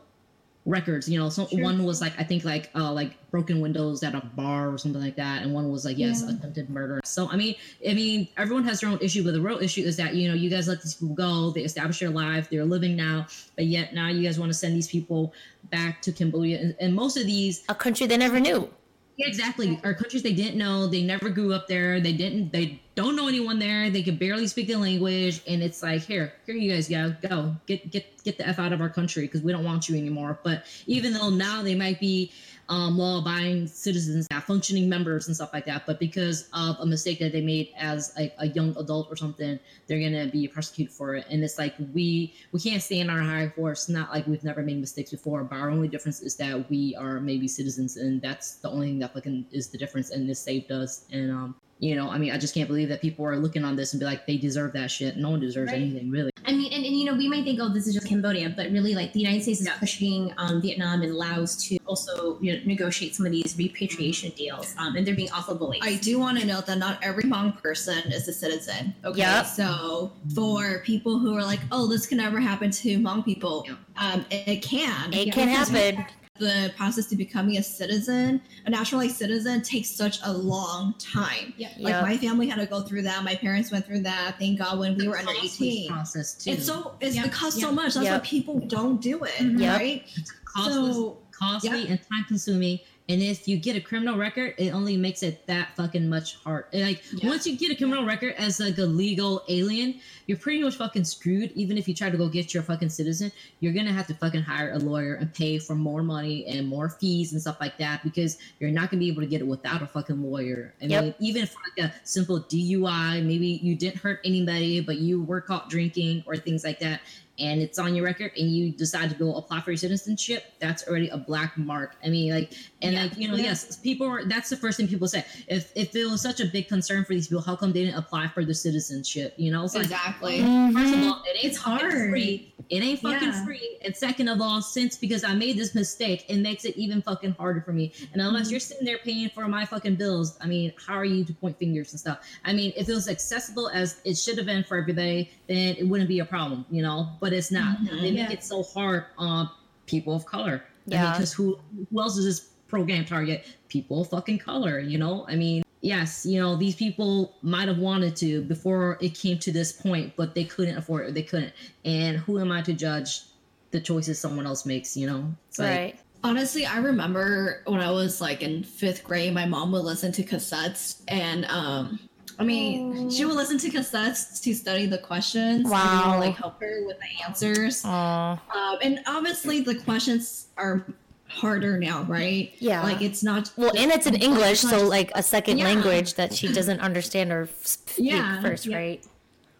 records. 0.65 1.09
You 1.09 1.19
know, 1.19 1.29
so 1.29 1.45
Sure. 1.47 1.61
one 1.61 1.83
was 1.83 1.99
like 1.99 2.13
I 2.17 2.23
think 2.23 2.45
like 2.45 2.69
uh 2.73 2.91
like 2.91 3.11
broken 3.31 3.59
windows 3.59 4.01
at 4.01 4.15
a 4.15 4.21
bar 4.35 4.69
or 4.73 4.77
something 4.77 5.01
like 5.01 5.17
that, 5.17 5.43
and 5.43 5.53
one 5.53 5.69
was 5.71 5.83
like 5.85 5.97
yes, 5.97 6.23
Yeah. 6.25 6.35
attempted 6.35 6.69
murder. 6.69 7.01
So 7.03 7.29
I 7.29 7.35
mean, 7.35 7.55
I 7.87 7.93
mean, 7.93 8.27
everyone 8.37 8.63
has 8.63 8.79
their 8.79 8.89
own 8.89 8.99
issue, 9.01 9.23
but 9.23 9.33
the 9.33 9.41
real 9.41 9.59
issue 9.59 9.81
is 9.81 9.97
that 9.97 10.15
you 10.15 10.27
know 10.29 10.33
you 10.35 10.49
guys 10.49 10.67
let 10.69 10.81
these 10.81 10.95
people 10.95 11.15
go, 11.15 11.51
they 11.51 11.61
establish 11.63 11.99
their 11.99 12.09
life, 12.09 12.49
they're 12.49 12.65
living 12.65 12.95
now, 12.95 13.27
but 13.55 13.65
yet 13.65 13.93
now 13.93 14.07
you 14.07 14.23
guys 14.23 14.39
want 14.39 14.49
to 14.51 14.57
send 14.57 14.73
these 14.75 14.87
people 14.87 15.33
back 15.69 16.01
to 16.03 16.11
Cambodia, 16.13 16.59
and, 16.61 16.75
and 16.79 16.95
most 16.95 17.17
of 17.17 17.25
these 17.25 17.63
A 17.69 17.75
country 17.75 18.07
they 18.07 18.17
never 18.17 18.39
knew. 18.39 18.69
Exactly. 19.19 19.79
Are 19.83 19.93
countries 19.93 20.23
they 20.23 20.33
didn't 20.33 20.57
know. 20.57 20.87
They 20.87 21.03
never 21.03 21.29
grew 21.29 21.53
up 21.53 21.67
there. 21.67 21.99
They 21.99 22.13
didn't. 22.13 22.51
They 22.51 22.81
don't 22.95 23.15
know 23.15 23.27
anyone 23.27 23.59
there. 23.59 23.89
They 23.89 24.03
could 24.03 24.19
barely 24.19 24.47
speak 24.47 24.67
the 24.67 24.75
language, 24.75 25.41
and 25.47 25.63
it's 25.63 25.81
like, 25.81 26.03
here, 26.03 26.33
here, 26.45 26.55
you 26.55 26.73
guys 26.73 26.87
go, 26.87 27.15
go, 27.27 27.55
get, 27.65 27.89
get, 27.89 28.23
get 28.23 28.37
the 28.37 28.47
f 28.47 28.59
out 28.59 28.71
of 28.73 28.81
our 28.81 28.89
country 28.89 29.23
because 29.23 29.41
we 29.41 29.51
don't 29.51 29.63
want 29.63 29.89
you 29.89 29.97
anymore. 29.97 30.39
But 30.43 30.65
even 30.85 31.13
though 31.13 31.29
now 31.29 31.63
they 31.63 31.75
might 31.75 31.99
be 31.99 32.31
um, 32.69 32.97
law-abiding 32.97 33.67
citizens, 33.67 34.27
functioning 34.45 34.87
members 34.89 35.27
and 35.27 35.35
stuff 35.35 35.51
like 35.53 35.65
that, 35.65 35.85
but 35.85 35.99
because 35.99 36.49
of 36.53 36.77
a 36.79 36.85
mistake 36.85 37.19
that 37.19 37.31
they 37.31 37.41
made 37.41 37.69
as 37.77 38.13
a, 38.17 38.33
a 38.39 38.47
young 38.47 38.75
adult 38.77 39.07
or 39.09 39.15
something, 39.15 39.59
they're 39.87 39.99
gonna 39.99 40.27
be 40.31 40.47
prosecuted 40.47 40.93
for 40.93 41.15
it. 41.15 41.25
And 41.29 41.43
it's 41.43 41.57
like 41.57 41.75
we 41.93 42.33
we 42.51 42.59
can't 42.59 42.81
stand 42.81 43.09
on 43.11 43.17
our 43.19 43.23
high 43.23 43.47
horse. 43.55 43.89
Not 43.89 44.11
like 44.11 44.25
we've 44.27 44.43
never 44.43 44.61
made 44.61 44.79
mistakes 44.79 45.11
before, 45.11 45.43
but 45.43 45.57
our 45.57 45.69
only 45.69 45.87
difference 45.87 46.21
is 46.21 46.35
that 46.37 46.69
we 46.69 46.95
are 46.95 47.19
maybe 47.19 47.47
citizens, 47.47 47.97
and 47.97 48.21
that's 48.21 48.55
the 48.55 48.69
only 48.69 48.87
thing 48.87 48.99
that 48.99 49.13
fucking 49.13 49.45
is 49.51 49.69
the 49.69 49.77
difference. 49.77 50.11
And 50.11 50.29
this 50.29 50.39
saved 50.39 50.71
us. 50.71 51.05
And 51.11 51.31
um, 51.31 51.55
you 51.79 51.95
know, 51.95 52.09
I 52.09 52.17
mean, 52.17 52.31
I 52.31 52.37
just 52.37 52.53
can't 52.53 52.67
believe 52.67 52.87
that 52.89 53.01
people 53.01 53.25
are 53.25 53.35
looking 53.37 53.65
on 53.65 53.75
this 53.75 53.93
and 53.93 53.99
be 53.99 54.05
like, 54.05 54.25
they 54.25 54.37
deserve 54.37 54.71
that 54.73 54.89
shit. 54.89 55.17
No 55.17 55.31
one 55.31 55.41
deserves 55.41 55.71
Right. 55.71 55.81
anything 55.81 56.11
really. 56.11 56.31
I 56.45 56.51
mean, 56.53 56.71
and, 56.71 56.85
and 56.85 56.92
you 57.03 57.11
know, 57.11 57.17
we 57.17 57.27
might 57.27 57.43
think, 57.43 57.59
oh, 57.61 57.67
this 57.67 57.85
is 57.85 57.93
just 57.93 58.07
Cambodia, 58.07 58.53
but 58.55 58.71
really, 58.71 58.95
like 58.95 59.11
the 59.11 59.19
United 59.19 59.43
States 59.43 59.59
is 59.59 59.67
Yeah. 59.67 59.77
pushing 59.77 60.33
um, 60.37 60.61
Vietnam 60.61 61.01
and 61.01 61.13
Laos 61.15 61.55
to 61.67 61.77
also 61.85 62.37
you 62.39 62.53
know, 62.53 62.59
negotiate 62.65 63.13
some 63.13 63.25
of 63.25 63.31
these 63.33 63.55
repatriation 63.57 64.31
deals, 64.37 64.73
um, 64.77 64.95
and 64.95 65.05
they're 65.05 65.15
being 65.15 65.31
awful 65.31 65.55
bullies. 65.55 65.81
I 65.83 65.95
do 65.97 66.17
want 66.17 66.39
to 66.39 66.45
note 66.45 66.65
that 66.67 66.77
not 66.77 66.97
every 67.03 67.23
Hmong 67.23 67.61
person 67.61 67.99
is 68.11 68.27
a 68.29 68.33
citizen. 68.33 68.95
Okay, 69.03 69.19
Yep. 69.19 69.45
so 69.47 70.11
for 70.33 70.79
people 70.85 71.19
who 71.19 71.35
are 71.35 71.43
like, 71.43 71.59
"Oh, 71.73 71.87
this 71.87 72.05
can 72.05 72.19
never 72.19 72.39
happen 72.39 72.71
to 72.71 72.97
Hmong 72.99 73.25
people," 73.25 73.67
um, 73.97 74.25
it, 74.31 74.47
it 74.47 74.61
can. 74.61 75.13
It 75.13 75.27
Yeah, 75.27 75.33
can 75.33 75.47
happen. 75.49 76.05
The 76.39 76.73
process 76.75 77.05
to 77.07 77.15
becoming 77.15 77.57
a 77.57 77.63
citizen, 77.63 78.41
a 78.65 78.69
naturalized 78.71 79.17
citizen, 79.17 79.61
takes 79.61 79.91
such 79.91 80.17
a 80.25 80.33
long 80.33 80.95
time. 80.97 81.53
Yeah. 81.57 81.67
Like 81.77 81.91
Yep. 81.93 82.01
my 82.01 82.17
family 82.17 82.47
had 82.49 82.57
to 82.59 82.65
go 82.65 82.81
through 82.81 83.03
that. 83.03 83.23
My 83.23 83.35
parents 83.35 83.71
went 83.71 83.85
through 83.85 83.99
that. 84.01 84.39
Thank 84.39 84.57
God 84.57 84.79
when 84.79 84.97
we 84.97 85.07
were 85.07 85.15
under 85.19 85.31
eighteen. 85.43 85.89
process 85.91 86.33
too. 86.33 86.49
It's 86.51 86.65
so 86.65 86.95
it's, 87.01 87.15
Yep. 87.15 87.27
it 87.27 87.31
costs 87.33 87.61
so 87.61 87.71
much. 87.71 87.93
That's 87.93 88.05
Yep. 88.05 88.21
why 88.23 88.27
people 88.27 88.59
don't 88.61 88.99
do 88.99 89.23
it, 89.23 89.33
Mhm. 89.35 89.77
right? 89.77 90.03
costly, 90.45 90.73
So 90.73 91.17
costly 91.29 91.69
yeah. 91.83 91.91
and 91.91 91.99
time 92.11 92.25
consuming. 92.27 92.79
And 93.09 93.21
if 93.21 93.49
you 93.49 93.57
get 93.57 93.75
a 93.75 93.81
criminal 93.81 94.17
record, 94.17 94.53
it 94.57 94.73
only 94.73 94.95
makes 94.95 95.23
it 95.23 95.45
that 95.47 95.75
fucking 95.75 96.07
much 96.07 96.35
hard. 96.37 96.65
Like 96.73 97.03
Yeah. 97.11 97.27
once 97.27 97.45
you 97.45 97.57
get 97.57 97.69
a 97.69 97.75
criminal 97.75 98.05
record 98.05 98.33
as 98.37 98.61
like 98.61 98.77
a 98.77 98.83
legal 98.85 99.43
alien, 99.49 99.95
you're 100.25 100.37
pretty 100.37 100.63
much 100.63 100.77
fucking 100.77 101.03
screwed. 101.03 101.51
Even 101.53 101.77
if 101.77 101.85
you 101.89 101.93
try 101.93 102.09
to 102.09 102.15
go 102.15 102.29
get 102.29 102.53
your 102.53 102.63
fucking 102.63 102.87
citizen, 102.87 103.29
you're 103.59 103.73
gonna 103.73 103.91
have 103.91 104.07
to 104.07 104.13
fucking 104.13 104.41
hire 104.43 104.71
a 104.71 104.79
lawyer 104.79 105.15
and 105.15 105.33
pay 105.33 105.59
for 105.59 105.75
more 105.75 106.01
money 106.01 106.45
and 106.45 106.65
more 106.65 106.89
fees 106.89 107.33
and 107.33 107.41
stuff 107.41 107.57
like 107.59 107.77
that 107.77 108.01
because 108.03 108.37
you're 108.59 108.71
not 108.71 108.89
gonna 108.89 109.01
be 109.01 109.09
able 109.09 109.21
to 109.21 109.27
get 109.27 109.41
it 109.41 109.47
without 109.47 109.81
a 109.81 109.87
fucking 109.87 110.23
lawyer. 110.23 110.73
I 110.81 110.85
Yep. 110.85 111.03
mean, 111.03 111.13
even 111.19 111.45
for 111.45 111.57
like 111.77 111.89
a 111.91 111.93
simple 112.05 112.39
DUI, 112.39 113.19
maybe 113.19 113.59
you 113.61 113.75
didn't 113.75 113.97
hurt 113.97 114.21
anybody, 114.23 114.79
but 114.79 114.99
you 114.99 115.21
were 115.21 115.41
caught 115.41 115.69
drinking 115.69 116.23
or 116.25 116.37
things 116.37 116.63
like 116.63 116.79
that 116.79 117.01
and 117.39 117.61
it's 117.61 117.79
on 117.79 117.95
your 117.95 118.05
record 118.05 118.31
and 118.37 118.49
you 118.51 118.71
decide 118.71 119.09
to 119.09 119.15
go 119.15 119.35
apply 119.35 119.59
for 119.61 119.71
your 119.71 119.77
citizenship, 119.77 120.53
that's 120.59 120.87
already 120.87 121.09
a 121.09 121.17
black 121.17 121.57
mark. 121.57 121.95
I 122.05 122.09
mean, 122.09 122.31
like, 122.31 122.53
and 122.83 122.93
Yeah. 122.93 123.03
like, 123.03 123.17
you 123.17 123.27
know, 123.27 123.35
Yeah. 123.35 123.43
yes, 123.45 123.77
people 123.77 124.05
are, 124.07 124.25
that's 124.25 124.49
the 124.49 124.57
first 124.57 124.77
thing 124.77 124.87
people 124.87 125.07
say. 125.07 125.25
If, 125.47 125.71
if 125.75 125.95
it 125.95 126.05
was 126.05 126.21
such 126.21 126.39
a 126.39 126.45
big 126.45 126.67
concern 126.67 127.05
for 127.05 127.13
these 127.13 127.27
people, 127.27 127.41
how 127.41 127.55
come 127.55 127.71
they 127.71 127.85
didn't 127.85 127.97
apply 127.97 128.27
for 128.27 128.43
the 128.45 128.53
citizenship? 128.53 129.33
You 129.37 129.51
know, 129.51 129.63
it's 129.63 129.73
like, 129.75 129.85
Exactly. 129.85 130.39
First 130.41 130.93
of 130.93 130.99
Mhm. 130.99 131.09
all, 131.11 131.23
it 131.23 131.35
ain't 131.37 131.45
It's 131.45 131.57
fucking 131.57 131.89
hard. 131.89 132.09
free. 132.09 132.53
It 132.69 132.83
ain't 132.83 132.99
fucking 132.99 133.27
Yeah. 133.29 133.45
free. 133.45 133.77
And 133.83 133.95
second 133.95 134.27
of 134.27 134.41
all, 134.41 134.61
since 134.61 134.97
because 134.97 135.23
I 135.23 135.33
made 135.33 135.57
this 135.57 135.73
mistake, 135.75 136.25
it 136.27 136.37
makes 136.37 136.65
it 136.65 136.75
even 136.77 137.01
fucking 137.01 137.31
harder 137.31 137.61
for 137.61 137.73
me. 137.73 137.91
And 138.13 138.21
unless 138.21 138.47
Mhm. 138.47 138.51
you're 138.51 138.59
sitting 138.59 138.85
there 138.85 138.99
paying 138.99 139.29
for 139.29 139.47
my 139.47 139.65
fucking 139.65 139.95
bills, 139.95 140.37
I 140.41 140.47
mean, 140.47 140.73
how 140.85 140.93
are 140.95 141.05
you 141.05 141.23
to 141.25 141.33
point 141.33 141.57
fingers 141.57 141.91
and 141.91 141.99
stuff? 141.99 142.19
I 142.45 142.53
mean, 142.53 142.73
if 142.75 142.87
it 142.89 142.93
was 142.93 143.07
accessible 143.07 143.69
as 143.69 143.97
it 144.05 144.17
should 144.17 144.37
have 144.37 144.45
been 144.45 144.63
for 144.63 144.77
everybody, 144.77 145.31
then 145.47 145.75
it 145.77 145.87
wouldn't 145.87 146.09
be 146.09 146.19
a 146.19 146.25
problem, 146.25 146.65
you 146.69 146.81
know. 146.81 147.09
But 147.19 147.33
it's 147.33 147.51
not. 147.51 147.79
Mhm. 147.81 148.01
They 148.01 148.11
make 148.11 148.29
Yeah. 148.29 148.31
it 148.33 148.43
so 148.43 148.63
hard 148.63 149.05
on 149.17 149.49
people 149.85 150.15
of 150.15 150.25
color. 150.25 150.63
Yeah. 150.85 151.11
Because 151.13 151.31
who 151.33 151.57
who 151.91 152.01
else 152.01 152.17
is 152.17 152.25
this 152.25 152.49
program 152.73 153.05
target? 153.05 153.45
People 153.69 154.01
of 154.01 154.09
fucking 154.09 154.39
color, 154.39 154.79
you 154.79 154.97
know. 154.97 155.27
I 155.29 155.35
mean, 155.35 155.61
yes, 155.81 156.25
you 156.25 156.41
know, 156.41 156.55
these 156.55 156.75
people 156.75 157.35
might 157.43 157.67
have 157.67 157.77
wanted 157.77 158.15
to 158.15 158.41
before 158.41 158.97
it 158.99 159.13
came 159.13 159.37
to 159.39 159.51
this 159.51 159.71
point, 159.71 160.13
but 160.15 160.33
they 160.33 160.43
couldn't 160.43 160.75
afford 160.75 161.07
it. 161.07 161.13
They 161.13 161.21
couldn't. 161.21 161.53
And 161.85 162.17
who 162.17 162.39
am 162.39 162.51
I 162.51 162.63
to 162.63 162.73
judge 162.73 163.21
the 163.69 163.79
choices 163.79 164.17
someone 164.17 164.47
else 164.47 164.65
makes? 164.65 164.97
You 164.97 165.05
know, 165.05 165.35
it's 165.49 165.59
like, 165.59 165.69
right. 165.69 165.99
Honestly, 166.23 166.65
I 166.65 166.79
remember 166.79 167.61
when 167.67 167.79
I 167.79 167.91
was 167.91 168.19
like 168.19 168.41
in 168.41 168.63
fifth 168.63 169.03
grade, 169.03 169.35
my 169.35 169.45
mom 169.45 169.71
would 169.73 169.83
listen 169.83 170.11
to 170.13 170.23
cassettes, 170.23 171.03
and 171.09 171.45
um, 171.45 171.99
I 172.39 172.43
mean, 172.43 173.11
she 173.11 173.25
would 173.25 173.35
listen 173.35 173.59
to 173.59 173.69
cassettes 173.69 174.41
to 174.41 174.55
study 174.55 174.87
the 174.87 174.97
questions. 174.97 175.69
Wow. 175.69 176.13
and 176.13 176.21
like 176.21 176.37
help 176.37 176.59
her 176.61 176.85
with 176.87 176.97
the 176.97 177.23
answers. 177.27 177.85
Um, 177.85 178.39
and 178.81 179.01
obviously, 179.05 179.61
the 179.61 179.75
questions 179.75 180.47
are 180.57 180.87
harder 181.33 181.77
now, 181.77 182.03
right? 182.03 182.53
Yeah. 182.59 182.83
Like 182.83 183.01
it's 183.01 183.23
not. 183.23 183.51
Well, 183.57 183.71
and 183.77 183.91
it's 183.91 184.05
in 184.05 184.15
English, 184.15 184.59
so 184.61 184.87
like 184.87 185.11
a 185.15 185.23
second 185.23 185.57
Yeah. 185.57 185.65
language 185.65 186.13
that 186.15 186.33
she 186.33 186.51
doesn't 186.51 186.79
understand 186.79 187.31
or 187.31 187.49
speak 187.63 188.11
Yeah, 188.11 188.41
first, 188.41 188.65
yeah. 188.65 188.77
right? 188.77 189.05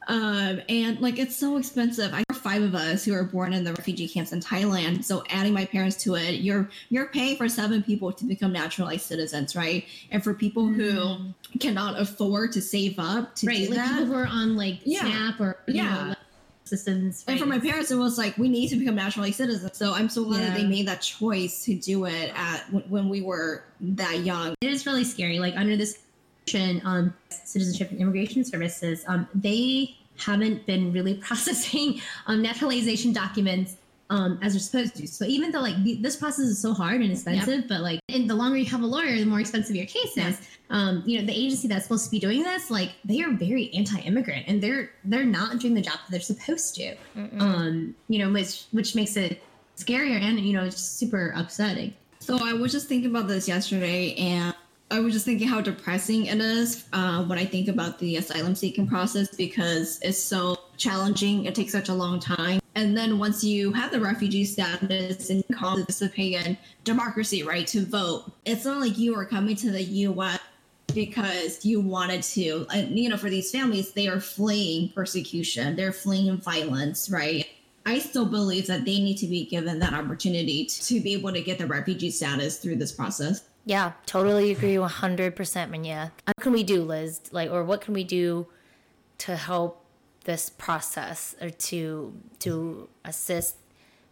Um, 0.07 0.59
and 0.67 0.99
like 0.99 1.17
it's 1.17 1.35
so 1.35 1.55
expensive. 1.57 2.13
I 2.13 2.23
have 2.29 2.37
five 2.37 2.61
of 2.61 2.75
us 2.75 3.05
who 3.05 3.13
are 3.13 3.23
born 3.23 3.53
in 3.53 3.63
the 3.63 3.71
refugee 3.71 4.07
camps 4.07 4.33
in 4.33 4.41
Thailand. 4.41 5.05
So 5.05 5.23
adding 5.29 5.53
my 5.53 5.63
parents 5.65 5.95
to 6.03 6.15
it, 6.15 6.41
you're 6.41 6.69
you're 6.89 7.07
paying 7.07 7.37
for 7.37 7.47
seven 7.47 7.81
people 7.81 8.11
to 8.11 8.25
become 8.25 8.51
naturalized 8.51 9.03
citizens, 9.05 9.55
right? 9.55 9.85
And 10.11 10.21
for 10.21 10.33
people 10.33 10.67
who 10.67 11.17
cannot 11.61 11.99
afford 12.01 12.51
to 12.51 12.61
save 12.61 12.99
up 12.99 13.33
to 13.35 13.47
right, 13.47 13.59
do 13.59 13.67
like 13.69 13.75
that. 13.77 13.87
people 13.91 14.05
who 14.07 14.15
are 14.15 14.27
on 14.27 14.57
like 14.57 14.79
Yeah. 14.83 15.01
SNAP 15.05 15.39
or 15.39 15.57
you 15.67 15.75
Yeah. 15.75 15.93
know, 16.03 16.07
like, 16.09 16.17
systems. 16.65 17.23
and 17.27 17.39
for 17.39 17.45
my 17.45 17.59
parents, 17.59 17.91
it 17.91 17.95
was 17.95 18.17
like 18.17 18.37
we 18.37 18.47
need 18.47 18.69
to 18.69 18.75
become 18.75 18.95
naturalized 18.95 19.35
citizens. 19.35 19.77
So 19.77 19.93
I'm 19.93 20.09
so 20.09 20.23
glad 20.23 20.41
that 20.41 20.57
they 20.57 20.65
made 20.65 20.87
that 20.87 21.01
choice 21.01 21.65
to 21.65 21.75
do 21.75 22.05
it 22.05 22.31
at 22.35 22.61
when, 22.71 22.83
when 22.83 23.09
we 23.09 23.21
were 23.21 23.63
that 23.81 24.19
young. 24.19 24.55
it 24.61 24.69
is 24.69 24.85
really 24.85 25.03
scary. 25.03 25.39
Like 25.39 25.55
under 25.55 25.75
this 25.75 25.99
um, 26.83 27.13
Citizenship 27.29 27.91
and 27.91 27.99
Immigration 27.99 28.43
Services, 28.43 29.03
um, 29.07 29.27
they 29.33 29.95
haven't 30.17 30.65
been 30.65 30.91
really 30.91 31.13
processing 31.27 32.01
um, 32.27 32.41
naturalization 32.41 33.13
documents 33.13 33.77
um, 34.09 34.39
as 34.41 34.53
they're 34.53 34.59
supposed 34.59 34.95
to. 34.95 35.07
So 35.07 35.25
even 35.25 35.51
though 35.51 35.61
like 35.61 35.81
the, 35.83 35.95
this 35.95 36.15
process 36.15 36.45
is 36.45 36.61
so 36.61 36.73
hard 36.73 37.01
and 37.01 37.11
expensive, 37.11 37.65
but 37.67 37.81
like, 37.81 37.99
and 38.09 38.29
the 38.29 38.35
longer 38.35 38.57
you 38.57 38.65
have 38.65 38.81
a 38.81 38.85
lawyer, 38.85 39.17
the 39.17 39.25
more 39.25 39.39
expensive 39.39 39.75
your 39.75 39.85
case 39.85 40.17
is. 40.17 40.41
Um, 40.69 41.03
you 41.05 41.19
know, 41.19 41.25
the 41.25 41.33
agency 41.33 41.67
that's 41.67 41.85
supposed 41.85 42.05
to 42.05 42.11
be 42.11 42.19
doing 42.19 42.41
this, 42.41 42.71
like, 42.71 42.93
they 43.05 43.21
are 43.21 43.31
very 43.31 43.71
anti-immigrant, 43.75 44.45
and 44.47 44.61
they're 44.61 44.91
they're 45.03 45.25
not 45.25 45.59
doing 45.59 45.75
the 45.75 45.81
job 45.81 45.93
that 45.93 46.11
they're 46.11 46.19
supposed 46.19 46.73
to. 46.75 46.95
Um, 47.39 47.95
you 48.07 48.19
know, 48.19 48.31
which 48.31 48.65
which 48.71 48.95
makes 48.95 49.15
it 49.15 49.43
scarier 49.77 50.19
and 50.19 50.39
you 50.39 50.53
know 50.53 50.65
just 50.65 50.97
super 50.97 51.33
upsetting. 51.35 51.93
So 52.19 52.39
I 52.41 52.53
was 52.53 52.71
just 52.71 52.87
thinking 52.87 53.09
about 53.09 53.27
this 53.27 53.47
yesterday, 53.47 54.15
and 54.15 54.55
I 54.89 54.99
was 54.99 55.13
just 55.13 55.25
thinking 55.25 55.47
how 55.47 55.61
depressing 55.61 56.27
it 56.27 56.39
is 56.39 56.85
uh, 56.93 57.23
when 57.25 57.37
I 57.37 57.45
think 57.45 57.67
about 57.67 57.99
the 57.99 58.17
asylum 58.17 58.55
seeking 58.55 58.87
process 58.87 59.27
because 59.35 59.99
it's 60.01 60.21
so 60.21 60.57
challenging. 60.77 61.45
It 61.45 61.55
takes 61.55 61.71
such 61.71 61.89
a 61.89 61.93
long 61.93 62.19
time. 62.19 62.62
And 62.75 62.97
then 62.97 63.19
once 63.19 63.43
you 63.43 63.71
have 63.73 63.91
the 63.91 63.99
refugee 63.99 64.45
status 64.45 65.29
and 65.29 65.43
you 65.47 65.55
call 65.55 65.75
participate 65.75 66.45
in 66.45 66.57
democracy, 66.83 67.43
right, 67.43 67.67
to 67.67 67.85
vote, 67.85 68.31
it's 68.45 68.65
not 68.65 68.79
like 68.79 68.97
you 68.97 69.15
are 69.15 69.25
coming 69.25 69.55
to 69.57 69.69
the 69.69 69.83
U.S. 69.83 70.39
because 70.93 71.63
you 71.63 71.79
wanted 71.81 72.23
to. 72.23 72.65
And, 72.73 72.97
you 72.97 73.09
know, 73.09 73.17
for 73.17 73.29
these 73.29 73.51
families, 73.51 73.91
they 73.91 74.07
are 74.07 74.19
fleeing 74.19 74.89
persecution, 74.89 75.75
they're 75.75 75.91
fleeing 75.91 76.37
violence, 76.37 77.09
right? 77.11 77.47
I 77.85 77.99
still 77.99 78.25
believe 78.25 78.67
that 78.67 78.85
they 78.85 78.99
need 78.99 79.17
to 79.17 79.27
be 79.27 79.45
given 79.45 79.77
that 79.79 79.93
opportunity 79.93 80.65
to 80.65 80.99
be 81.01 81.13
able 81.13 81.33
to 81.33 81.41
get 81.41 81.57
the 81.57 81.67
refugee 81.67 82.11
status 82.11 82.57
through 82.57 82.77
this 82.77 82.91
process. 82.91 83.43
Yeah, 83.65 83.93
totally 84.05 84.51
agree 84.51 84.75
100%, 84.75 85.69
Manya. 85.69 86.11
What 86.25 86.37
can 86.41 86.53
we 86.53 86.63
do, 86.63 86.83
Liz? 86.83 87.21
Like, 87.31 87.51
or 87.51 87.63
what 87.63 87.81
can 87.81 87.93
we 87.93 88.03
do 88.03 88.47
to 89.19 89.35
help 89.35 89.82
this 90.23 90.49
process 90.49 91.35
or 91.41 91.49
to 91.49 92.13
to 92.39 92.89
assist 93.05 93.57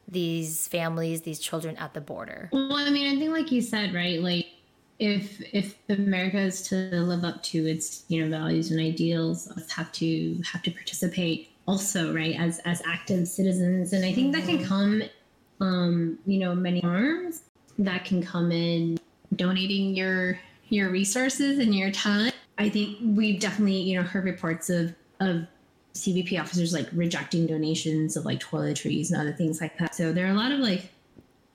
these 0.08 0.68
families, 0.68 1.22
these 1.22 1.40
children 1.40 1.78
at 1.78 1.94
the 1.94 2.02
border? 2.02 2.50
Well, 2.52 2.76
I 2.76 2.90
mean, 2.90 3.16
I 3.16 3.20
think 3.20 3.32
like 3.32 3.52
you 3.52 3.62
said, 3.62 3.94
right? 3.94 4.22
Like 4.22 4.48
if 5.00 5.42
if 5.54 5.78
America 5.90 6.38
is 6.38 6.62
to 6.70 6.76
live 6.76 7.24
up 7.24 7.42
to 7.44 7.66
its 7.66 8.04
you 8.08 8.24
know 8.24 8.30
values 8.30 8.72
and 8.72 8.80
ideals, 8.80 9.50
us 9.52 9.72
have 9.72 9.92
to 9.94 10.42
have 10.52 10.62
to 10.64 10.72
participate 10.72 11.50
also, 11.68 12.14
right? 12.14 12.36
As 12.40 12.60
as 12.60 12.82
active 12.86 13.28
citizens, 13.28 13.94
and 13.94 14.06
I 14.06 14.14
think 14.14 14.34
that 14.36 14.46
can 14.46 14.64
come, 14.64 15.04
um, 15.60 16.20
you 16.26 16.40
know, 16.40 16.54
many 16.54 16.84
arms. 16.84 17.44
That 17.80 18.06
can 18.06 18.22
come 18.22 18.52
in 18.52 19.00
donating 19.36 19.96
your 19.96 20.40
your 20.70 20.90
resources 20.90 21.60
and 21.60 21.74
your 21.74 21.92
time. 21.92 22.32
I 22.58 22.70
think 22.70 23.00
we've 23.02 23.40
definitely 23.40 23.82
you 23.82 23.98
know 23.98 24.04
heard 24.04 24.26
reports 24.26 24.70
of 24.70 24.94
of 25.20 25.48
CBP 25.94 26.40
officers 26.40 26.74
like 26.74 26.88
rejecting 26.94 27.48
donations 27.48 28.16
of 28.16 28.26
like 28.26 28.40
toiletries 28.40 29.12
and 29.12 29.20
other 29.20 29.34
things 29.34 29.62
like 29.62 29.78
that. 29.78 29.96
So 29.96 30.12
there 30.12 30.28
are 30.28 30.32
a 30.32 30.36
lot 30.36 30.52
of 30.52 30.60
like, 30.60 30.90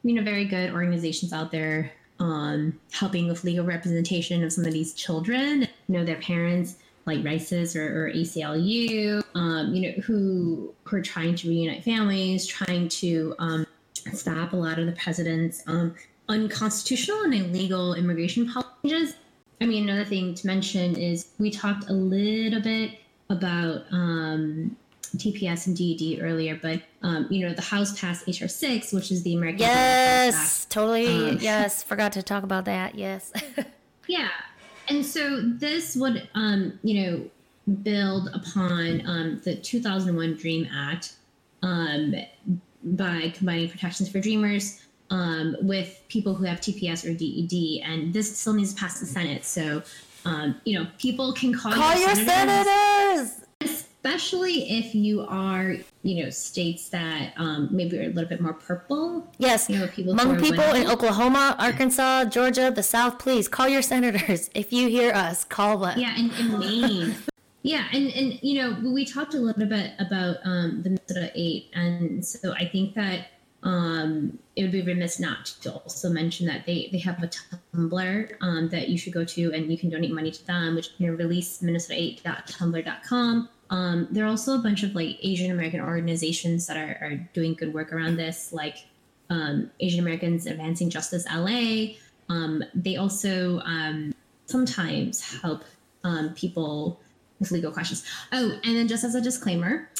you 0.03 0.14
know, 0.14 0.22
very 0.22 0.44
good 0.44 0.72
organizations 0.72 1.33
out 1.33 1.51
there 1.51 1.92
um, 2.18 2.79
helping 2.92 3.29
with 3.29 3.44
legal 3.44 3.64
representation 3.64 4.42
of 4.42 4.53
some 4.53 4.64
of 4.64 4.72
these 4.72 4.92
children, 4.94 5.62
you 5.62 5.68
know, 5.88 6.05
their 6.05 6.16
parents 6.16 6.77
like 7.07 7.22
RAICES 7.22 7.77
or, 7.77 8.07
or 8.07 8.12
ACLU, 8.12 9.22
um, 9.35 9.75
you 9.75 9.83
know, 9.83 10.01
who, 10.03 10.75
who 10.85 10.96
are 10.96 11.03
trying 11.03 11.37
to 11.37 11.49
reunite 11.49 11.85
families, 11.85 12.46
trying 12.46 12.88
to 12.88 13.35
um, 13.38 13.66
stop 14.12 14.53
a 14.53 14.57
lot 14.57 14.79
of 14.79 14.87
the 14.87 14.92
president's 14.92 15.62
um, 15.66 15.94
unconstitutional 16.29 17.22
and 17.22 17.35
illegal 17.35 17.94
immigration 17.94 18.51
policies. 18.51 19.14
I 19.61 19.66
mean, 19.66 19.88
another 19.88 20.05
thing 20.05 20.35
to 20.35 20.46
mention 20.46 20.96
is 20.96 21.29
we 21.38 21.51
talked 21.51 21.88
a 21.88 21.92
little 21.92 22.61
bit 22.61 22.99
about 23.29 23.85
um, 23.91 24.77
TPS 25.17 25.67
and 25.67 25.77
DED 25.77 26.23
earlier, 26.23 26.59
but 26.61 26.83
um, 27.03 27.27
you 27.31 27.47
know 27.47 27.55
the 27.55 27.62
House 27.62 27.99
passed 27.99 28.27
HR 28.27 28.49
six, 28.49 28.93
which 28.93 29.11
is 29.11 29.23
the 29.23 29.35
American 29.35 29.61
Yes, 29.61 30.67
totally. 30.67 31.31
Um, 31.31 31.39
yes, 31.41 31.83
forgot 31.83 32.12
to 32.12 32.23
talk 32.23 32.43
about 32.43 32.65
that. 32.67 32.95
Yes. 32.95 33.33
Yeah, 34.09 34.29
and 34.89 35.05
so 35.05 35.41
this 35.43 35.97
would 35.97 36.29
um, 36.35 36.79
you 36.83 37.03
know 37.03 37.31
build 37.83 38.29
upon 38.33 39.03
um, 39.07 39.41
the 39.45 39.57
2001 39.57 40.35
Dream 40.35 40.69
Act 40.73 41.15
um, 41.62 42.15
by 42.85 43.33
combining 43.35 43.69
protections 43.69 44.09
for 44.09 44.21
Dreamers 44.21 44.87
um, 45.11 45.57
with 45.61 46.03
people 46.09 46.35
who 46.35 46.45
have 46.45 46.61
TPS 46.61 47.05
or 47.05 47.15
DED, 47.15 47.85
and 47.85 48.12
this 48.12 48.39
still 48.39 48.53
needs 48.53 48.75
to 48.75 48.81
pass 48.81 49.01
the 49.01 49.07
Senate. 49.07 49.45
So 49.45 49.83
um, 50.27 50.61
you 50.65 50.79
know 50.79 50.87
people 50.99 51.33
can 51.33 51.55
call, 51.55 51.73
Call 51.73 51.97
your 51.99 52.15
senators. 52.15 53.45
especially 53.61 54.71
if 54.79 54.95
you 54.95 55.23
are, 55.29 55.77
you 56.03 56.23
know, 56.23 56.31
states 56.31 56.89
that 56.91 57.33
um, 57.37 57.69
maybe 57.71 57.99
are 57.99 58.03
a 58.03 58.09
little 58.09 58.29
bit 58.29 58.41
more 58.41 58.53
purple. 58.53 59.27
Yes. 59.39 59.69
You 59.69 59.79
know, 59.79 59.89
people 59.89 60.12
Among 60.12 60.41
people 60.41 60.65
in. 60.65 60.89
Oklahoma, 60.89 61.57
Arkansas, 61.59 62.27
Georgia, 62.27 62.73
the 62.75 62.83
South, 62.83 63.19
please 63.19 63.49
call 63.49 63.69
your 63.69 63.83
senators. 63.83 64.51
If 64.55 64.73
you 64.73 64.89
hear 64.89 65.12
us, 65.12 65.45
call 65.45 65.79
them. 65.79 65.99
Yeah, 65.99 66.15
and, 66.17 66.31
and 66.33 66.59
Maine. 66.59 67.15
yeah, 67.62 67.85
and 67.93 68.11
and 68.12 68.39
you 68.43 68.55
know, 68.61 68.93
we 68.93 69.05
talked 69.05 69.35
a 69.35 69.39
little 69.39 69.67
bit 69.67 69.93
about 69.99 70.37
um, 70.45 70.83
the 70.83 70.91
Minnesota 70.91 71.31
Eight, 71.35 71.71
and 71.75 72.25
so 72.25 72.53
I 72.53 72.67
think 72.69 72.95
that 72.95 73.27
um, 73.67 74.39
it 74.55 74.63
would 74.63 74.71
be 74.71 74.83
remiss 74.83 75.19
not 75.19 75.47
to 75.63 75.73
also 75.73 76.09
mention 76.09 76.47
that 76.47 76.65
they 76.67 76.89
they 76.93 76.99
have 76.99 77.21
a 77.21 77.29
Tumblr 77.75 78.33
um, 78.41 78.69
that 78.69 78.89
you 78.89 78.97
should 78.97 79.13
go 79.13 79.25
to, 79.25 79.53
and 79.53 79.71
you 79.71 79.77
can 79.77 79.91
donate 79.91 80.13
money 80.13 80.31
to 80.31 80.47
them, 80.47 80.77
which 80.77 80.91
you 80.99 81.09
know, 81.09 81.15
release 81.15 81.61
minnesota8.tumblr.com. 81.63 83.49
Um, 83.69 84.07
there 84.13 84.25
are 84.25 84.29
also 84.29 84.55
a 84.55 84.59
bunch 84.59 84.85
of 84.85 84.95
like 84.95 85.19
Asian 85.21 85.51
American 85.51 85.81
organizations 85.81 86.69
that 86.69 86.77
are, 86.77 86.97
are 87.05 87.17
doing 87.35 87.55
good 87.55 87.75
work 87.75 87.93
around 87.93 88.17
this, 88.17 88.53
like 88.53 88.87
um, 89.31 89.69
Asian 89.81 89.99
Americans 89.99 90.47
Advancing 90.47 90.89
Justice 90.89 91.27
LA. 91.27 91.97
Um, 92.29 92.63
they 92.73 92.95
also 92.95 93.59
um, 93.65 94.15
sometimes 94.47 95.41
help 95.41 95.65
um, 96.05 96.35
people 96.35 97.01
with 97.41 97.51
legal 97.51 97.73
questions. 97.73 98.05
Oh, 98.31 98.61
and 98.63 98.77
then 98.77 98.87
just 98.87 99.03
as 99.03 99.17
a 99.17 99.21
disclaimer, 99.21 99.91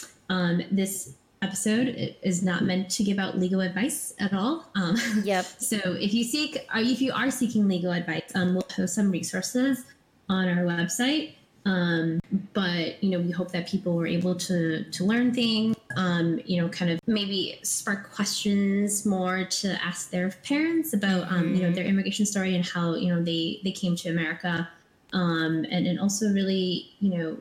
this 0.71 1.15
episode 1.43 1.89
i- 1.89 2.17
is 2.23 2.43
not 2.43 2.65
meant 2.65 2.89
to 2.91 3.05
give 3.05 3.19
out 3.19 3.39
legal 3.39 3.61
advice 3.61 4.15
at 4.19 4.33
all. 4.33 4.71
Um, 4.75 4.97
Yep. 5.25 5.45
so 5.59 5.77
if 5.77 6.13
you 6.15 6.25
seek, 6.25 6.59
if 6.75 7.01
you 7.01 7.13
are 7.13 7.31
seeking 7.31 7.69
legal 7.69 7.93
advice, 7.93 8.31
um, 8.35 8.55
we'll 8.55 8.63
post 8.63 8.95
some 8.95 9.11
resources 9.11 9.85
on 10.29 10.49
our 10.49 10.65
website. 10.65 11.33
Um, 11.65 12.21
but 12.53 13.03
you 13.03 13.11
know, 13.11 13.19
we 13.19 13.33
hope 13.33 13.51
that 13.51 13.67
people 13.69 13.97
were 13.97 14.07
able 14.07 14.37
to 14.37 14.85
to 14.85 15.05
learn 15.05 15.35
things. 15.35 15.77
Um, 15.97 16.41
you 16.45 16.61
know, 16.61 16.69
kind 16.69 16.91
of 16.93 17.01
maybe 17.09 17.59
spark 17.63 18.13
questions 18.13 19.05
more 19.05 19.45
to 19.45 19.69
ask 19.85 20.11
their 20.11 20.31
parents 20.45 20.93
about 20.93 21.31
um, 21.33 21.55
you 21.55 21.63
know 21.63 21.73
their 21.73 21.85
immigration 21.85 22.25
story 22.25 22.55
and 22.55 22.65
how 22.65 22.95
you 22.95 23.13
know 23.13 23.21
they 23.23 23.61
they 23.65 23.73
came 23.73 23.97
to 23.97 24.09
America. 24.11 24.69
Um, 25.13 25.65
and 25.71 25.87
and 25.89 25.99
also 25.99 26.29
really 26.33 26.91
you 27.01 27.11
know 27.17 27.37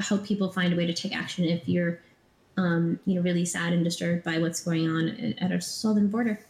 help 0.00 0.24
people 0.24 0.50
find 0.50 0.72
a 0.72 0.76
way 0.76 0.86
to 0.86 0.94
take 0.94 1.14
action 1.14 1.44
if 1.44 1.68
you're 1.68 2.00
um, 2.56 2.98
you 3.04 3.14
know 3.14 3.20
really 3.20 3.44
sad 3.44 3.72
and 3.72 3.84
disturbed 3.84 4.24
by 4.24 4.38
what's 4.38 4.62
going 4.62 4.88
on 4.88 5.08
at, 5.38 5.52
our 5.52 5.60
southern 5.60 6.08
border. 6.08 6.40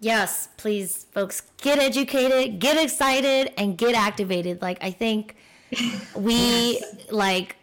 Yes, 0.00 0.48
please, 0.56 1.06
folks, 1.12 1.42
get 1.60 1.78
educated, 1.78 2.60
get 2.60 2.82
excited, 2.82 3.52
and 3.58 3.76
get 3.76 3.96
activated. 3.96 4.62
Like, 4.62 4.78
I 4.80 4.92
think 4.92 5.34
we, 6.16 6.80
like, 7.10 7.56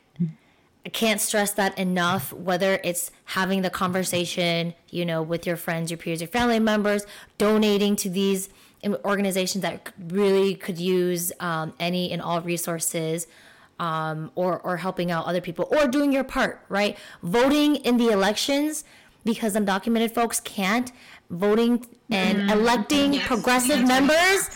I 0.85 0.89
can't 0.89 1.21
stress 1.21 1.51
that 1.53 1.77
enough, 1.79 2.33
whether 2.33 2.79
it's 2.83 3.09
having 3.23 3.61
the 3.61 3.69
conversation, 3.69 4.73
you 4.89 5.05
know, 5.05 5.23
with 5.23 5.47
your 5.47 5.55
friends, 5.55 5.89
your 5.89 5.97
peers, 5.97 6.19
your 6.19 6.27
family 6.27 6.59
members, 6.59 7.05
donating 7.37 7.95
to 7.97 8.09
these 8.09 8.49
organizations 9.03 9.61
that 9.61 9.91
really 9.97 10.55
could 10.55 10.77
use 10.77 11.31
um, 11.39 11.73
any 11.79 12.11
and 12.11 12.21
all 12.21 12.41
resources, 12.41 13.27
um, 13.79 14.31
or, 14.35 14.59
or 14.61 14.77
helping 14.77 15.11
out 15.11 15.25
other 15.25 15.41
people, 15.41 15.67
or 15.71 15.87
doing 15.87 16.11
your 16.11 16.23
part, 16.23 16.63
right? 16.69 16.97
Voting 17.21 17.77
in 17.77 17.97
the 17.97 18.09
elections, 18.09 18.83
because 19.23 19.55
undocumented 19.55 20.11
folks 20.11 20.39
can't, 20.39 20.91
voting 21.29 21.83
and 22.11 22.51
electing 22.51 23.19
progressive 23.21 23.87
members. 23.87 24.49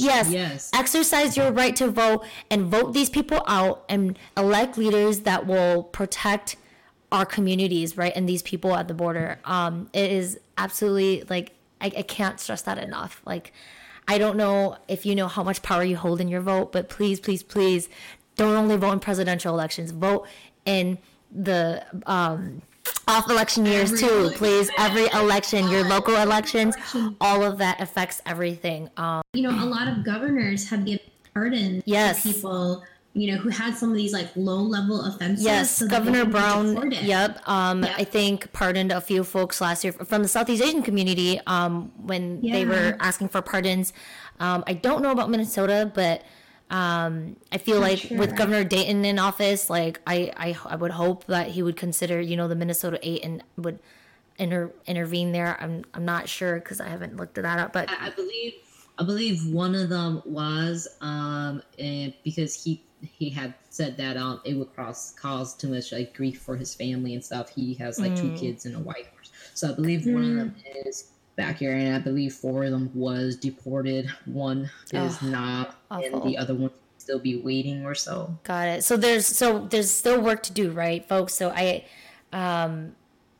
Yes. 0.00 0.30
Yes. 0.30 0.70
Exercise 0.72 1.36
your 1.36 1.52
right 1.52 1.76
to 1.76 1.90
vote 1.90 2.24
and 2.50 2.66
vote 2.66 2.94
these 2.94 3.10
people 3.10 3.42
out 3.46 3.84
and 3.90 4.18
elect 4.36 4.78
leaders 4.78 5.20
that 5.20 5.46
will 5.46 5.82
protect 5.82 6.56
our 7.12 7.26
communities, 7.26 7.98
right? 7.98 8.12
And 8.16 8.26
these 8.26 8.42
people 8.42 8.74
at 8.74 8.88
the 8.88 8.94
border. 8.94 9.38
Um, 9.44 9.90
it 9.92 10.10
is 10.10 10.40
absolutely 10.56 11.24
like 11.28 11.52
I, 11.80 11.86
I 11.86 12.02
can't 12.02 12.40
stress 12.40 12.62
that 12.62 12.78
enough. 12.78 13.20
Like 13.26 13.52
I 14.06 14.16
don't 14.16 14.38
know 14.38 14.78
if 14.88 15.04
you 15.04 15.14
know 15.14 15.28
how 15.28 15.42
much 15.42 15.60
power 15.60 15.84
you 15.84 15.98
hold 15.98 16.18
in 16.22 16.28
your 16.28 16.40
vote, 16.40 16.72
but 16.72 16.88
please, 16.88 17.20
please, 17.20 17.42
please 17.42 17.90
don't 18.38 18.54
only 18.54 18.76
vote 18.78 18.92
in 18.92 19.00
presidential 19.00 19.52
elections. 19.52 19.90
Vote 19.90 20.26
in 20.64 20.96
the 21.30 21.84
um 22.06 22.62
off 23.06 23.28
election 23.30 23.66
years 23.66 24.00
too, 24.00 24.30
please. 24.36 24.70
Every 24.78 25.06
election, 25.12 25.68
your 25.68 25.84
local 25.84 26.16
elections, 26.16 26.74
all 27.20 27.42
of 27.44 27.58
that 27.58 27.80
affects 27.82 28.22
everything. 28.24 28.88
Um 28.96 29.20
you 29.34 29.42
know, 29.42 29.50
a 29.50 29.68
lot 29.68 29.86
of 29.88 30.04
governors 30.04 30.68
have 30.70 30.86
given 30.86 31.04
pardons 31.34 31.82
Yes. 31.86 32.22
to 32.22 32.32
people, 32.32 32.82
you 33.14 33.30
know, 33.32 33.38
who 33.38 33.48
had 33.50 33.76
some 33.76 33.90
of 33.90 33.96
these 33.96 34.12
like 34.12 34.28
low 34.36 34.56
level 34.62 35.02
offenses. 35.02 35.44
Yes, 35.44 35.76
so 35.76 35.86
Governor 35.88 36.24
Brown. 36.24 36.90
Yep. 36.92 37.46
Um, 37.48 37.82
Yep. 37.82 37.94
I 37.98 38.04
think 38.04 38.52
pardoned 38.52 38.92
a 38.92 39.00
few 39.00 39.22
folks 39.24 39.60
last 39.60 39.84
year 39.84 39.92
from 39.92 40.22
the 40.22 40.28
Southeast 40.28 40.62
Asian 40.62 40.82
community. 40.82 41.40
Um, 41.46 41.92
when 42.10 42.40
they 42.40 42.64
were 42.64 42.96
asking 43.00 43.28
for 43.28 43.42
pardons. 43.42 43.92
Um, 44.40 44.62
I 44.66 44.72
don't 44.74 45.02
know 45.02 45.10
about 45.10 45.30
Minnesota, 45.30 45.90
but 45.92 46.22
um, 46.70 47.36
I 47.50 47.58
feel 47.58 47.80
like 47.80 48.06
with. 48.10 48.36
Governor 48.36 48.64
Dayton 48.64 49.04
in 49.04 49.18
office, 49.18 49.70
like 49.70 50.00
I, 50.06 50.32
I, 50.36 50.56
I 50.66 50.76
would 50.76 50.90
hope 50.92 51.24
that 51.26 51.48
he 51.48 51.62
would 51.62 51.76
consider, 51.76 52.20
you 52.20 52.36
know, 52.36 52.48
the 52.48 52.54
Minnesota 52.54 52.98
eight 53.02 53.24
and 53.24 53.42
would 53.56 53.78
inter- 54.38 54.72
intervene 54.86 55.32
there. 55.32 55.56
I'm, 55.60 55.84
I'm 55.94 56.04
not 56.04 56.28
sure 56.28 56.56
because 56.56 56.80
I 56.80 56.88
haven't 56.88 57.16
looked 57.16 57.38
at 57.38 57.44
that 57.44 57.58
up, 57.58 57.72
but 57.72 57.88
I, 57.90 58.08
I 58.08 58.10
believe 58.10 58.52
I 58.98 59.04
believe 59.04 59.46
one 59.52 59.74
of 59.74 59.88
them 59.88 60.22
was 60.26 60.88
um 61.00 61.62
and 61.78 62.12
because 62.24 62.52
he 62.64 62.82
he 63.00 63.30
had 63.30 63.54
said 63.70 63.96
that 63.96 64.16
um 64.16 64.40
it 64.44 64.54
would 64.54 64.74
cause 64.74 65.14
cause 65.20 65.54
too 65.56 65.68
much 65.68 65.92
like 65.92 66.14
grief 66.14 66.40
for 66.42 66.56
his 66.56 66.74
family 66.74 67.14
and 67.14 67.24
stuff. 67.24 67.48
He 67.48 67.74
has 67.74 67.98
like 67.98 68.14
two 68.16 68.30
Mm. 68.30 68.40
kids 68.40 68.66
and 68.66 68.74
a 68.76 68.80
wife. 68.80 69.06
So 69.54 69.70
I 69.70 69.74
believe 69.74 70.06
one 70.06 70.24
of 70.24 70.36
them 70.36 70.54
is 70.84 71.12
back 71.38 71.58
here 71.58 71.72
and 71.72 71.94
I 71.94 72.00
believe 72.00 72.34
four 72.34 72.64
of 72.64 72.72
them 72.72 72.90
was 72.92 73.36
deported. 73.36 74.10
One 74.26 74.70
is 74.92 75.18
Oh, 75.22 75.26
not 75.26 75.76
and 75.90 76.22
the 76.24 76.36
other 76.36 76.54
one 76.54 76.70
still 76.98 77.20
be 77.20 77.40
waiting 77.40 77.86
or 77.86 77.94
so. 77.94 78.36
Got 78.42 78.68
it. 78.68 78.84
So 78.84 78.98
there's 78.98 79.24
so 79.24 79.66
there's 79.70 79.90
still 79.90 80.20
work 80.20 80.42
to 80.42 80.52
do, 80.52 80.70
right, 80.72 81.08
folks? 81.08 81.34
So 81.34 81.48
I, 81.50 81.84
um, 82.32 82.96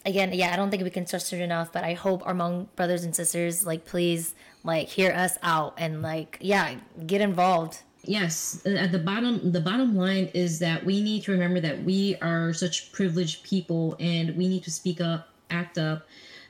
again, 0.06 0.32
yeah, 0.32 0.52
I 0.52 0.56
don't 0.56 0.70
think 0.70 0.84
we 0.84 0.90
can 0.90 1.06
stress 1.06 1.32
it 1.32 1.40
enough, 1.40 1.72
but 1.72 1.84
I 1.84 1.92
hope 1.92 2.26
our 2.26 2.32
Hmong 2.32 2.68
brothers 2.76 3.04
and 3.04 3.14
sisters, 3.14 3.66
like, 3.66 3.84
please, 3.84 4.34
like, 4.64 4.88
hear 4.88 5.12
us 5.12 5.36
out 5.42 5.74
and 5.76 6.00
like, 6.00 6.38
yeah, 6.40 6.76
get 7.06 7.20
involved. 7.20 7.82
Yes, 8.04 8.62
at 8.64 8.92
the 8.92 9.00
bottom, 9.00 9.52
the 9.52 9.60
bottom 9.60 9.96
line 9.96 10.30
is 10.32 10.60
that 10.60 10.82
we 10.86 11.02
need 11.02 11.24
to 11.24 11.32
remember 11.32 11.60
that 11.60 11.82
we 11.82 12.16
are 12.22 12.54
such 12.54 12.92
privileged 12.92 13.42
people, 13.42 13.96
and 13.98 14.34
we 14.36 14.48
need 14.48 14.62
to 14.62 14.70
speak 14.70 15.00
up, 15.00 15.28
act 15.50 15.76
up, 15.76 16.06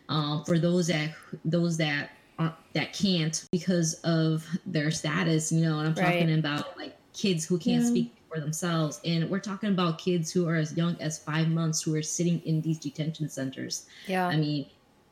um, 0.09 0.45
for 0.45 0.59
those 0.59 0.87
that 0.89 1.11
those 1.45 1.77
that 1.79 2.11
aren't, 2.39 2.55
that 2.75 2.93
can't 2.93 3.45
because 3.53 3.95
of 4.05 4.47
their 4.67 4.91
status. 4.91 5.51
You 5.53 5.65
know, 5.65 5.79
and 5.79 5.89
I'm 5.89 5.95
talking 5.95 6.29
Right. 6.29 6.39
about 6.39 6.77
like 6.79 6.97
kids 7.13 7.45
who 7.45 7.59
can't 7.59 7.83
Yeah. 7.83 7.89
speak 7.91 8.15
for 8.33 8.41
themselves, 8.41 9.01
and 9.05 9.29
we're 9.31 9.41
talking 9.41 9.71
about 9.71 9.99
kids 9.99 10.31
who 10.31 10.47
are 10.49 10.57
as 10.57 10.77
young 10.77 10.97
as 11.01 11.19
five 11.19 11.49
months 11.49 11.83
who 11.83 11.95
are 11.95 12.03
sitting 12.03 12.41
in 12.45 12.61
these 12.61 12.79
detention 12.79 13.29
centers. 13.29 13.87
Yeah. 14.07 14.27
I 14.27 14.37
mean, 14.37 14.67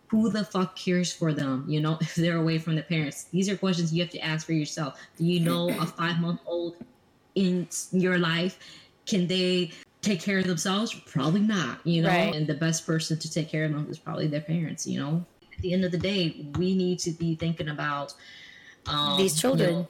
who 0.08 0.30
the 0.30 0.44
fuck 0.44 0.76
cares 0.76 1.12
for 1.12 1.32
them, 1.32 1.64
you 1.66 1.80
know, 1.80 1.98
if 2.00 2.14
they're 2.14 2.36
away 2.36 2.58
from 2.58 2.74
their 2.74 2.84
parents? 2.84 3.24
These 3.24 3.48
are 3.48 3.56
questions 3.56 3.92
you 3.92 4.02
have 4.02 4.12
to 4.12 4.20
ask 4.20 4.46
for 4.46 4.52
yourself. 4.52 5.00
Do 5.16 5.24
you 5.24 5.40
know 5.40 5.68
a 5.70 5.86
five 5.86 6.20
month 6.20 6.40
old 6.46 6.76
in 7.34 7.66
your 7.92 8.18
life? 8.18 8.58
Can 9.06 9.26
they 9.26 9.70
take 10.06 10.20
care 10.20 10.38
of 10.38 10.46
themselves? 10.46 10.94
Probably 10.94 11.40
not, 11.40 11.80
you 11.84 12.02
know, 12.02 12.08
Right. 12.08 12.34
and 12.34 12.46
the 12.46 12.54
best 12.54 12.86
person 12.86 13.18
to 13.18 13.30
take 13.30 13.48
care 13.50 13.64
of 13.64 13.72
them 13.72 13.86
is 13.90 13.98
probably 13.98 14.28
their 14.28 14.40
parents, 14.40 14.86
you 14.86 14.98
know. 15.00 15.24
At 15.54 15.62
the 15.62 15.72
end 15.72 15.84
of 15.84 15.90
the 15.92 15.98
day, 15.98 16.46
we 16.58 16.74
need 16.74 16.98
to 17.00 17.10
be 17.10 17.34
thinking 17.34 17.68
about 17.68 18.14
um, 18.86 19.18
These 19.18 19.34
you 19.36 19.40
children. 19.40 19.70
know, 19.72 19.88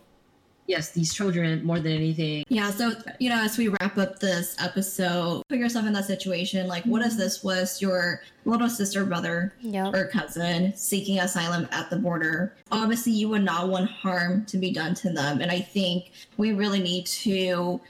yes, 0.68 0.92
these 0.92 1.12
children 1.12 1.62
more 1.64 1.78
than 1.80 1.92
anything. 1.92 2.44
Yeah, 2.48 2.70
so 2.70 2.92
you 3.18 3.28
know, 3.28 3.42
as 3.42 3.58
we 3.58 3.68
wrap 3.68 3.98
up 3.98 4.20
this 4.20 4.56
episode, 4.58 5.42
put 5.50 5.58
yourself 5.58 5.84
in 5.86 5.92
that 5.92 6.06
situation. 6.06 6.66
Like, 6.66 6.84
what 6.84 7.02
if 7.02 7.14
this 7.16 7.44
was 7.44 7.82
your 7.82 8.22
little 8.46 8.70
sister, 8.70 9.04
brother, 9.04 9.52
Yep. 9.60 9.94
or 9.94 10.06
cousin 10.06 10.72
seeking 10.76 11.18
asylum 11.18 11.68
at 11.72 11.90
the 11.90 11.96
border? 11.96 12.54
Obviously, 12.72 13.12
you 13.12 13.28
would 13.28 13.44
not 13.44 13.68
want 13.68 13.90
harm 13.90 14.46
to 14.46 14.56
be 14.56 14.70
done 14.72 14.94
to 14.94 15.10
them, 15.10 15.40
and 15.42 15.50
I 15.50 15.60
think 15.60 16.12
we 16.38 16.52
really 16.52 16.80
need 16.80 17.04
to 17.06 17.80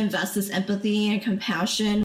invest 0.00 0.34
this 0.34 0.50
empathy 0.50 1.12
and 1.12 1.22
compassion. 1.22 2.04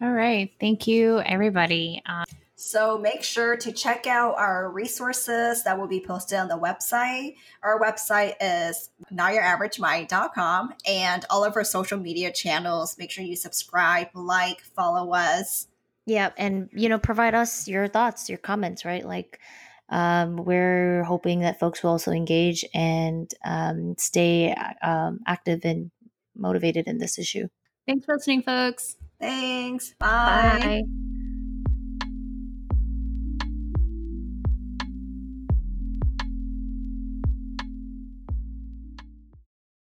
All 0.00 0.12
right. 0.12 0.50
Thank 0.60 0.86
you, 0.86 1.20
everybody. 1.20 2.02
Um, 2.06 2.24
So 2.60 2.98
make 2.98 3.22
sure 3.22 3.56
to 3.56 3.70
check 3.70 4.06
out 4.08 4.34
our 4.36 4.68
resources 4.70 5.62
that 5.62 5.78
will 5.78 5.86
be 5.86 6.00
posted 6.00 6.38
on 6.38 6.48
the 6.48 6.58
website. 6.58 7.36
Our 7.62 7.80
website 7.80 8.34
is 8.40 8.90
notyouraveragemindcom 9.12 10.70
and 10.86 11.24
all 11.30 11.44
of 11.44 11.56
our 11.56 11.64
social 11.64 11.98
media 11.98 12.32
channels. 12.32 12.96
Make 12.98 13.12
sure 13.12 13.24
you 13.24 13.36
subscribe, 13.36 14.08
like, 14.14 14.60
follow 14.60 15.12
us. 15.12 15.68
Yeah, 16.04 16.30
and 16.36 16.68
you 16.72 16.88
know, 16.88 16.98
provide 16.98 17.34
us 17.34 17.68
your 17.68 17.86
thoughts, 17.86 18.28
your 18.28 18.38
comments, 18.38 18.84
right? 18.84 19.04
Like, 19.06 19.38
um, 19.88 20.36
we're 20.36 21.04
hoping 21.04 21.40
that 21.40 21.60
folks 21.60 21.82
will 21.82 21.90
also 21.90 22.10
engage 22.10 22.64
and 22.74 23.32
um, 23.44 23.94
stay 23.98 24.54
um, 24.82 25.20
active 25.26 25.64
and 25.64 25.90
motivated 26.38 26.86
in 26.86 26.98
this 26.98 27.18
issue. 27.18 27.48
thanks 27.86 28.04
for 28.04 28.14
listening, 28.14 28.42
folks. 28.42 28.96
Thanks. 29.20 29.94
Bye. 29.98 30.58
Bye. 30.62 31.08